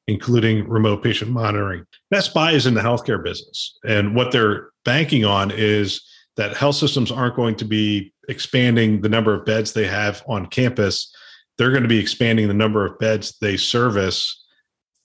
including 0.07 0.67
remote 0.67 1.01
patient 1.01 1.31
monitoring. 1.31 1.85
Best 2.11 2.33
Buy 2.33 2.51
is 2.51 2.65
in 2.65 2.73
the 2.73 2.81
healthcare 2.81 3.23
business. 3.23 3.77
And 3.85 4.15
what 4.15 4.31
they're 4.31 4.69
banking 4.83 5.23
on 5.23 5.51
is 5.51 6.01
that 6.35 6.57
health 6.57 6.75
systems 6.75 7.11
aren't 7.11 7.35
going 7.35 7.55
to 7.55 7.65
be 7.65 8.13
expanding 8.27 9.01
the 9.01 9.09
number 9.09 9.33
of 9.33 9.45
beds 9.45 9.71
they 9.71 9.87
have 9.87 10.23
on 10.27 10.47
campus. 10.47 11.13
They're 11.57 11.71
going 11.71 11.83
to 11.83 11.89
be 11.89 11.99
expanding 11.99 12.47
the 12.47 12.53
number 12.53 12.85
of 12.85 12.99
beds 12.99 13.37
they 13.39 13.55
service 13.55 14.43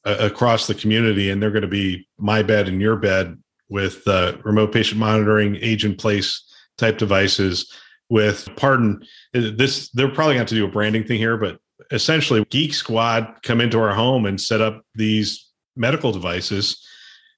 uh, 0.05 0.17
across 0.19 0.67
the 0.67 0.75
community. 0.75 1.31
And 1.31 1.41
they're 1.43 1.51
going 1.51 1.63
to 1.63 1.69
be 1.69 2.09
my 2.19 2.43
bed 2.43 2.69
and 2.69 2.81
your 2.81 2.97
bed 2.97 3.37
with 3.69 4.09
uh, 4.09 4.39
remote 4.43 4.73
patient 4.73 4.99
monitoring, 4.99 5.57
age 5.61 5.85
in 5.85 5.95
place 5.95 6.43
type 6.79 6.97
devices 6.97 7.71
with 8.11 8.49
pardon 8.57 9.03
uh, 9.35 9.51
this 9.57 9.91
they're 9.91 10.09
probably 10.09 10.35
going 10.35 10.47
to, 10.47 10.55
to 10.55 10.61
do 10.61 10.67
a 10.67 10.71
branding 10.71 11.05
thing 11.05 11.19
here 11.19 11.37
but 11.37 11.59
essentially 11.91 12.45
geek 12.51 12.75
squad 12.75 13.35
come 13.43 13.61
into 13.61 13.79
our 13.79 13.95
home 13.95 14.27
and 14.27 14.41
set 14.41 14.61
up 14.61 14.83
these 14.95 15.49
medical 15.77 16.13
devices 16.13 16.85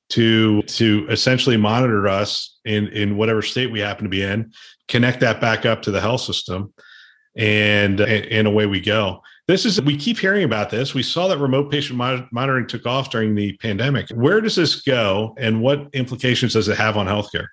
to 0.09 0.63
to 0.63 1.07
essentially 1.09 1.57
monitor 1.57 2.09
us 2.09 2.59
in 2.65 2.89
in 2.89 3.17
whatever 3.17 3.43
state 3.43 3.71
we 3.71 3.81
happen 3.81 4.05
to 4.05 4.11
be 4.11 4.23
in 4.23 4.53
connect 4.89 5.21
that 5.21 5.41
back 5.41 5.65
up 5.65 5.83
to 5.83 5.91
the 5.91 6.01
health 6.01 6.21
system 6.21 6.73
and 7.37 8.01
and, 8.01 8.47
away 8.47 8.67
we 8.67 8.81
go. 8.81 9.23
This 9.47 9.65
is 9.65 9.81
we 9.81 9.97
keep 9.97 10.19
hearing 10.19 10.45
about 10.45 10.71
this. 10.71 10.95
We 10.95 11.03
saw 11.03 11.29
that 11.29 11.39
remote 11.39 11.71
patient 11.71 11.99
monitoring 12.33 12.67
took 12.67 12.87
off 12.87 13.11
during 13.11 13.35
the 13.35 13.57
pandemic. 13.59 14.11
Where 14.11 14.41
does 14.41 14.57
this 14.57 14.83
go 14.83 15.35
and 15.39 15.63
what 15.63 15.89
implications 15.93 16.53
does 16.53 16.69
it 16.69 16.77
have 16.77 16.97
on 16.97 17.07
healthcare 17.07 17.47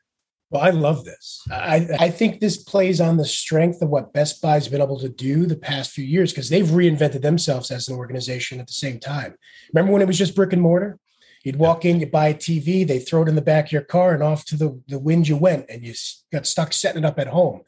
well, 0.50 0.62
I 0.62 0.70
love 0.70 1.04
this. 1.04 1.42
I, 1.52 1.88
I 2.00 2.10
think 2.10 2.40
this 2.40 2.58
plays 2.58 3.02
on 3.02 3.18
the 3.18 3.26
strength 3.26 3.82
of 3.82 3.90
what 3.90 4.14
Best 4.14 4.42
Buy's 4.42 4.70
been 4.70 4.82
able 4.82 5.00
to 5.00 5.10
do 5.10 5.46
the 5.46 5.58
past 5.58 5.92
few 5.92 6.06
years 6.06 6.32
because 6.32 6.50
they've 6.50 6.66
reinvented 6.66 7.22
themselves 7.22 7.70
as 7.70 7.90
an 7.90 7.98
organization 7.98 8.60
at 8.60 8.68
the 8.68 8.74
same 8.74 9.00
time. 9.00 9.36
Remember 9.74 9.92
when 9.92 10.02
it 10.02 10.08
was 10.08 10.18
just 10.18 10.36
brick 10.36 10.54
and 10.54 10.62
mortar? 10.62 11.00
You'd 11.44 11.58
walk 11.58 11.84
in, 11.86 12.00
you 12.00 12.08
buy 12.08 12.30
a 12.30 12.34
TV, 12.34 12.88
they 12.88 13.00
throw 13.00 13.24
it 13.24 13.30
in 13.30 13.36
the 13.36 13.42
back 13.42 13.66
of 13.66 13.72
your 13.72 13.82
car, 13.82 14.14
and 14.14 14.24
off 14.24 14.46
to 14.46 14.58
the, 14.58 14.82
the 14.88 15.00
wind 15.00 15.28
you 15.28 15.38
went, 15.38 15.66
and 15.70 15.84
you 15.84 15.94
got 16.32 16.48
stuck 16.48 16.74
setting 16.74 17.04
it 17.04 17.08
up 17.08 17.20
at 17.20 17.28
home. 17.28 17.62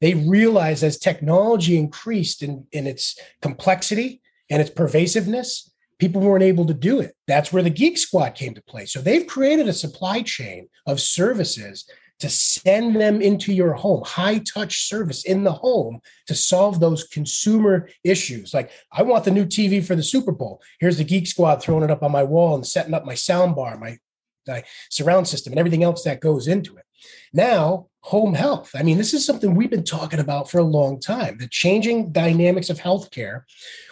They 0.00 0.14
realized 0.14 0.82
as 0.82 0.98
technology 0.98 1.78
increased 1.78 2.42
in, 2.42 2.66
in 2.72 2.86
its 2.86 3.18
complexity 3.40 4.20
and 4.50 4.60
its 4.60 4.70
pervasiveness, 4.70 5.70
people 5.98 6.20
weren't 6.20 6.44
able 6.44 6.66
to 6.66 6.74
do 6.74 7.00
it. 7.00 7.14
That's 7.26 7.52
where 7.52 7.62
the 7.62 7.70
Geek 7.70 7.96
Squad 7.96 8.34
came 8.34 8.54
to 8.54 8.62
play. 8.62 8.84
So 8.86 9.00
they've 9.00 9.26
created 9.26 9.68
a 9.68 9.72
supply 9.72 10.22
chain 10.22 10.68
of 10.86 11.00
services 11.00 11.88
to 12.20 12.28
send 12.28 12.96
them 12.96 13.20
into 13.20 13.52
your 13.52 13.74
home, 13.74 14.02
high 14.04 14.38
touch 14.38 14.88
service 14.88 15.24
in 15.24 15.44
the 15.44 15.52
home 15.52 16.00
to 16.26 16.34
solve 16.34 16.80
those 16.80 17.04
consumer 17.04 17.88
issues. 18.04 18.54
Like, 18.54 18.70
I 18.92 19.02
want 19.02 19.24
the 19.24 19.30
new 19.30 19.44
TV 19.44 19.84
for 19.84 19.94
the 19.94 20.02
Super 20.02 20.32
Bowl. 20.32 20.62
Here's 20.80 20.98
the 20.98 21.04
Geek 21.04 21.26
Squad 21.26 21.56
throwing 21.56 21.84
it 21.84 21.90
up 21.90 22.02
on 22.02 22.12
my 22.12 22.22
wall 22.22 22.54
and 22.54 22.66
setting 22.66 22.94
up 22.94 23.04
my 23.04 23.14
sound 23.14 23.54
bar, 23.54 23.78
my, 23.78 23.98
my 24.46 24.64
surround 24.90 25.28
system, 25.28 25.52
and 25.52 25.60
everything 25.60 25.82
else 25.82 26.04
that 26.04 26.20
goes 26.20 26.48
into 26.48 26.76
it. 26.76 26.84
Now, 27.32 27.88
home 28.00 28.34
health. 28.34 28.70
I 28.74 28.82
mean, 28.82 28.98
this 28.98 29.12
is 29.12 29.26
something 29.26 29.54
we've 29.54 29.70
been 29.70 29.84
talking 29.84 30.20
about 30.20 30.50
for 30.50 30.58
a 30.58 30.64
long 30.64 31.00
time. 31.00 31.38
The 31.38 31.48
changing 31.48 32.12
dynamics 32.12 32.70
of 32.70 32.78
healthcare 32.78 33.42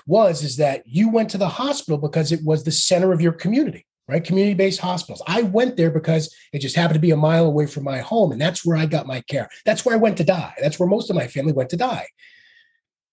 was 0.06 0.42
is 0.42 0.56
that 0.56 0.82
you 0.86 1.10
went 1.10 1.30
to 1.30 1.38
the 1.38 1.48
hospital 1.48 1.98
because 1.98 2.32
it 2.32 2.44
was 2.44 2.64
the 2.64 2.72
center 2.72 3.12
of 3.12 3.20
your 3.20 3.32
community 3.32 3.86
right? 4.08 4.24
Community 4.24 4.54
based 4.54 4.80
hospitals. 4.80 5.22
I 5.26 5.42
went 5.42 5.76
there 5.76 5.90
because 5.90 6.34
it 6.52 6.58
just 6.60 6.76
happened 6.76 6.94
to 6.94 7.00
be 7.00 7.10
a 7.10 7.16
mile 7.16 7.46
away 7.46 7.66
from 7.66 7.84
my 7.84 7.98
home. 7.98 8.32
And 8.32 8.40
that's 8.40 8.64
where 8.64 8.76
I 8.76 8.86
got 8.86 9.06
my 9.06 9.20
care. 9.22 9.48
That's 9.64 9.84
where 9.84 9.94
I 9.94 9.98
went 9.98 10.18
to 10.18 10.24
die. 10.24 10.54
That's 10.60 10.78
where 10.78 10.88
most 10.88 11.10
of 11.10 11.16
my 11.16 11.26
family 11.26 11.52
went 11.52 11.70
to 11.70 11.76
die. 11.76 12.06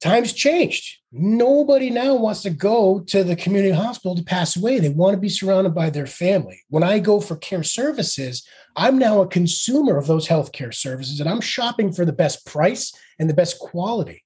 Times 0.02 0.34
changed. 0.34 0.98
Nobody 1.12 1.92
now 1.92 2.16
wants 2.16 2.42
to 2.42 2.50
go 2.50 3.02
to 3.02 3.24
the 3.24 3.36
community 3.36 3.74
hospital 3.74 4.16
to 4.16 4.24
pass 4.24 4.58
away. 4.58 4.80
They 4.80 4.90
want 4.90 5.14
to 5.14 5.22
be 5.22 5.30
surrounded 5.30 5.76
by 5.76 5.92
their 5.92 6.08
family. 6.08 6.60
When 6.70 6.82
I 6.82 6.98
go 6.98 7.22
for 7.22 7.36
care 7.36 7.62
services, 7.62 8.44
I'm 8.76 8.98
now 8.98 9.22
a 9.22 9.28
consumer 9.28 9.98
of 9.98 10.08
those 10.08 10.28
healthcare 10.28 10.74
services 10.74 11.20
and 11.20 11.30
I'm 11.30 11.42
shopping 11.42 11.94
for 11.94 12.04
the 12.04 12.14
best 12.14 12.48
price 12.48 12.92
and 13.20 13.30
the 13.30 13.36
best 13.36 13.60
quality. 13.60 14.24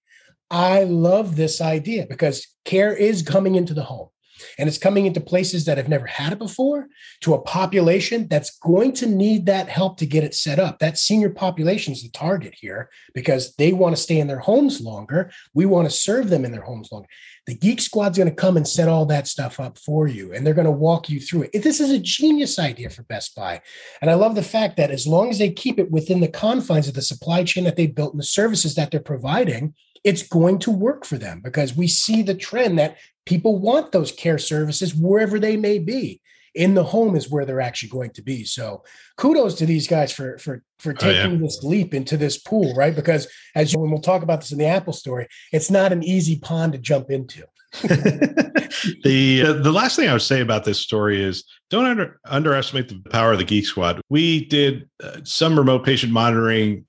I 0.50 0.86
love 0.86 1.36
this 1.36 1.60
idea 1.60 2.06
because 2.08 2.48
care 2.64 2.96
is 2.96 3.22
coming 3.22 3.56
into 3.56 3.74
the 3.74 3.84
home 3.84 4.10
and 4.58 4.68
it's 4.68 4.78
coming 4.78 5.06
into 5.06 5.22
places 5.22 5.66
that 5.66 5.78
have 5.78 5.90
never 5.90 6.06
had 6.06 6.34
it 6.34 6.40
before 6.40 6.88
to 7.22 7.34
a 7.34 7.42
population 7.42 8.28
that's 8.28 8.58
going 8.60 8.94
to 8.94 9.06
need 9.06 9.46
that 9.46 9.70
help 9.70 9.98
to 9.98 10.06
get 10.06 10.24
it 10.24 10.34
set 10.34 10.60
up. 10.60 10.80
That 10.80 10.98
senior 10.98 11.30
population 11.30 11.94
is 11.94 12.04
the 12.04 12.10
target 12.10 12.56
here 12.56 12.90
because 13.14 13.56
they 13.56 13.74
want 13.74 13.96
to 13.96 14.02
stay 14.02 14.20
in 14.20 14.28
their 14.28 14.40
homes 14.40 14.82
longer. 14.82 15.32
We 15.54 15.66
want 15.66 15.90
to 15.90 15.96
serve 15.96 16.30
them 16.30 16.46
in 16.46 16.52
their 16.52 16.62
homes 16.62 16.92
longer. 16.92 17.08
The 17.48 17.56
Geek 17.56 17.80
Squad's 17.80 18.18
going 18.18 18.30
to 18.30 18.36
come 18.36 18.58
and 18.58 18.68
set 18.68 18.88
all 18.88 19.06
that 19.06 19.28
stuff 19.28 19.60
up 19.60 19.78
for 19.78 20.08
you, 20.08 20.34
and 20.34 20.46
they're 20.46 20.56
going 20.56 20.66
to 20.66 20.72
walk 20.72 21.10
you 21.10 21.20
through 21.20 21.44
it. 21.44 21.64
This 21.64 21.80
is 21.80 21.92
a 21.92 22.00
genius 22.00 22.58
idea 22.58 22.90
for 22.90 23.04
Best 23.04 23.36
Buy. 23.36 23.62
And 24.02 24.10
I 24.10 24.16
love 24.16 24.34
the 24.34 24.42
fact 24.42 24.78
that 24.78 24.90
as 24.90 25.06
long 25.06 25.30
as 25.30 25.38
they 25.38 25.52
keep 25.52 25.78
it 25.78 25.92
within 25.92 26.22
the 26.22 26.28
confines 26.28 26.88
of 26.88 26.96
the 26.96 27.04
supply 27.04 27.44
chain 27.44 27.64
that 27.66 27.76
they 27.76 27.86
built 27.86 28.14
and 28.14 28.20
the 28.20 28.26
services 28.26 28.74
that 28.76 28.90
they're 28.90 29.00
providing, 29.00 29.76
it's 30.04 30.24
going 30.24 30.60
to 30.60 30.72
work 30.72 31.06
for 31.06 31.18
them 31.18 31.42
because 31.44 31.76
we 31.76 31.88
see 31.88 32.22
the 32.22 32.36
trend 32.36 32.80
that 32.80 32.98
people 33.26 33.58
want 33.58 33.92
those 33.92 34.12
care 34.12 34.38
services 34.38 34.94
wherever 34.96 35.40
they 35.40 35.58
may 35.58 35.80
be 35.80 36.22
in 36.54 36.74
the 36.74 36.84
home 36.84 37.16
is 37.16 37.30
where 37.30 37.46
they're 37.46 37.62
actually 37.62 37.90
going 37.90 38.12
to 38.12 38.22
be 38.22 38.44
so 38.44 38.84
kudos 39.18 39.56
to 39.56 39.66
these 39.66 39.88
guys 39.88 40.12
for 40.12 40.38
for 40.38 40.64
for 40.80 40.94
taking 40.94 41.32
oh, 41.32 41.34
yeah. 41.34 41.40
this 41.40 41.64
leap 41.64 41.94
into 41.94 42.16
this 42.18 42.38
pool 42.38 42.74
right 42.76 42.96
because 42.96 43.28
as 43.56 43.74
you, 43.74 43.80
when 43.80 43.92
we'll 43.92 44.00
talk 44.00 44.24
about 44.24 44.40
this 44.40 44.52
in 44.52 44.58
the 44.58 44.66
apple 44.66 44.94
story 44.94 45.28
it's 45.52 45.70
not 45.70 45.92
an 45.92 46.04
easy 46.04 46.40
pond 46.40 46.74
to 46.74 46.80
jump 46.80 47.12
into 47.12 47.44
the 47.84 49.44
uh, 49.46 49.54
the 49.54 49.72
last 49.72 49.98
thing 49.98 50.08
I 50.08 50.14
would 50.14 50.22
say 50.22 50.40
about 50.40 50.64
this 50.64 50.80
story 50.80 51.22
is 51.22 51.44
don't 51.70 51.86
under, 51.86 52.20
underestimate 52.26 52.88
the 52.88 53.02
power 53.10 53.34
of 53.34 53.38
the 53.38 53.44
Geek 53.44 53.66
Squad. 53.66 54.00
We 54.10 54.46
did 54.46 54.88
uh, 55.04 55.18
some 55.24 55.58
remote 55.58 55.84
patient 55.84 56.14
monitoring 56.14 56.86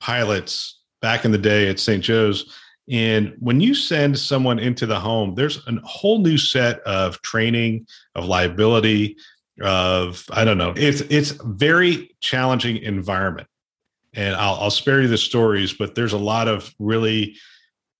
pilots 0.00 0.80
back 1.02 1.24
in 1.26 1.32
the 1.32 1.38
day 1.38 1.68
at 1.68 1.78
St. 1.78 2.02
Joe's. 2.02 2.56
And 2.90 3.34
when 3.38 3.60
you 3.60 3.74
send 3.74 4.18
someone 4.18 4.58
into 4.58 4.86
the 4.86 4.98
home, 4.98 5.34
there's 5.34 5.66
a 5.66 5.80
whole 5.84 6.18
new 6.18 6.36
set 6.36 6.80
of 6.80 7.20
training, 7.22 7.86
of 8.14 8.26
liability, 8.26 9.16
of 9.60 10.24
I 10.32 10.44
don't 10.44 10.58
know. 10.58 10.74
It's 10.76 11.00
it's 11.02 11.30
very 11.30 12.14
challenging 12.20 12.78
environment, 12.78 13.48
and 14.14 14.34
I'll, 14.34 14.54
I'll 14.54 14.70
spare 14.70 15.02
you 15.02 15.08
the 15.08 15.18
stories, 15.18 15.72
but 15.72 15.94
there's 15.94 16.12
a 16.12 16.18
lot 16.18 16.48
of 16.48 16.72
really. 16.78 17.36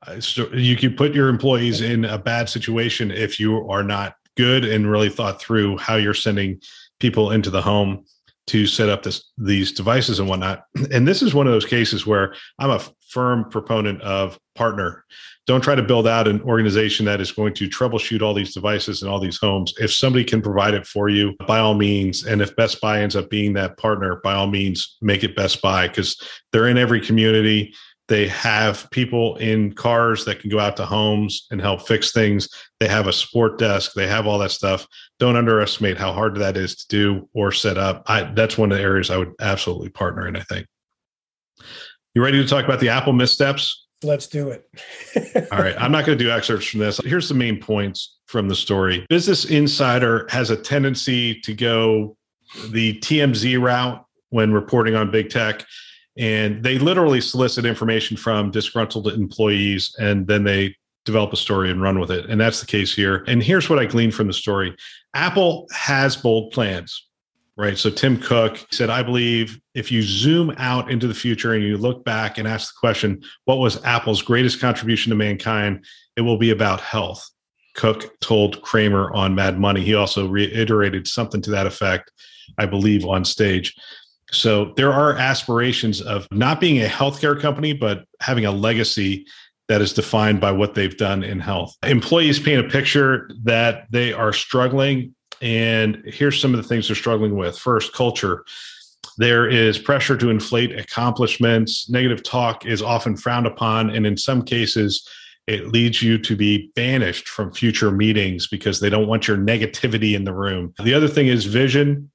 Uh, 0.04 0.20
you 0.52 0.74
can 0.74 0.96
put 0.96 1.14
your 1.14 1.28
employees 1.28 1.80
in 1.80 2.04
a 2.04 2.18
bad 2.18 2.48
situation 2.48 3.12
if 3.12 3.38
you 3.38 3.70
are 3.70 3.84
not 3.84 4.16
good 4.36 4.64
and 4.64 4.90
really 4.90 5.08
thought 5.08 5.40
through 5.40 5.78
how 5.78 5.94
you're 5.94 6.12
sending 6.12 6.60
people 6.98 7.30
into 7.30 7.50
the 7.50 7.62
home 7.62 8.04
to 8.48 8.66
set 8.66 8.88
up 8.88 9.02
this, 9.02 9.30
these 9.38 9.72
devices 9.72 10.18
and 10.18 10.28
whatnot. 10.28 10.64
And 10.92 11.06
this 11.06 11.22
is 11.22 11.34
one 11.34 11.46
of 11.46 11.52
those 11.52 11.64
cases 11.64 12.06
where 12.06 12.34
I'm 12.58 12.70
a 12.70 12.80
firm 13.08 13.48
proponent 13.50 14.02
of 14.02 14.38
partner. 14.54 15.04
Don't 15.46 15.62
try 15.62 15.74
to 15.74 15.82
build 15.82 16.06
out 16.06 16.28
an 16.28 16.40
organization 16.42 17.04
that 17.06 17.20
is 17.20 17.32
going 17.32 17.54
to 17.54 17.68
troubleshoot 17.68 18.22
all 18.22 18.32
these 18.32 18.54
devices 18.54 19.02
and 19.02 19.10
all 19.10 19.18
these 19.18 19.38
homes. 19.38 19.74
If 19.78 19.92
somebody 19.92 20.24
can 20.24 20.40
provide 20.40 20.74
it 20.74 20.86
for 20.86 21.08
you, 21.08 21.34
by 21.46 21.58
all 21.58 21.74
means. 21.74 22.24
And 22.24 22.40
if 22.40 22.54
Best 22.54 22.80
Buy 22.80 23.00
ends 23.00 23.16
up 23.16 23.28
being 23.28 23.52
that 23.54 23.76
partner, 23.76 24.20
by 24.22 24.34
all 24.34 24.46
means, 24.46 24.96
make 25.02 25.24
it 25.24 25.36
Best 25.36 25.60
Buy 25.60 25.88
because 25.88 26.16
they're 26.52 26.68
in 26.68 26.78
every 26.78 27.00
community. 27.00 27.74
They 28.08 28.26
have 28.28 28.88
people 28.90 29.36
in 29.36 29.72
cars 29.72 30.24
that 30.24 30.40
can 30.40 30.50
go 30.50 30.58
out 30.58 30.76
to 30.76 30.84
homes 30.84 31.46
and 31.50 31.60
help 31.60 31.86
fix 31.86 32.12
things. 32.12 32.48
They 32.80 32.88
have 32.88 33.06
a 33.06 33.12
support 33.12 33.58
desk. 33.58 33.92
They 33.94 34.06
have 34.06 34.26
all 34.26 34.38
that 34.40 34.50
stuff. 34.50 34.86
Don't 35.18 35.36
underestimate 35.36 35.96
how 35.96 36.12
hard 36.12 36.36
that 36.36 36.56
is 36.56 36.74
to 36.76 36.88
do 36.88 37.28
or 37.32 37.52
set 37.52 37.78
up. 37.78 38.02
I, 38.06 38.24
that's 38.24 38.58
one 38.58 38.72
of 38.72 38.78
the 38.78 38.84
areas 38.84 39.10
I 39.10 39.16
would 39.16 39.32
absolutely 39.40 39.90
partner 39.90 40.26
in, 40.26 40.36
I 40.36 40.40
think. 40.40 40.66
You 42.14 42.22
ready 42.22 42.42
to 42.42 42.48
talk 42.48 42.64
about 42.64 42.80
the 42.80 42.90
Apple 42.90 43.12
missteps? 43.12 43.86
Let's 44.02 44.26
do 44.26 44.50
it. 44.50 44.68
All 45.52 45.60
right. 45.60 45.80
I'm 45.80 45.92
not 45.92 46.04
going 46.04 46.18
to 46.18 46.24
do 46.24 46.30
excerpts 46.30 46.66
from 46.66 46.80
this. 46.80 46.98
Here's 47.04 47.28
the 47.28 47.34
main 47.34 47.60
points 47.60 48.18
from 48.26 48.48
the 48.48 48.54
story. 48.54 49.06
Business 49.08 49.44
Insider 49.44 50.26
has 50.28 50.50
a 50.50 50.56
tendency 50.56 51.40
to 51.40 51.54
go 51.54 52.16
the 52.68 52.98
TMZ 53.00 53.60
route 53.60 54.04
when 54.30 54.52
reporting 54.52 54.94
on 54.94 55.10
big 55.10 55.30
tech. 55.30 55.64
And 56.18 56.62
they 56.62 56.78
literally 56.78 57.20
solicit 57.20 57.64
information 57.64 58.16
from 58.16 58.50
disgruntled 58.50 59.08
employees 59.08 59.94
and 59.98 60.26
then 60.26 60.44
they 60.44 60.76
develop 61.04 61.32
a 61.32 61.36
story 61.36 61.70
and 61.70 61.82
run 61.82 61.98
with 61.98 62.10
it. 62.10 62.26
And 62.26 62.40
that's 62.40 62.60
the 62.60 62.66
case 62.66 62.94
here. 62.94 63.24
And 63.26 63.42
here's 63.42 63.68
what 63.68 63.78
I 63.78 63.86
gleaned 63.86 64.14
from 64.14 64.26
the 64.26 64.32
story 64.32 64.76
Apple 65.14 65.66
has 65.72 66.16
bold 66.16 66.52
plans 66.52 67.06
right? 67.56 67.76
So 67.76 67.90
Tim 67.90 68.18
Cook 68.18 68.66
said, 68.70 68.90
I 68.90 69.02
believe 69.02 69.60
if 69.74 69.92
you 69.92 70.02
zoom 70.02 70.54
out 70.56 70.90
into 70.90 71.06
the 71.06 71.14
future 71.14 71.54
and 71.54 71.62
you 71.62 71.76
look 71.76 72.04
back 72.04 72.38
and 72.38 72.48
ask 72.48 72.72
the 72.72 72.78
question, 72.78 73.22
what 73.44 73.58
was 73.58 73.82
Apple's 73.84 74.22
greatest 74.22 74.60
contribution 74.60 75.10
to 75.10 75.16
mankind? 75.16 75.84
It 76.16 76.22
will 76.22 76.38
be 76.38 76.50
about 76.50 76.80
health. 76.80 77.28
Cook 77.74 78.18
told 78.20 78.62
Cramer 78.62 79.12
on 79.12 79.34
Mad 79.34 79.58
Money. 79.58 79.82
He 79.82 79.94
also 79.94 80.28
reiterated 80.28 81.06
something 81.06 81.40
to 81.42 81.50
that 81.50 81.66
effect, 81.66 82.10
I 82.58 82.66
believe, 82.66 83.06
on 83.06 83.24
stage. 83.24 83.74
So 84.32 84.72
there 84.76 84.92
are 84.92 85.16
aspirations 85.16 86.00
of 86.00 86.26
not 86.30 86.60
being 86.60 86.82
a 86.82 86.88
healthcare 86.88 87.38
company, 87.38 87.72
but 87.72 88.04
having 88.20 88.46
a 88.46 88.50
legacy 88.50 89.26
that 89.68 89.80
is 89.80 89.92
defined 89.92 90.40
by 90.40 90.52
what 90.52 90.74
they've 90.74 90.96
done 90.96 91.22
in 91.22 91.40
health. 91.40 91.76
Employees 91.82 92.38
paint 92.38 92.64
a 92.64 92.68
picture 92.68 93.30
that 93.44 93.86
they 93.90 94.12
are 94.12 94.32
struggling 94.32 95.14
and 95.42 96.00
here's 96.06 96.40
some 96.40 96.54
of 96.54 96.62
the 96.62 96.68
things 96.68 96.86
they're 96.86 96.96
struggling 96.96 97.36
with. 97.36 97.58
First, 97.58 97.92
culture. 97.92 98.44
There 99.18 99.48
is 99.48 99.76
pressure 99.76 100.16
to 100.16 100.30
inflate 100.30 100.78
accomplishments. 100.78 101.90
Negative 101.90 102.22
talk 102.22 102.64
is 102.64 102.80
often 102.80 103.16
frowned 103.16 103.46
upon. 103.46 103.90
And 103.90 104.06
in 104.06 104.16
some 104.16 104.42
cases, 104.42 105.06
it 105.48 105.68
leads 105.68 106.00
you 106.00 106.16
to 106.18 106.36
be 106.36 106.70
banished 106.76 107.28
from 107.28 107.52
future 107.52 107.90
meetings 107.90 108.46
because 108.46 108.78
they 108.78 108.88
don't 108.88 109.08
want 109.08 109.26
your 109.26 109.36
negativity 109.36 110.14
in 110.14 110.22
the 110.22 110.32
room. 110.32 110.72
The 110.80 110.94
other 110.94 111.08
thing 111.08 111.26
is 111.26 111.44
vision. 111.44 112.11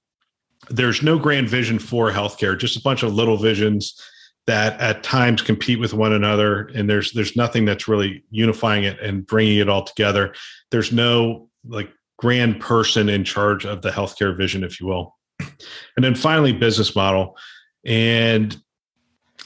There's 0.69 1.01
no 1.01 1.17
grand 1.17 1.49
vision 1.49 1.79
for 1.79 2.11
healthcare, 2.11 2.57
just 2.57 2.77
a 2.77 2.81
bunch 2.81 3.03
of 3.03 3.13
little 3.13 3.37
visions 3.37 4.01
that 4.47 4.79
at 4.79 5.03
times 5.03 5.41
compete 5.41 5.79
with 5.79 5.93
one 5.93 6.13
another 6.13 6.67
and 6.73 6.89
there's 6.89 7.11
there's 7.11 7.35
nothing 7.35 7.65
that's 7.65 7.89
really 7.89 8.23
unifying 8.29 8.85
it 8.85 8.97
and 9.01 9.27
bringing 9.27 9.57
it 9.57 9.67
all 9.67 9.83
together 9.83 10.33
there's 10.71 10.93
no 10.93 11.49
like 11.67 11.89
grand 12.17 12.59
person 12.59 13.09
in 13.09 13.23
charge 13.23 13.65
of 13.65 13.81
the 13.81 13.91
healthcare 13.91 14.35
vision, 14.35 14.63
if 14.63 14.79
you 14.79 14.87
will. 14.87 15.15
And 15.39 16.03
then 16.03 16.15
finally, 16.15 16.51
business 16.51 16.95
model. 16.95 17.37
And 17.85 18.55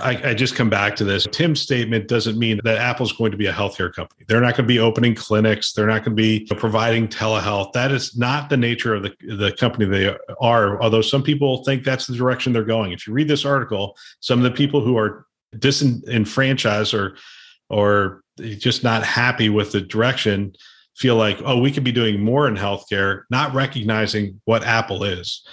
I, 0.02 0.30
I, 0.30 0.34
just 0.34 0.56
come 0.56 0.70
back 0.70 0.96
to 0.98 1.04
this. 1.04 1.28
Tim's 1.32 1.62
statement 1.62 2.08
doesn't 2.08 2.38
mean 2.38 2.60
that 2.64 2.78
Apple's 2.78 3.14
going 3.14 3.32
to 3.32 3.38
be 3.38 3.48
a 3.48 3.54
healthcare 3.54 3.94
company. 3.94 4.26
They're 4.28 4.42
not 4.42 4.56
going 4.56 4.66
to 4.66 4.74
be 4.74 4.80
opening 4.80 5.16
clinics. 5.16 5.74
They're 5.74 5.88
not 5.88 6.04
going 6.04 6.16
to 6.16 6.22
be 6.22 6.46
providing 6.58 7.08
telehealth. 7.08 7.74
That 7.74 7.92
is 7.92 8.18
not 8.18 8.50
the 8.50 8.58
nature 8.58 8.94
of 8.96 9.04
the, 9.04 9.14
the 9.22 9.56
company 9.60 9.86
they 9.86 10.16
are, 10.40 10.82
although 10.82 11.02
some 11.02 11.24
people 11.24 11.64
think 11.64 11.84
that's 11.84 12.08
the 12.08 12.16
direction 12.16 12.54
they're 12.54 12.64
going. 12.64 12.92
If 12.92 13.08
you 13.08 13.14
read 13.14 13.28
this 13.28 13.46
article, 13.46 13.98
some 14.20 14.40
of 14.40 14.44
the 14.44 14.52
people 14.52 14.82
who 14.82 14.98
are 14.98 15.26
disenfranchised 15.58 16.94
or 16.94 17.18
or 17.70 18.24
just 18.38 18.84
not 18.84 19.04
happy 19.04 19.50
with 19.50 19.72
the 19.72 19.82
direction 19.82 20.54
feel 20.98 21.16
like, 21.16 21.40
oh, 21.46 21.60
we 21.60 21.72
could 21.72 21.84
be 21.84 21.92
doing 21.92 22.22
more 22.22 22.48
in 22.48 22.56
healthcare, 22.56 23.24
not 23.30 23.54
recognizing 23.54 24.42
what 24.46 24.64
Apple 24.64 25.04
is. 25.04 25.46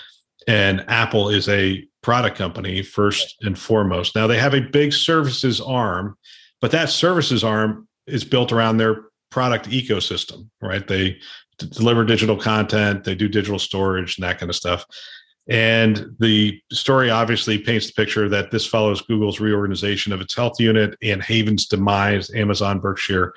And 0.47 0.85
Apple 0.89 1.29
is 1.29 1.49
a 1.49 1.88
product 2.03 2.37
company 2.37 2.83
first 2.83 3.37
and 3.43 3.59
foremost. 3.59 4.15
Now 4.15 4.27
they 4.27 4.39
have 4.39 4.55
a 4.55 4.61
big 4.61 4.93
services 4.93 5.61
arm, 5.61 6.17
but 6.61 6.71
that 6.71 6.91
services 6.91 7.45
arm 7.45 7.89
is 8.07 8.25
built 8.25 8.53
around 8.53 8.77
their 8.77 9.05
product 9.31 9.69
ecosystem, 9.69 10.49
right? 10.61 10.87
They 10.87 11.19
d- 11.59 11.69
deliver 11.71 12.05
digital 12.05 12.37
content, 12.37 13.05
they 13.05 13.15
do 13.15 13.29
digital 13.29 13.59
storage 13.59 14.17
and 14.17 14.25
that 14.27 14.39
kind 14.39 14.51
of 14.51 14.57
stuff. 14.57 14.85
And 15.49 16.15
the 16.19 16.61
story 16.71 17.09
obviously 17.09 17.59
paints 17.59 17.87
the 17.87 17.95
picture 17.95 18.29
that 18.29 18.51
this 18.51 18.67
follows 18.67 19.01
Google's 19.01 19.41
reorganization 19.41 20.13
of 20.13 20.21
its 20.21 20.37
health 20.37 20.61
unit 20.61 20.95
and 21.03 21.23
Haven's 21.23 21.67
demise, 21.67 22.31
Amazon, 22.35 22.81
Berkshire, 22.81 23.33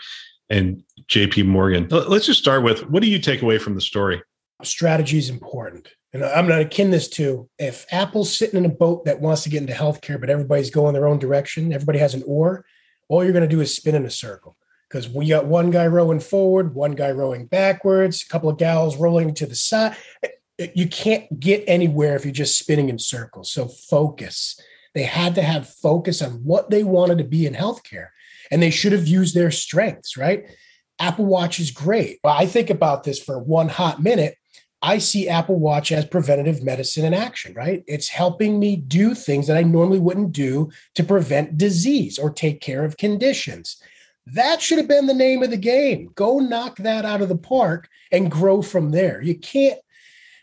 and 0.49 0.83
JP 1.07 1.45
Morgan. 1.45 1.87
Let's 1.89 2.25
just 2.25 2.39
start 2.39 2.63
with 2.63 2.89
what 2.89 3.01
do 3.01 3.09
you 3.09 3.19
take 3.19 3.41
away 3.41 3.57
from 3.57 3.75
the 3.75 3.81
story? 3.81 4.21
Strategy 4.61 5.17
is 5.17 5.29
important. 5.29 5.87
And 6.13 6.25
I'm 6.25 6.47
to 6.47 6.59
akin 6.59 6.91
this 6.91 7.07
to 7.09 7.49
if 7.57 7.85
Apple's 7.91 8.35
sitting 8.35 8.57
in 8.57 8.65
a 8.65 8.73
boat 8.73 9.05
that 9.05 9.21
wants 9.21 9.43
to 9.43 9.49
get 9.49 9.61
into 9.61 9.73
healthcare, 9.73 10.19
but 10.19 10.29
everybody's 10.29 10.69
going 10.69 10.93
their 10.93 11.07
own 11.07 11.19
direction, 11.19 11.71
everybody 11.71 11.99
has 11.99 12.13
an 12.13 12.23
oar, 12.25 12.65
all 13.07 13.23
you're 13.23 13.33
going 13.33 13.47
to 13.47 13.55
do 13.55 13.61
is 13.61 13.75
spin 13.75 13.95
in 13.95 14.05
a 14.05 14.09
circle 14.09 14.57
because 14.89 15.07
we 15.07 15.27
got 15.29 15.45
one 15.45 15.71
guy 15.71 15.87
rowing 15.87 16.19
forward, 16.19 16.75
one 16.75 16.91
guy 16.91 17.11
rowing 17.11 17.45
backwards, 17.45 18.23
a 18.23 18.27
couple 18.27 18.49
of 18.49 18.57
gals 18.57 18.97
rolling 18.97 19.33
to 19.35 19.45
the 19.45 19.55
side. 19.55 19.95
Eh, 20.23 20.67
you 20.75 20.87
can't 20.87 21.39
get 21.39 21.63
anywhere 21.65 22.15
if 22.15 22.25
you're 22.25 22.33
just 22.33 22.59
spinning 22.59 22.89
in 22.89 22.99
circles. 22.99 23.51
So 23.51 23.67
focus. 23.67 24.59
They 24.93 25.03
had 25.03 25.35
to 25.35 25.41
have 25.41 25.69
focus 25.69 26.21
on 26.21 26.43
what 26.43 26.69
they 26.69 26.83
wanted 26.83 27.19
to 27.19 27.23
be 27.23 27.45
in 27.45 27.53
healthcare 27.53 28.09
and 28.51 28.61
they 28.61 28.69
should 28.69 28.91
have 28.91 29.07
used 29.07 29.33
their 29.33 29.49
strengths, 29.49 30.17
right? 30.17 30.45
Apple 30.99 31.25
Watch 31.25 31.59
is 31.59 31.71
great. 31.71 32.19
I 32.23 32.45
think 32.45 32.69
about 32.69 33.03
this 33.03 33.17
for 33.17 33.39
one 33.39 33.69
hot 33.69 34.03
minute. 34.03 34.35
I 34.81 34.97
see 34.97 35.29
Apple 35.29 35.59
Watch 35.59 35.91
as 35.91 36.05
preventative 36.05 36.63
medicine 36.63 37.05
in 37.05 37.13
action, 37.13 37.53
right? 37.53 37.83
It's 37.87 38.09
helping 38.09 38.59
me 38.59 38.75
do 38.75 39.13
things 39.13 39.47
that 39.47 39.57
I 39.57 39.63
normally 39.63 39.99
wouldn't 39.99 40.31
do 40.31 40.71
to 40.95 41.03
prevent 41.03 41.57
disease 41.57 42.17
or 42.17 42.31
take 42.31 42.61
care 42.61 42.83
of 42.83 42.97
conditions. 42.97 43.77
That 44.25 44.61
should 44.61 44.79
have 44.79 44.87
been 44.87 45.07
the 45.07 45.13
name 45.13 45.43
of 45.43 45.51
the 45.51 45.57
game. 45.57 46.11
Go 46.15 46.39
knock 46.39 46.77
that 46.77 47.05
out 47.05 47.21
of 47.21 47.29
the 47.29 47.37
park 47.37 47.89
and 48.11 48.31
grow 48.31 48.61
from 48.61 48.89
there. 48.91 49.21
You 49.21 49.35
can't, 49.35 49.79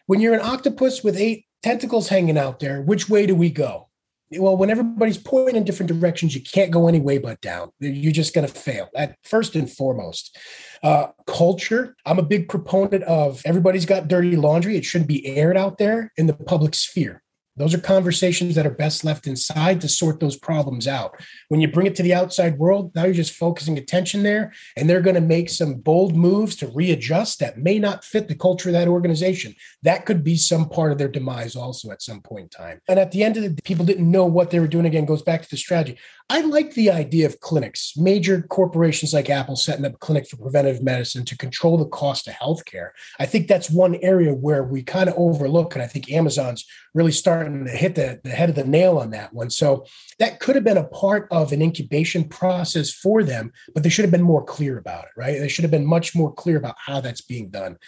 when 0.07 0.21
you're 0.21 0.35
an 0.35 0.41
octopus 0.41 1.03
with 1.03 1.17
eight 1.17 1.47
tentacles 1.63 2.09
hanging 2.09 2.39
out 2.39 2.61
there, 2.61 2.81
which 2.81 3.09
way 3.09 3.27
do 3.27 3.35
we 3.35 3.51
go? 3.51 3.88
Well, 4.33 4.57
when 4.57 4.71
everybody's 4.71 5.19
pointing 5.19 5.57
in 5.57 5.65
different 5.65 5.91
directions, 5.91 6.35
you 6.35 6.43
can't 6.43 6.71
go 6.71 6.89
any 6.89 7.01
way 7.01 7.19
but 7.19 7.41
down. 7.41 7.71
You're 7.81 8.13
just 8.13 8.35
going 8.35 8.47
to 8.47 8.53
fail 8.53 8.89
at 8.95 9.17
first 9.25 9.57
and 9.57 9.71
foremost. 9.71 10.37
Uh, 10.83 11.09
culture. 11.27 11.97
I'm 12.05 12.19
a 12.19 12.23
big 12.23 12.49
proponent 12.49 13.05
of 13.05 13.41
everybody's 13.45 13.87
got 13.87 14.09
dirty 14.09 14.37
laundry. 14.37 14.77
It 14.77 14.85
shouldn't 14.85 15.09
be 15.09 15.27
aired 15.27 15.57
out 15.57 15.79
there 15.79 16.13
in 16.17 16.27
the 16.27 16.35
public 16.35 16.75
sphere. 16.75 17.23
Those 17.59 17.75
are 17.75 17.79
conversations 17.79 18.55
that 18.55 18.67
are 18.67 18.71
best 18.71 19.05
left 19.05 19.27
inside 19.27 19.81
to 19.81 19.89
sort 19.89 20.21
those 20.21 20.37
problems 20.37 20.87
out. 20.87 21.21
When 21.49 21.61
you 21.61 21.69
bring 21.69 21.87
it 21.87 21.97
to 21.97 22.03
the 22.03 22.15
outside 22.15 22.59
world, 22.59 22.93
now 22.95 23.05
you're 23.05 23.15
just 23.15 23.33
focusing 23.33 23.77
attention 23.77 24.23
there, 24.23 24.53
and 24.77 24.89
they're 24.89 25.01
going 25.01 25.15
to 25.15 25.21
make 25.21 25.51
some 25.51 25.75
bold 25.75 26.17
moves 26.17 26.57
to 26.57 26.69
readjust 26.69 27.41
that 27.41 27.59
may 27.59 27.79
not 27.79 28.05
fit 28.05 28.29
the 28.29 28.35
culture 28.35 28.69
of 28.69 28.75
that 28.75 28.89
organization. 28.89 29.55
That 29.83 30.07
could 30.07 30.23
be 30.23 30.37
some 30.37 30.69
part 30.69 30.93
of 30.93 30.99
their 30.99 31.09
demise 31.09 31.57
also 31.57 31.91
at 31.91 32.03
some 32.03 32.21
point 32.21 32.45
in 32.45 32.49
time. 32.49 32.81
And 32.89 32.99
at 32.99 33.11
the 33.11 33.25
end 33.25 33.37
of 33.37 33.43
the 33.43 33.63
people 33.63 33.85
didn't 33.85 34.11
know 34.11 34.27
what 34.27 34.51
they 34.51 34.61
were 34.61 34.69
doing 34.69 34.87
again, 34.87 35.05
goes 35.05 35.23
back 35.23 35.43
to 35.43 35.51
the 35.51 35.57
strategy. 35.57 35.99
I 36.31 36.43
like 36.43 36.75
the 36.75 36.91
idea 36.91 37.25
of 37.25 37.41
clinics, 37.41 37.95
major 37.97 38.43
corporations 38.43 39.15
like 39.15 39.31
Apple 39.31 39.57
setting 39.57 39.87
up 39.87 39.95
a 39.95 39.99
clinic 39.99 40.29
for 40.29 40.37
preventive 40.37 40.83
medicine 40.83 41.25
to 41.25 41.39
control 41.39 41.79
the 41.79 41.87
cost 41.87 42.29
of 42.29 42.35
healthcare. 42.35 42.91
I 43.19 43.25
think 43.25 43.49
that's 43.49 43.71
one 43.71 43.95
area 44.03 44.35
where 44.35 44.63
we 44.63 44.83
kind 44.83 45.09
of 45.09 45.15
overlook, 45.17 45.75
and 45.75 45.83
I 45.83 45.87
think 45.87 46.13
Amazon's 46.13 46.67
really 46.93 47.13
starting 47.13 47.48
starting 47.49 47.67
to 47.67 47.79
hit 47.79 47.95
the, 47.95 48.21
the 48.25 48.31
head 48.31 48.49
of 48.49 48.55
the 48.55 48.65
nail 48.65 48.99
on 48.99 49.11
that 49.11 49.33
one. 49.33 49.51
So 49.51 49.87
that 50.19 50.41
could 50.41 50.55
have 50.55 50.65
been 50.65 50.77
a 50.77 50.85
part 50.85 51.29
of 51.31 51.53
an 51.53 51.63
incubation 51.63 52.25
process 52.25 52.91
for 52.91 53.23
them, 53.23 53.53
but 53.75 53.83
they 53.83 53.89
should 53.89 54.05
have 54.05 54.13
been 54.13 54.23
more 54.23 54.45
clear 54.45 54.79
about 54.79 55.05
it, 55.05 55.11
right? 55.17 55.39
They 55.39 55.49
should 55.49 55.65
have 55.65 55.71
been 55.71 55.87
much 55.87 56.15
more 56.15 56.33
clear 56.33 56.57
about 56.57 56.77
how 56.79 57.01
that's 57.01 57.21
being 57.21 57.51
done. 57.51 57.79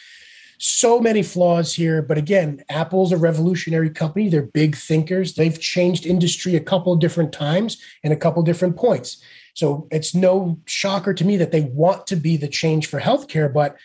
So 0.59 1.01
many 1.01 1.23
flaws 1.23 1.75
here, 1.75 2.03
but 2.03 2.19
again, 2.19 2.63
Apple's 2.69 3.13
a 3.13 3.17
revolutionary 3.17 3.89
company. 3.89 4.29
They're 4.29 4.43
big 4.43 4.77
thinkers. 4.77 5.35
They've 5.35 5.59
changed 5.59 6.05
industry 6.05 6.55
a 6.55 6.61
couple 6.61 6.95
different 6.97 7.33
times 7.33 7.79
and 8.05 8.13
a 8.13 8.17
couple 8.17 8.43
different 8.43 8.77
points. 8.77 9.23
So 9.55 9.89
it's 9.91 10.15
no 10.15 10.59
shocker 10.67 11.15
to 11.15 11.25
me 11.25 11.39
that 11.39 11.51
they 11.51 11.63
want 11.63 12.07
to 12.09 12.17
be 12.17 12.37
the 12.37 12.49
change 12.49 12.89
for 12.89 13.01
healthcare, 13.01 13.53
but 13.53 13.77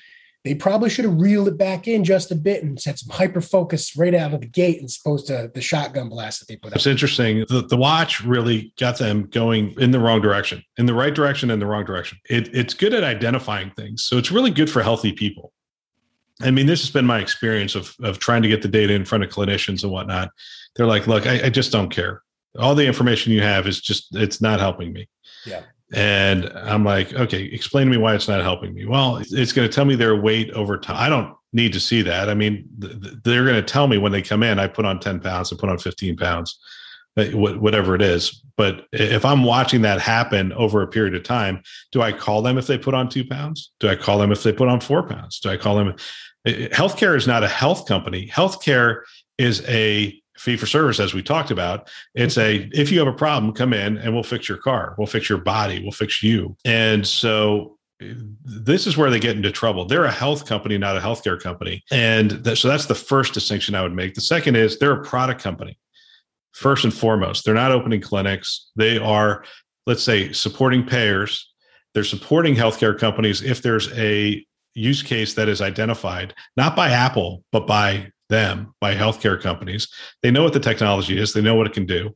they 0.45 0.53
probably 0.53 0.91
should 0.91 1.05
have 1.05 1.19
reeled 1.19 1.47
it 1.47 1.57
back 1.57 1.87
in 1.87 2.03
just 2.03 2.31
a 2.31 2.35
bit 2.35 2.63
and 2.63 2.79
set 2.79 2.99
some 2.99 3.09
hyper 3.09 3.41
focus 3.41 3.97
right 3.97 4.13
out 4.13 4.31
of 4.31 4.41
the 4.41 4.47
gate 4.47 4.81
as 4.83 4.97
opposed 5.03 5.25
to 5.27 5.51
the 5.53 5.59
shotgun 5.59 6.07
blast 6.07 6.39
that 6.39 6.47
they 6.47 6.55
put 6.55 6.71
up. 6.71 6.75
It's 6.75 6.85
interesting. 6.85 7.45
The, 7.49 7.65
the 7.67 7.75
watch 7.75 8.21
really 8.21 8.71
got 8.79 8.99
them 8.99 9.23
going 9.23 9.73
in 9.79 9.89
the 9.89 9.99
wrong 9.99 10.21
direction, 10.21 10.63
in 10.77 10.85
the 10.85 10.93
right 10.93 11.13
direction, 11.13 11.49
in 11.49 11.59
the 11.59 11.65
wrong 11.65 11.83
direction. 11.83 12.19
It, 12.29 12.53
it's 12.53 12.75
good 12.75 12.93
at 12.93 13.03
identifying 13.03 13.71
things. 13.71 14.03
So 14.03 14.17
it's 14.17 14.31
really 14.31 14.51
good 14.51 14.69
for 14.69 14.83
healthy 14.83 15.11
people. 15.11 15.51
I 16.41 16.51
mean, 16.51 16.67
this 16.67 16.81
has 16.81 16.91
been 16.91 17.05
my 17.05 17.19
experience 17.19 17.73
of, 17.73 17.95
of 18.03 18.19
trying 18.19 18.43
to 18.43 18.47
get 18.47 18.61
the 18.61 18.67
data 18.67 18.93
in 18.93 19.03
front 19.03 19.23
of 19.23 19.31
clinicians 19.31 19.81
and 19.81 19.91
whatnot. 19.91 20.29
They're 20.75 20.85
like, 20.85 21.07
look, 21.07 21.25
I, 21.25 21.45
I 21.45 21.49
just 21.49 21.71
don't 21.71 21.89
care. 21.89 22.21
All 22.59 22.75
the 22.75 22.85
information 22.85 23.33
you 23.33 23.41
have 23.41 23.65
is 23.67 23.81
just, 23.81 24.15
it's 24.15 24.41
not 24.41 24.59
helping 24.59 24.93
me. 24.93 25.09
Yeah. 25.45 25.63
And 25.93 26.45
I'm 26.55 26.83
like, 26.83 27.13
okay, 27.13 27.43
explain 27.43 27.87
to 27.87 27.91
me 27.91 27.97
why 27.97 28.15
it's 28.15 28.27
not 28.27 28.41
helping 28.41 28.73
me. 28.73 28.85
Well, 28.85 29.17
it's 29.17 29.53
going 29.53 29.69
to 29.69 29.73
tell 29.73 29.85
me 29.85 29.95
their 29.95 30.15
weight 30.15 30.49
over 30.51 30.77
time. 30.77 30.97
I 30.97 31.09
don't 31.09 31.35
need 31.53 31.73
to 31.73 31.79
see 31.79 32.01
that. 32.01 32.29
I 32.29 32.33
mean, 32.33 32.67
they're 32.77 33.45
going 33.45 33.55
to 33.55 33.61
tell 33.61 33.87
me 33.87 33.97
when 33.97 34.11
they 34.11 34.21
come 34.21 34.43
in, 34.43 34.59
I 34.59 34.67
put 34.67 34.85
on 34.85 34.99
10 34.99 35.19
pounds, 35.19 35.53
I 35.53 35.57
put 35.57 35.69
on 35.69 35.77
15 35.77 36.17
pounds, 36.17 36.59
uh, 37.17 37.25
whatever 37.27 37.95
it 37.95 38.01
is. 38.01 38.41
But 38.57 38.87
if 38.91 39.23
I'm 39.25 39.43
watching 39.43 39.83
that 39.83 40.01
happen 40.01 40.51
over 40.53 40.81
a 40.81 40.87
period 40.87 41.15
of 41.15 41.23
time, 41.23 41.61
do 41.91 42.01
I 42.01 42.11
call 42.11 42.41
them 42.41 42.57
if 42.57 42.67
they 42.67 42.77
put 42.77 42.93
on 42.93 43.07
two 43.07 43.25
pounds? 43.25 43.71
Do 43.79 43.87
I 43.87 43.95
call 43.95 44.17
them 44.17 44.31
if 44.31 44.43
they 44.43 44.51
put 44.51 44.67
on 44.67 44.79
four 44.79 45.07
pounds? 45.07 45.39
Do 45.39 45.49
I 45.49 45.57
call 45.57 45.75
them? 45.75 45.95
Healthcare 46.45 47.15
is 47.15 47.27
not 47.27 47.43
a 47.43 47.47
health 47.47 47.87
company. 47.87 48.27
Healthcare 48.27 49.01
is 49.37 49.61
a 49.67 50.21
fee 50.37 50.57
for 50.57 50.65
service 50.65 50.99
as 50.99 51.13
we 51.13 51.23
talked 51.23 51.51
about 51.51 51.89
it's 52.13 52.37
a 52.37 52.59
mm-hmm. 52.59 52.69
if 52.73 52.91
you 52.91 52.99
have 52.99 53.07
a 53.07 53.13
problem 53.13 53.53
come 53.53 53.73
in 53.73 53.97
and 53.97 54.13
we'll 54.13 54.23
fix 54.23 54.49
your 54.49 54.57
car. 54.57 54.95
We'll 54.97 55.07
fix 55.07 55.29
your 55.29 55.37
body. 55.37 55.81
We'll 55.81 55.91
fix 55.91 56.21
you. 56.21 56.55
And 56.65 57.07
so 57.07 57.77
eh, 58.01 58.13
this 58.43 58.87
is 58.87 58.97
where 58.97 59.09
they 59.09 59.19
get 59.19 59.35
into 59.35 59.51
trouble. 59.51 59.85
They're 59.85 60.05
a 60.05 60.11
health 60.11 60.45
company 60.45 60.77
not 60.77 60.97
a 60.97 60.99
healthcare 60.99 61.41
company. 61.41 61.83
And 61.91 62.31
that, 62.31 62.57
so 62.57 62.67
that's 62.67 62.85
the 62.85 62.95
first 62.95 63.33
distinction 63.33 63.75
i 63.75 63.81
would 63.81 63.93
make. 63.93 64.13
The 64.13 64.21
second 64.21 64.55
is 64.55 64.77
they're 64.77 65.01
a 65.01 65.03
product 65.03 65.41
company 65.41 65.77
first 66.51 66.83
and 66.83 66.93
foremost. 66.93 67.45
They're 67.45 67.53
not 67.53 67.71
opening 67.71 68.01
clinics. 68.01 68.71
They 68.75 68.97
are 68.97 69.43
let's 69.85 70.03
say 70.03 70.31
supporting 70.33 70.85
payers. 70.85 71.51
They're 71.93 72.03
supporting 72.03 72.55
healthcare 72.55 72.97
companies 72.97 73.41
if 73.41 73.61
there's 73.61 73.91
a 73.97 74.45
use 74.75 75.01
case 75.01 75.33
that 75.35 75.47
is 75.47 75.61
identified 75.61 76.33
not 76.57 76.75
by 76.75 76.89
apple 76.89 77.43
but 77.53 77.65
by 77.65 78.11
them 78.29 78.73
by 78.81 78.95
healthcare 78.95 79.41
companies. 79.41 79.87
They 80.21 80.31
know 80.31 80.43
what 80.43 80.53
the 80.53 80.59
technology 80.59 81.19
is, 81.19 81.33
they 81.33 81.41
know 81.41 81.55
what 81.55 81.67
it 81.67 81.73
can 81.73 81.85
do, 81.85 82.15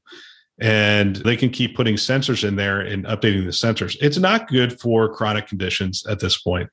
and 0.60 1.16
they 1.18 1.36
can 1.36 1.50
keep 1.50 1.76
putting 1.76 1.96
sensors 1.96 2.48
in 2.48 2.56
there 2.56 2.82
and 2.82 3.06
updating 3.06 3.46
the 3.46 3.52
sensors. 3.52 3.96
It's 4.02 4.18
not 4.18 4.48
good 4.48 4.80
for 4.80 5.14
chronic 5.14 5.48
conditions 5.48 6.06
at 6.08 6.20
this 6.20 6.42
point. 6.42 6.70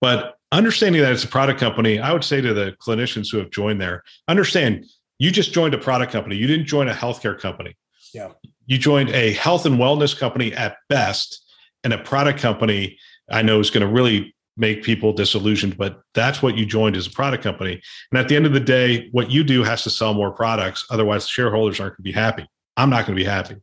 But 0.00 0.36
understanding 0.52 1.02
that 1.02 1.12
it's 1.12 1.24
a 1.24 1.28
product 1.28 1.60
company, 1.60 1.98
I 1.98 2.12
would 2.12 2.24
say 2.24 2.40
to 2.40 2.54
the 2.54 2.74
clinicians 2.80 3.30
who 3.30 3.38
have 3.38 3.50
joined 3.50 3.80
there, 3.80 4.02
understand 4.28 4.86
you 5.18 5.30
just 5.30 5.52
joined 5.52 5.74
a 5.74 5.78
product 5.78 6.12
company. 6.12 6.36
You 6.36 6.46
didn't 6.46 6.66
join 6.66 6.88
a 6.88 6.94
healthcare 6.94 7.38
company. 7.38 7.76
Yeah. 8.14 8.30
You 8.66 8.78
joined 8.78 9.10
a 9.10 9.34
health 9.34 9.66
and 9.66 9.76
wellness 9.76 10.18
company 10.18 10.52
at 10.54 10.76
best, 10.88 11.44
and 11.84 11.92
a 11.92 11.98
product 11.98 12.40
company 12.40 12.98
I 13.30 13.42
know 13.42 13.60
is 13.60 13.70
going 13.70 13.86
to 13.86 13.92
really 13.92 14.34
make 14.60 14.84
people 14.84 15.12
disillusioned, 15.12 15.76
but 15.76 16.02
that's 16.14 16.42
what 16.42 16.56
you 16.56 16.66
joined 16.66 16.94
as 16.94 17.06
a 17.06 17.10
product 17.10 17.42
company. 17.42 17.80
And 18.12 18.20
at 18.20 18.28
the 18.28 18.36
end 18.36 18.46
of 18.46 18.52
the 18.52 18.60
day, 18.60 19.08
what 19.10 19.30
you 19.30 19.42
do 19.42 19.64
has 19.64 19.82
to 19.84 19.90
sell 19.90 20.14
more 20.14 20.30
products. 20.30 20.86
Otherwise, 20.90 21.26
shareholders 21.26 21.80
aren't 21.80 21.94
going 21.94 22.04
to 22.04 22.10
be 22.10 22.12
happy. 22.12 22.46
I'm 22.76 22.90
not 22.90 23.06
going 23.06 23.16
to 23.16 23.24
be 23.24 23.28
happy. 23.28 23.56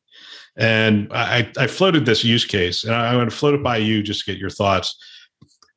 And 0.57 1.07
I, 1.13 1.49
I 1.57 1.67
floated 1.67 2.05
this 2.05 2.23
use 2.23 2.43
case, 2.43 2.83
and 2.83 2.93
I'm 2.93 3.15
going 3.15 3.29
to 3.29 3.35
float 3.35 3.53
it 3.53 3.63
by 3.63 3.77
you 3.77 4.01
just 4.01 4.25
to 4.25 4.31
get 4.31 4.39
your 4.39 4.49
thoughts. 4.49 4.97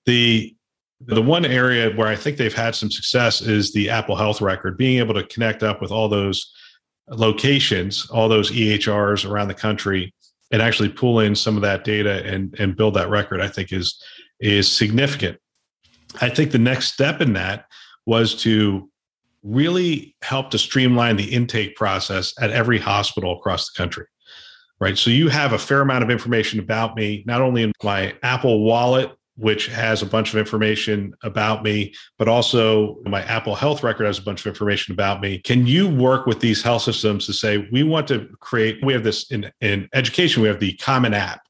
The 0.07 0.57
the 1.07 1.23
one 1.23 1.47
area 1.47 1.91
where 1.97 2.09
I 2.09 2.17
think 2.17 2.37
they've 2.37 2.53
had 2.53 2.75
some 2.75 2.91
success 2.91 3.41
is 3.41 3.73
the 3.73 3.89
Apple 3.89 4.17
Health 4.17 4.43
Record, 4.43 4.77
being 4.77 4.99
able 4.99 5.15
to 5.15 5.25
connect 5.25 5.63
up 5.63 5.81
with 5.81 5.91
all 5.91 6.11
those 6.11 6.53
locations, 7.09 8.09
all 8.11 8.29
those 8.29 8.51
EHRs 8.51 9.29
around 9.29 9.49
the 9.49 9.55
country, 9.55 10.13
and 10.51 10.61
actually 10.61 10.91
pull 10.91 11.21
in 11.21 11.35
some 11.35 11.57
of 11.57 11.63
that 11.63 11.85
data 11.85 12.25
and 12.25 12.59
and 12.59 12.77
build 12.77 12.95
that 12.95 13.11
record. 13.11 13.41
I 13.41 13.49
think 13.49 13.73
is 13.73 14.03
is 14.41 14.71
significant. 14.71 15.39
I 16.21 16.29
think 16.29 16.51
the 16.51 16.59
next 16.59 16.93
step 16.93 17.21
in 17.21 17.35
that 17.35 17.67
was 18.07 18.35
to 18.43 18.91
really 19.43 20.17
help 20.23 20.51
to 20.51 20.59
streamline 20.59 21.17
the 21.17 21.33
intake 21.33 21.77
process 21.77 22.35
at 22.41 22.51
every 22.51 22.79
hospital 22.79 23.37
across 23.39 23.71
the 23.71 23.77
country. 23.77 24.07
Right. 24.81 24.97
So 24.97 25.11
you 25.11 25.29
have 25.29 25.53
a 25.53 25.59
fair 25.59 25.83
amount 25.83 26.05
of 26.05 26.11
information 26.11 26.59
about 26.59 26.97
me, 26.97 27.23
not 27.27 27.43
only 27.43 27.63
in 27.63 27.73
my 27.83 28.15
Apple 28.23 28.65
wallet, 28.65 29.13
which 29.37 29.69
has 29.69 30.03
a 30.03 30.07
bunch 30.07 30.33
of 30.33 30.39
information 30.39 31.15
about 31.23 31.63
me, 31.63 31.95
but 32.19 32.29
also 32.29 32.97
my 33.05 33.23
Apple 33.25 33.55
Health 33.55 33.83
record 33.83 34.05
has 34.05 34.19
a 34.19 34.23
bunch 34.23 34.41
of 34.41 34.47
information 34.47 34.93
about 34.93 35.21
me. 35.21 35.39
Can 35.39 35.67
you 35.67 35.89
work 35.89 36.27
with 36.27 36.41
these 36.41 36.63
health 36.63 36.83
systems 36.83 37.27
to 37.27 37.33
say, 37.33 37.69
we 37.73 37.83
want 37.83 38.09
to 38.09 38.29
create, 38.41 38.79
we 38.83 38.93
have 38.93 39.05
this 39.05 39.31
in, 39.31 39.51
in 39.61 39.89
education, 39.95 40.43
we 40.43 40.49
have 40.49 40.61
the 40.61 40.75
common 40.77 41.15
app, 41.15 41.41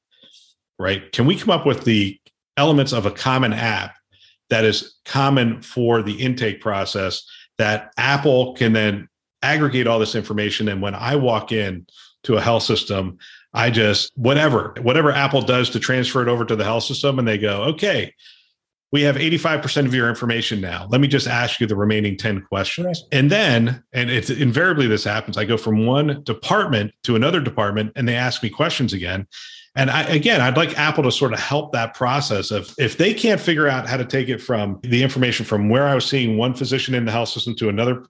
right? 0.79 1.11
Can 1.13 1.27
we 1.27 1.37
come 1.37 1.51
up 1.51 1.67
with 1.67 1.85
the 1.85 2.20
elements 2.61 2.93
of 2.93 3.07
a 3.07 3.11
common 3.11 3.55
app 3.55 3.95
that 4.51 4.67
is 4.67 4.99
common 5.07 5.63
for 5.63 6.03
the 6.03 6.21
intake 6.21 6.61
process 6.61 7.25
that 7.57 7.91
Apple 7.97 8.53
can 8.53 8.75
then 8.75 9.09
aggregate 9.41 9.87
all 9.87 9.99
this 9.99 10.15
information. 10.15 10.69
And 10.69 10.83
when 10.83 10.95
I 10.95 11.17
walk 11.17 11.53
in 11.53 11.87
to 12.25 12.37
a 12.37 12.41
health 12.41 12.65
system, 12.65 13.17
I 13.55 13.71
just 13.71 14.13
whatever, 14.15 14.75
whatever 14.83 15.11
Apple 15.11 15.41
does 15.41 15.71
to 15.71 15.81
transfer 15.81 16.21
it 16.21 16.29
over 16.29 16.45
to 16.45 16.55
the 16.55 16.65
health 16.65 16.85
system, 16.85 17.19
and 17.19 17.27
they 17.27 17.39
go, 17.39 17.63
okay, 17.63 18.13
we 18.93 19.03
have 19.03 19.17
85% 19.17 19.87
of 19.87 19.95
your 19.95 20.11
information 20.11 20.61
now. 20.61 20.87
Let 20.91 21.01
me 21.01 21.09
just 21.09 21.29
ask 21.29 21.61
you 21.61 21.67
the 21.67 21.77
remaining 21.77 22.19
10 22.19 22.43
questions. 22.43 23.05
And 23.11 23.31
then, 23.31 23.83
and 23.95 24.11
it's 24.11 24.29
invariably 24.29 24.87
this 24.87 25.05
happens, 25.05 25.39
I 25.39 25.45
go 25.45 25.57
from 25.57 25.87
one 25.87 26.23
department 26.25 26.93
to 27.05 27.17
another 27.17 27.41
department 27.41 27.93
and 27.97 28.07
they 28.07 28.17
ask 28.17 28.43
me 28.43 28.51
questions 28.51 28.93
again. 28.93 29.27
And 29.77 29.89
I, 29.91 30.03
again, 30.03 30.41
I'd 30.41 30.57
like 30.57 30.77
Apple 30.77 31.05
to 31.05 31.13
sort 31.13 31.33
of 31.33 31.39
help 31.39 31.73
that 31.73 31.95
process 31.95 32.51
of 32.51 32.75
if 32.77 32.99
they 32.99 33.15
can't 33.15 33.41
figure 33.41 33.69
out 33.69 33.89
how 33.89 33.97
to 33.97 34.05
take 34.05 34.29
it 34.29 34.43
from 34.43 34.81
the 34.83 35.03
information 35.03 35.47
from 35.47 35.69
where 35.69 35.87
I 35.87 35.95
was 35.95 36.05
seeing 36.05 36.37
one 36.37 36.55
physician 36.55 36.95
in 36.95 37.05
the 37.05 37.13
health 37.13 37.29
system 37.29 37.55
to 37.57 37.69
another 37.69 38.05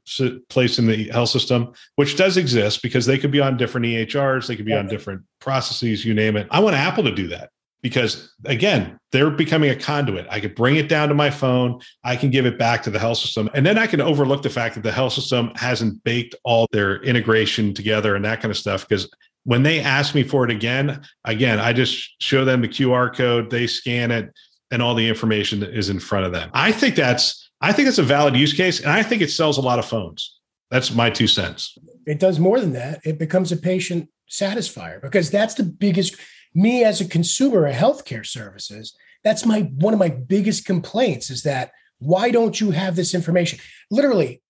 place 0.49 0.79
in 0.79 0.87
the 0.87 1.09
health 1.11 1.29
system, 1.29 1.73
which 1.97 2.17
does 2.17 2.39
exist 2.39 2.83
because 2.83 3.05
they 3.05 3.19
could 3.19 3.31
be 3.31 3.41
on 3.41 3.59
different 3.59 3.87
EHRs, 3.87 4.47
they 4.47 4.57
could 4.57 4.65
be 4.65 4.75
on 4.75 4.87
different 4.87 5.23
processes, 5.39 6.05
you 6.05 6.15
name 6.15 6.37
it. 6.37 6.47
I 6.51 6.61
want 6.61 6.77
Apple 6.77 7.05
to 7.05 7.15
do 7.15 7.29
that 7.29 7.51
because 7.83 8.35
again 8.45 8.99
they're 9.13 9.31
becoming 9.31 9.71
a 9.71 9.77
conduit 9.77 10.27
i 10.31 10.41
could 10.41 10.55
bring 10.55 10.77
it 10.77 10.89
down 10.89 11.09
to 11.09 11.15
my 11.15 11.31
phone 11.31 11.81
i 12.05 12.15
can 12.15 12.31
give 12.31 12.47
it 12.47 12.59
back 12.59 12.83
to 12.83 12.91
the 12.91 12.99
health 12.99 13.19
system 13.19 13.49
and 13.55 13.65
then 13.65 13.79
i 13.79 13.87
can 13.87 14.01
overlook 14.01 14.43
the 14.43 14.51
fact 14.51 14.75
that 14.75 14.83
the 14.83 14.93
health 14.93 15.13
system 15.13 15.51
hasn't 15.55 16.03
baked 16.05 16.35
all 16.45 16.67
their 16.73 17.03
integration 17.03 17.73
together 17.73 18.15
and 18.15 18.25
that 18.25 18.41
kind 18.41 18.51
of 18.51 18.59
stuff 18.59 18.87
because 18.89 19.11
when 19.45 19.63
they 19.63 19.81
ask 19.81 20.15
me 20.15 20.23
for 20.23 20.45
it 20.45 20.51
again, 20.51 21.03
again, 21.25 21.59
I 21.59 21.73
just 21.73 22.23
show 22.23 22.45
them 22.45 22.61
the 22.61 22.69
QR 22.69 23.15
code, 23.15 23.51
they 23.51 23.67
scan 23.67 24.11
it, 24.11 24.33
and 24.71 24.83
all 24.83 24.95
the 24.95 25.09
information 25.09 25.63
is 25.63 25.89
in 25.89 25.99
front 25.99 26.27
of 26.27 26.33
them. 26.33 26.51
I 26.53 26.73
think 26.73 26.95
that's 26.95 27.51
I 27.61 27.73
think 27.73 27.89
it's 27.89 27.99
a 27.99 28.03
valid 28.03 28.37
use 28.37 28.53
case, 28.53 28.81
and 28.81 28.91
I 28.91 29.03
think 29.03 29.23
it 29.23 29.31
sells 29.31 29.59
a 29.59 29.63
lot 29.63 29.79
of 29.79 29.85
phones. 29.85 30.39
That's 30.71 30.95
my 30.95 31.11
two 31.11 31.27
cents. 31.27 31.77
It 32.07 32.19
does 32.19 32.39
more 32.39 32.61
than 32.61 32.73
that. 32.73 33.01
It 33.05 33.19
becomes 33.19 33.53
a 33.53 33.57
patient 33.57 34.09
satisfier 34.31 35.03
because 35.03 35.31
that's 35.31 35.55
the 35.55 35.65
biggest 35.65 36.17
me 36.55 36.85
as 36.85 37.01
a 37.01 37.09
consumer 37.09 37.67
of 37.67 37.75
healthcare 37.75 38.25
services. 38.25 38.95
That's 39.25 39.45
my 39.45 39.63
one 39.75 39.93
of 39.93 40.01
my 40.01 40.09
biggest 40.09 40.65
complaints 40.65 41.31
is 41.31 41.43
that 41.43 41.73
why 41.99 42.31
don't 42.31 42.59
you 42.61 42.71
have 42.71 42.97
this 42.97 43.15
information? 43.15 43.59
Literally, 43.91 44.43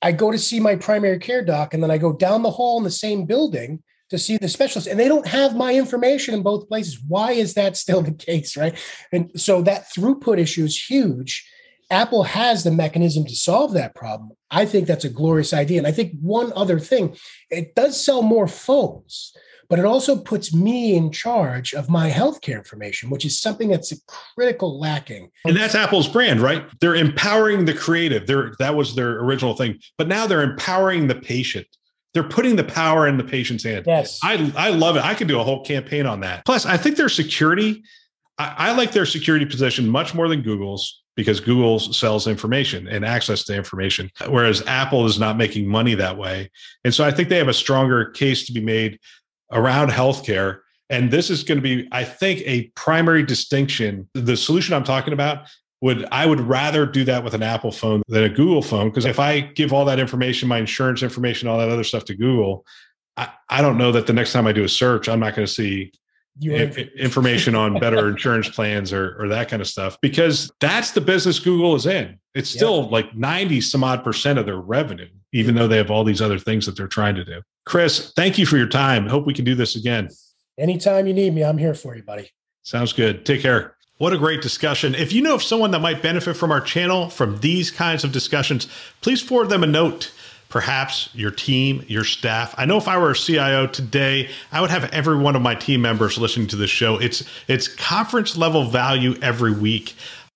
I 0.00 0.12
go 0.12 0.32
to 0.32 0.38
see 0.38 0.58
my 0.58 0.74
primary 0.74 1.18
care 1.18 1.44
doc, 1.44 1.74
and 1.74 1.82
then 1.82 1.90
I 1.90 1.98
go 1.98 2.12
down 2.12 2.42
the 2.42 2.50
hall 2.50 2.78
in 2.78 2.84
the 2.84 2.90
same 2.90 3.24
building 3.24 3.82
to 4.12 4.18
see 4.18 4.36
the 4.36 4.48
specialist 4.48 4.86
and 4.86 5.00
they 5.00 5.08
don't 5.08 5.26
have 5.26 5.56
my 5.56 5.74
information 5.74 6.34
in 6.34 6.42
both 6.42 6.68
places 6.68 7.00
why 7.08 7.32
is 7.32 7.54
that 7.54 7.76
still 7.76 8.02
the 8.02 8.12
case 8.12 8.56
right 8.58 8.78
and 9.10 9.30
so 9.40 9.62
that 9.62 9.90
throughput 9.90 10.38
issue 10.38 10.64
is 10.64 10.90
huge 10.90 11.48
apple 11.90 12.22
has 12.22 12.62
the 12.62 12.70
mechanism 12.70 13.24
to 13.24 13.34
solve 13.34 13.72
that 13.72 13.94
problem 13.94 14.30
i 14.50 14.66
think 14.66 14.86
that's 14.86 15.06
a 15.06 15.08
glorious 15.08 15.54
idea 15.54 15.78
and 15.78 15.86
i 15.86 15.92
think 15.92 16.12
one 16.20 16.52
other 16.54 16.78
thing 16.78 17.16
it 17.50 17.74
does 17.74 18.02
sell 18.02 18.22
more 18.22 18.46
phones 18.46 19.32
but 19.70 19.78
it 19.78 19.86
also 19.86 20.18
puts 20.18 20.52
me 20.52 20.94
in 20.94 21.10
charge 21.10 21.72
of 21.72 21.88
my 21.88 22.10
healthcare 22.10 22.56
information, 22.56 23.08
which 23.08 23.24
is 23.24 23.40
something 23.40 23.70
that's 23.70 23.90
a 23.90 23.96
critical 24.06 24.78
lacking. 24.78 25.30
And 25.46 25.56
that's 25.56 25.74
Apple's 25.74 26.08
brand, 26.08 26.42
right? 26.42 26.66
They're 26.80 26.94
empowering 26.94 27.64
the 27.64 27.72
creative. 27.72 28.26
They're, 28.26 28.52
that 28.58 28.74
was 28.74 28.94
their 28.94 29.20
original 29.20 29.56
thing, 29.56 29.80
but 29.96 30.08
now 30.08 30.26
they're 30.26 30.42
empowering 30.42 31.06
the 31.06 31.14
patient. 31.14 31.66
They're 32.14 32.22
putting 32.22 32.56
the 32.56 32.64
power 32.64 33.06
in 33.08 33.16
the 33.16 33.24
patient's 33.24 33.64
hand. 33.64 33.84
Yes. 33.86 34.20
I, 34.22 34.52
I 34.56 34.70
love 34.70 34.96
it. 34.96 35.04
I 35.04 35.14
could 35.14 35.28
do 35.28 35.40
a 35.40 35.44
whole 35.44 35.64
campaign 35.64 36.06
on 36.06 36.20
that. 36.20 36.44
Plus, 36.44 36.66
I 36.66 36.76
think 36.76 36.96
their 36.96 37.08
security, 37.08 37.82
I, 38.38 38.54
I 38.58 38.72
like 38.72 38.92
their 38.92 39.06
security 39.06 39.46
position 39.46 39.88
much 39.88 40.14
more 40.14 40.28
than 40.28 40.42
Google's 40.42 41.02
because 41.16 41.40
Google 41.40 41.78
sells 41.78 42.26
information 42.26 42.88
and 42.88 43.04
access 43.04 43.44
to 43.44 43.54
information, 43.54 44.10
whereas 44.28 44.62
Apple 44.66 45.04
is 45.06 45.18
not 45.18 45.36
making 45.36 45.68
money 45.68 45.94
that 45.94 46.16
way. 46.16 46.50
And 46.84 46.94
so 46.94 47.04
I 47.04 47.10
think 47.10 47.28
they 47.28 47.38
have 47.38 47.48
a 47.48 47.54
stronger 47.54 48.06
case 48.06 48.46
to 48.46 48.52
be 48.52 48.60
made 48.60 48.98
around 49.50 49.90
healthcare. 49.90 50.60
And 50.88 51.10
this 51.10 51.30
is 51.30 51.44
going 51.44 51.58
to 51.58 51.62
be, 51.62 51.88
I 51.92 52.04
think, 52.04 52.42
a 52.46 52.68
primary 52.74 53.22
distinction. 53.22 54.08
The 54.14 54.36
solution 54.36 54.74
I'm 54.74 54.84
talking 54.84 55.12
about 55.12 55.46
would 55.82 56.06
I 56.12 56.24
would 56.24 56.40
rather 56.40 56.86
do 56.86 57.04
that 57.04 57.22
with 57.22 57.34
an 57.34 57.42
Apple 57.42 57.72
phone 57.72 58.02
than 58.08 58.22
a 58.22 58.28
Google 58.28 58.62
phone. 58.62 58.88
Because 58.88 59.04
if 59.04 59.18
I 59.18 59.40
give 59.40 59.72
all 59.72 59.84
that 59.84 59.98
information, 59.98 60.48
my 60.48 60.58
insurance 60.58 61.02
information, 61.02 61.48
all 61.48 61.58
that 61.58 61.68
other 61.68 61.84
stuff 61.84 62.04
to 62.06 62.14
Google, 62.14 62.64
I, 63.16 63.28
I 63.50 63.60
don't 63.60 63.76
know 63.76 63.92
that 63.92 64.06
the 64.06 64.12
next 64.12 64.32
time 64.32 64.46
I 64.46 64.52
do 64.52 64.64
a 64.64 64.68
search, 64.68 65.08
I'm 65.08 65.20
not 65.20 65.34
going 65.34 65.46
to 65.46 65.52
see 65.52 65.92
information 66.40 67.54
on 67.54 67.78
better 67.78 68.08
insurance 68.10 68.48
plans 68.48 68.92
or, 68.92 69.20
or 69.20 69.28
that 69.28 69.48
kind 69.48 69.60
of 69.60 69.68
stuff 69.68 69.98
because 70.00 70.50
that's 70.60 70.92
the 70.92 71.00
business 71.00 71.38
Google 71.40 71.74
is 71.74 71.84
in. 71.84 72.18
It's 72.34 72.48
still 72.48 72.88
like 72.88 73.14
90 73.14 73.60
some 73.60 73.84
odd 73.84 74.02
percent 74.04 74.38
of 74.38 74.46
their 74.46 74.60
revenue, 74.60 75.08
even 75.32 75.56
though 75.56 75.68
they 75.68 75.76
have 75.76 75.90
all 75.90 76.04
these 76.04 76.22
other 76.22 76.38
things 76.38 76.64
that 76.64 76.76
they're 76.76 76.86
trying 76.86 77.16
to 77.16 77.24
do. 77.24 77.42
Chris, 77.66 78.12
thank 78.16 78.38
you 78.38 78.46
for 78.46 78.56
your 78.56 78.68
time. 78.68 79.06
Hope 79.06 79.26
we 79.26 79.34
can 79.34 79.44
do 79.44 79.54
this 79.54 79.76
again. 79.76 80.08
Anytime 80.58 81.06
you 81.06 81.12
need 81.12 81.34
me, 81.34 81.42
I'm 81.42 81.58
here 81.58 81.74
for 81.74 81.96
you, 81.96 82.02
buddy. 82.02 82.30
Sounds 82.62 82.92
good. 82.92 83.26
Take 83.26 83.42
care. 83.42 83.76
What 84.02 84.12
a 84.12 84.18
great 84.18 84.42
discussion. 84.42 84.96
If 84.96 85.12
you 85.12 85.22
know 85.22 85.36
of 85.36 85.44
someone 85.44 85.70
that 85.70 85.78
might 85.78 86.02
benefit 86.02 86.34
from 86.34 86.50
our 86.50 86.60
channel 86.60 87.08
from 87.08 87.38
these 87.38 87.70
kinds 87.70 88.02
of 88.02 88.10
discussions, 88.10 88.66
please 89.00 89.22
forward 89.22 89.48
them 89.48 89.62
a 89.62 89.66
note 89.68 90.10
perhaps 90.48 91.08
your 91.14 91.30
team, 91.30 91.84
your 91.86 92.02
staff. 92.02 92.52
I 92.58 92.66
know 92.66 92.76
if 92.78 92.88
I 92.88 92.98
were 92.98 93.12
a 93.12 93.14
CIO 93.14 93.68
today, 93.68 94.28
I 94.50 94.60
would 94.60 94.70
have 94.70 94.90
every 94.90 95.16
one 95.16 95.36
of 95.36 95.42
my 95.42 95.54
team 95.54 95.82
members 95.82 96.18
listening 96.18 96.48
to 96.48 96.56
this 96.56 96.68
show. 96.68 96.98
It's 96.98 97.22
it's 97.46 97.68
conference 97.68 98.36
level 98.36 98.64
value 98.64 99.14
every 99.22 99.52
week. 99.52 99.94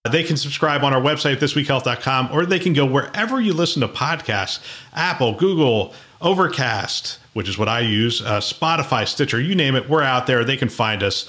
They 0.08 0.22
can 0.22 0.36
subscribe 0.36 0.84
on 0.84 0.94
our 0.94 1.00
website, 1.00 1.38
thisweekhealth.com, 1.38 2.28
or 2.30 2.46
they 2.46 2.60
can 2.60 2.72
go 2.72 2.86
wherever 2.86 3.40
you 3.40 3.52
listen 3.52 3.80
to 3.80 3.88
podcasts 3.88 4.60
Apple, 4.94 5.34
Google, 5.34 5.92
Overcast, 6.20 7.18
which 7.32 7.48
is 7.48 7.58
what 7.58 7.68
I 7.68 7.80
use, 7.80 8.22
uh, 8.22 8.38
Spotify, 8.38 9.08
Stitcher, 9.08 9.40
you 9.40 9.56
name 9.56 9.74
it. 9.74 9.90
We're 9.90 10.04
out 10.04 10.28
there. 10.28 10.44
They 10.44 10.56
can 10.56 10.68
find 10.68 11.02
us. 11.02 11.28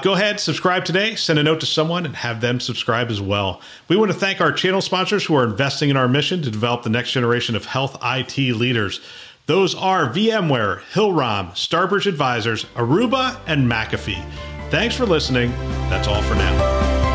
Go 0.00 0.14
ahead, 0.14 0.40
subscribe 0.40 0.86
today, 0.86 1.16
send 1.16 1.38
a 1.38 1.42
note 1.42 1.60
to 1.60 1.66
someone, 1.66 2.06
and 2.06 2.16
have 2.16 2.40
them 2.40 2.60
subscribe 2.60 3.10
as 3.10 3.20
well. 3.20 3.60
We 3.88 3.96
want 3.96 4.10
to 4.10 4.16
thank 4.16 4.40
our 4.40 4.50
channel 4.50 4.80
sponsors 4.80 5.26
who 5.26 5.34
are 5.34 5.44
investing 5.44 5.90
in 5.90 5.98
our 5.98 6.08
mission 6.08 6.40
to 6.42 6.50
develop 6.50 6.82
the 6.82 6.88
next 6.88 7.12
generation 7.12 7.54
of 7.54 7.66
health 7.66 7.98
IT 8.02 8.38
leaders. 8.38 9.00
Those 9.44 9.74
are 9.74 10.08
VMware, 10.08 10.80
Hillrom, 10.92 11.50
Starbridge 11.50 12.06
Advisors, 12.06 12.64
Aruba, 12.74 13.38
and 13.46 13.70
McAfee. 13.70 14.24
Thanks 14.70 14.96
for 14.96 15.04
listening. 15.04 15.50
That's 15.90 16.08
all 16.08 16.22
for 16.22 16.36
now. 16.36 17.11